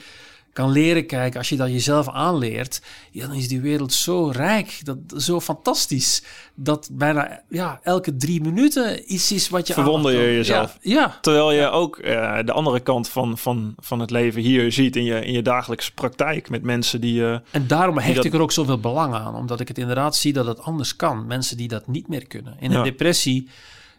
kan 0.54 0.70
leren 0.70 1.06
kijken, 1.06 1.38
als 1.38 1.48
je 1.48 1.56
dat 1.56 1.68
jezelf 1.68 2.08
aanleert, 2.08 2.82
ja, 3.10 3.26
dan 3.26 3.36
is 3.36 3.48
die 3.48 3.60
wereld 3.60 3.92
zo 3.92 4.28
rijk, 4.28 4.80
dat, 4.82 4.98
zo 5.16 5.40
fantastisch, 5.40 6.22
dat 6.54 6.88
bijna 6.92 7.42
ja, 7.48 7.80
elke 7.82 8.16
drie 8.16 8.40
minuten 8.40 9.12
iets 9.14 9.32
is 9.32 9.48
wat 9.48 9.66
je 9.66 9.72
Verwonder 9.72 10.12
je 10.12 10.34
jezelf. 10.34 10.78
Ja, 10.80 11.00
ja. 11.00 11.18
Terwijl 11.20 11.52
je 11.52 11.68
ook 11.68 11.98
uh, 11.98 12.38
de 12.44 12.52
andere 12.52 12.80
kant 12.80 13.08
van, 13.08 13.38
van, 13.38 13.74
van 13.76 14.00
het 14.00 14.10
leven 14.10 14.42
hier 14.42 14.72
ziet 14.72 14.96
in 14.96 15.04
je, 15.04 15.24
in 15.24 15.32
je 15.32 15.42
dagelijkse 15.42 15.94
praktijk 15.94 16.50
met 16.50 16.62
mensen 16.62 17.00
die... 17.00 17.20
Uh, 17.20 17.38
en 17.50 17.66
daarom 17.66 17.98
hecht 17.98 18.14
dat... 18.14 18.24
ik 18.24 18.34
er 18.34 18.40
ook 18.40 18.52
zoveel 18.52 18.80
belang 18.80 19.14
aan, 19.14 19.34
omdat 19.34 19.60
ik 19.60 19.68
het 19.68 19.78
inderdaad 19.78 20.16
zie 20.16 20.32
dat 20.32 20.46
het 20.46 20.60
anders 20.60 20.96
kan. 20.96 21.26
Mensen 21.26 21.56
die 21.56 21.68
dat 21.68 21.86
niet 21.86 22.08
meer 22.08 22.26
kunnen. 22.26 22.56
In 22.60 22.72
een 22.72 22.84
depressie 22.84 23.48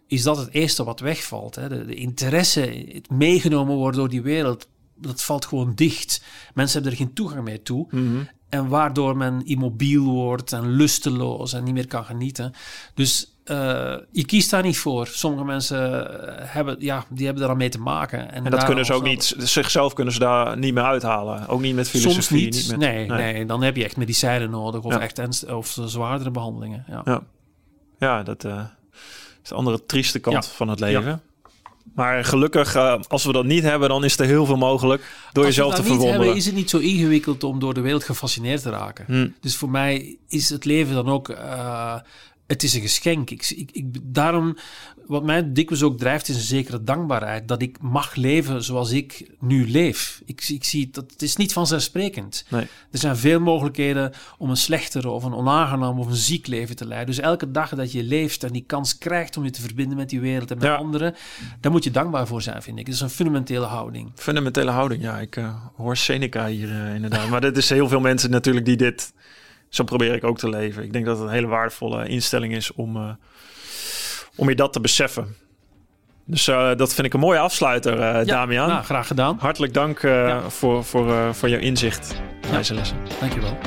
is 0.07 0.23
dat 0.23 0.37
het 0.37 0.49
eerste 0.51 0.83
wat 0.83 0.99
wegvalt. 0.99 1.55
Hè? 1.55 1.69
De, 1.69 1.85
de 1.85 1.95
interesse, 1.95 2.85
het 2.93 3.09
meegenomen 3.09 3.75
worden 3.75 3.99
door 3.99 4.09
die 4.09 4.21
wereld, 4.21 4.67
dat 4.95 5.23
valt 5.23 5.45
gewoon 5.45 5.71
dicht. 5.75 6.23
Mensen 6.53 6.81
hebben 6.81 6.99
er 6.99 7.05
geen 7.05 7.13
toegang 7.13 7.43
meer 7.43 7.61
toe. 7.63 7.87
Mm 7.89 8.07
-hmm. 8.07 8.27
En 8.49 8.67
waardoor 8.67 9.17
men 9.17 9.45
immobiel 9.45 10.03
wordt 10.03 10.53
en 10.53 10.69
lusteloos 10.69 11.53
en 11.53 11.63
niet 11.63 11.73
meer 11.73 11.87
kan 11.87 12.05
genieten. 12.05 12.53
Dus 12.93 13.35
uh, 13.45 13.95
je 14.11 14.25
kiest 14.25 14.49
daar 14.49 14.63
niet 14.63 14.77
voor. 14.77 15.07
Sommige 15.07 15.45
mensen 15.45 16.07
hebben, 16.47 16.75
ja, 16.79 17.05
die 17.09 17.25
hebben 17.25 17.47
daar 17.47 17.57
mee 17.57 17.69
te 17.69 17.79
maken. 17.79 18.31
En, 18.31 18.45
en 18.45 18.51
dat 18.51 18.63
kunnen 18.63 18.85
ze 18.85 18.93
ook 18.93 19.03
niet, 19.03 19.35
zichzelf 19.37 19.93
kunnen 19.93 20.13
ze 20.13 20.19
daar 20.19 20.57
niet 20.57 20.73
meer 20.73 20.83
uithalen. 20.83 21.47
Ook 21.47 21.61
niet 21.61 21.75
met 21.75 21.89
filosofie. 21.89 22.23
Soms 22.23 22.29
niet. 22.29 22.53
niet 22.53 22.69
met, 22.69 22.79
nee, 22.79 23.07
nee, 23.07 23.33
nee, 23.33 23.45
dan 23.45 23.63
heb 23.63 23.75
je 23.75 23.83
echt 23.83 23.97
medicijnen 23.97 24.49
nodig 24.49 24.81
of 24.81 24.93
ja. 24.93 24.99
echt 24.99 25.45
of 25.51 25.77
zwaardere 25.85 26.31
behandelingen. 26.31 26.85
Ja, 26.87 27.01
ja. 27.05 27.23
ja 27.99 28.23
dat 28.23 28.43
uh, 28.43 28.63
is 29.43 29.49
de 29.49 29.55
andere 29.55 29.85
trieste 29.85 30.19
kant 30.19 30.45
ja. 30.45 30.51
van 30.51 30.67
het 30.67 30.79
leven. 30.79 31.21
Maar 31.93 32.25
gelukkig, 32.25 32.75
uh, 32.75 32.99
als 33.07 33.25
we 33.25 33.31
dat 33.31 33.45
niet 33.45 33.63
hebben, 33.63 33.89
dan 33.89 34.03
is 34.03 34.17
er 34.17 34.25
heel 34.25 34.45
veel 34.45 34.57
mogelijk 34.57 35.03
door 35.31 35.45
als 35.45 35.55
jezelf 35.55 35.75
te 35.75 35.83
verwonderen. 35.83 36.13
Hebben, 36.15 36.35
is 36.35 36.45
het 36.45 36.55
niet 36.55 36.69
zo 36.69 36.77
ingewikkeld 36.77 37.43
om 37.43 37.59
door 37.59 37.73
de 37.73 37.81
wereld 37.81 38.03
gefascineerd 38.03 38.61
te 38.61 38.69
raken. 38.69 39.05
Hmm. 39.07 39.35
Dus 39.41 39.55
voor 39.55 39.69
mij 39.69 40.17
is 40.27 40.49
het 40.49 40.65
leven 40.65 40.93
dan 40.93 41.09
ook 41.09 41.29
uh, 41.29 41.95
het 42.47 42.63
is 42.63 42.73
een 42.73 42.81
geschenk. 42.81 43.29
Ik, 43.29 43.49
ik, 43.49 43.69
ik, 43.71 43.85
daarom, 44.03 44.57
wat 45.05 45.23
mij 45.23 45.53
dikwijls 45.53 45.83
ook 45.83 45.97
drijft, 45.97 46.27
is 46.27 46.35
een 46.35 46.41
zekere 46.41 46.83
dankbaarheid. 46.83 47.47
Dat 47.47 47.61
ik 47.61 47.81
mag 47.81 48.15
leven 48.15 48.63
zoals 48.63 48.91
ik 48.91 49.31
nu 49.39 49.69
leef. 49.69 50.21
Ik, 50.25 50.47
ik 50.47 50.63
zie 50.63 50.89
dat 50.91 51.11
het 51.11 51.21
is 51.21 51.35
niet 51.35 51.53
vanzelfsprekend. 51.53 52.45
Nee. 52.49 52.67
Er 52.91 52.99
zijn 52.99 53.17
veel 53.17 53.39
mogelijkheden 53.39 54.11
om 54.37 54.49
een 54.49 54.57
slechter 54.57 55.07
of 55.07 55.23
een 55.23 55.33
onaangenaam 55.33 55.99
of 55.99 56.07
een 56.07 56.15
ziek 56.15 56.47
leven 56.47 56.75
te 56.75 56.87
leiden. 56.87 57.15
Dus 57.15 57.23
elke 57.23 57.51
dag 57.51 57.69
dat 57.69 57.91
je 57.91 58.03
leeft 58.03 58.43
en 58.43 58.51
die 58.51 58.63
kans 58.67 58.97
krijgt 58.97 59.37
om 59.37 59.43
je 59.43 59.51
te 59.51 59.61
verbinden 59.61 59.97
met 59.97 60.09
die 60.09 60.19
wereld 60.19 60.51
en 60.51 60.57
met 60.57 60.67
ja. 60.67 60.75
anderen, 60.75 61.15
daar 61.59 61.71
moet 61.71 61.83
je 61.83 61.91
dankbaar 61.91 62.27
voor 62.27 62.41
zijn, 62.41 62.61
vind 62.61 62.79
ik. 62.79 62.85
Het 62.85 62.95
is 62.95 63.01
een 63.01 63.09
fundamentele 63.09 63.65
houding. 63.65 64.11
Fundamentele 64.15 64.71
houding, 64.71 65.01
ja. 65.01 65.19
Ik 65.19 65.35
uh, 65.35 65.55
hoor 65.75 65.97
Seneca 65.97 66.47
hier 66.47 66.69
uh, 66.69 66.95
inderdaad. 66.95 67.29
maar 67.29 67.41
dat 67.51 67.57
is 67.57 67.69
heel 67.69 67.87
veel 67.87 67.99
mensen 67.99 68.29
natuurlijk 68.29 68.65
die 68.65 68.77
dit 68.77 69.13
zo 69.75 69.83
probeer 69.83 70.13
ik 70.13 70.23
ook 70.23 70.37
te 70.37 70.49
leven. 70.49 70.83
Ik 70.83 70.93
denk 70.93 71.05
dat 71.05 71.17
het 71.17 71.27
een 71.27 71.33
hele 71.33 71.47
waardevolle 71.47 72.07
instelling 72.07 72.55
is 72.55 72.73
om, 72.73 72.95
uh, 72.95 73.09
om 74.35 74.49
je 74.49 74.55
dat 74.55 74.73
te 74.73 74.79
beseffen. 74.79 75.35
Dus 76.25 76.47
uh, 76.47 76.75
dat 76.75 76.93
vind 76.93 77.07
ik 77.07 77.13
een 77.13 77.19
mooie 77.19 77.39
afsluiter, 77.39 77.93
uh, 77.93 77.99
ja, 77.99 78.23
Damian. 78.23 78.67
Nou, 78.67 78.83
graag 78.83 79.07
gedaan. 79.07 79.37
Hartelijk 79.39 79.73
dank 79.73 80.01
ja. 80.01 80.49
voor, 80.49 80.83
voor, 80.83 81.35
voor 81.35 81.49
jouw 81.49 81.59
inzicht 81.59 82.21
in 82.41 82.49
ja. 82.49 82.57
deze 82.57 82.73
lessen. 82.73 82.97
Dankjewel. 83.19 83.57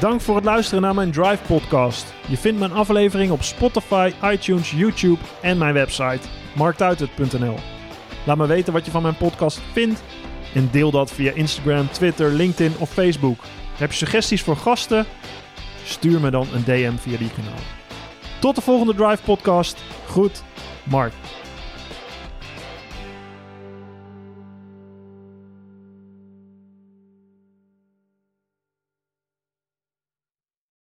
Dank 0.00 0.20
voor 0.20 0.36
het 0.36 0.44
luisteren 0.44 0.82
naar 0.82 0.94
mijn 0.94 1.12
Drive 1.12 1.42
podcast. 1.46 2.14
Je 2.28 2.36
vindt 2.36 2.58
mijn 2.58 2.72
aflevering 2.72 3.30
op 3.30 3.42
Spotify, 3.42 4.12
iTunes, 4.24 4.70
YouTube 4.70 5.20
en 5.40 5.58
mijn 5.58 5.74
website 5.74 6.28
marktuitert.nl. 6.54 7.58
Laat 8.26 8.36
me 8.36 8.46
weten 8.46 8.72
wat 8.72 8.84
je 8.84 8.90
van 8.90 9.02
mijn 9.02 9.16
podcast 9.16 9.60
vindt 9.72 10.02
en 10.54 10.68
deel 10.70 10.90
dat 10.90 11.10
via 11.10 11.32
Instagram, 11.32 11.90
Twitter, 11.90 12.30
LinkedIn 12.30 12.72
of 12.78 12.90
Facebook. 12.90 13.38
Heb 13.76 13.90
je 13.90 13.96
suggesties 13.96 14.42
voor 14.42 14.56
gasten? 14.56 15.06
Stuur 15.84 16.20
me 16.20 16.30
dan 16.30 16.46
een 16.54 16.64
DM 16.64 16.96
via 16.96 17.18
die 17.18 17.30
kanaal. 17.36 17.60
Tot 18.40 18.54
de 18.54 18.60
volgende 18.60 18.94
Drive 18.94 19.22
podcast. 19.22 19.78
Goed, 20.06 20.42
Mark. 20.84 21.12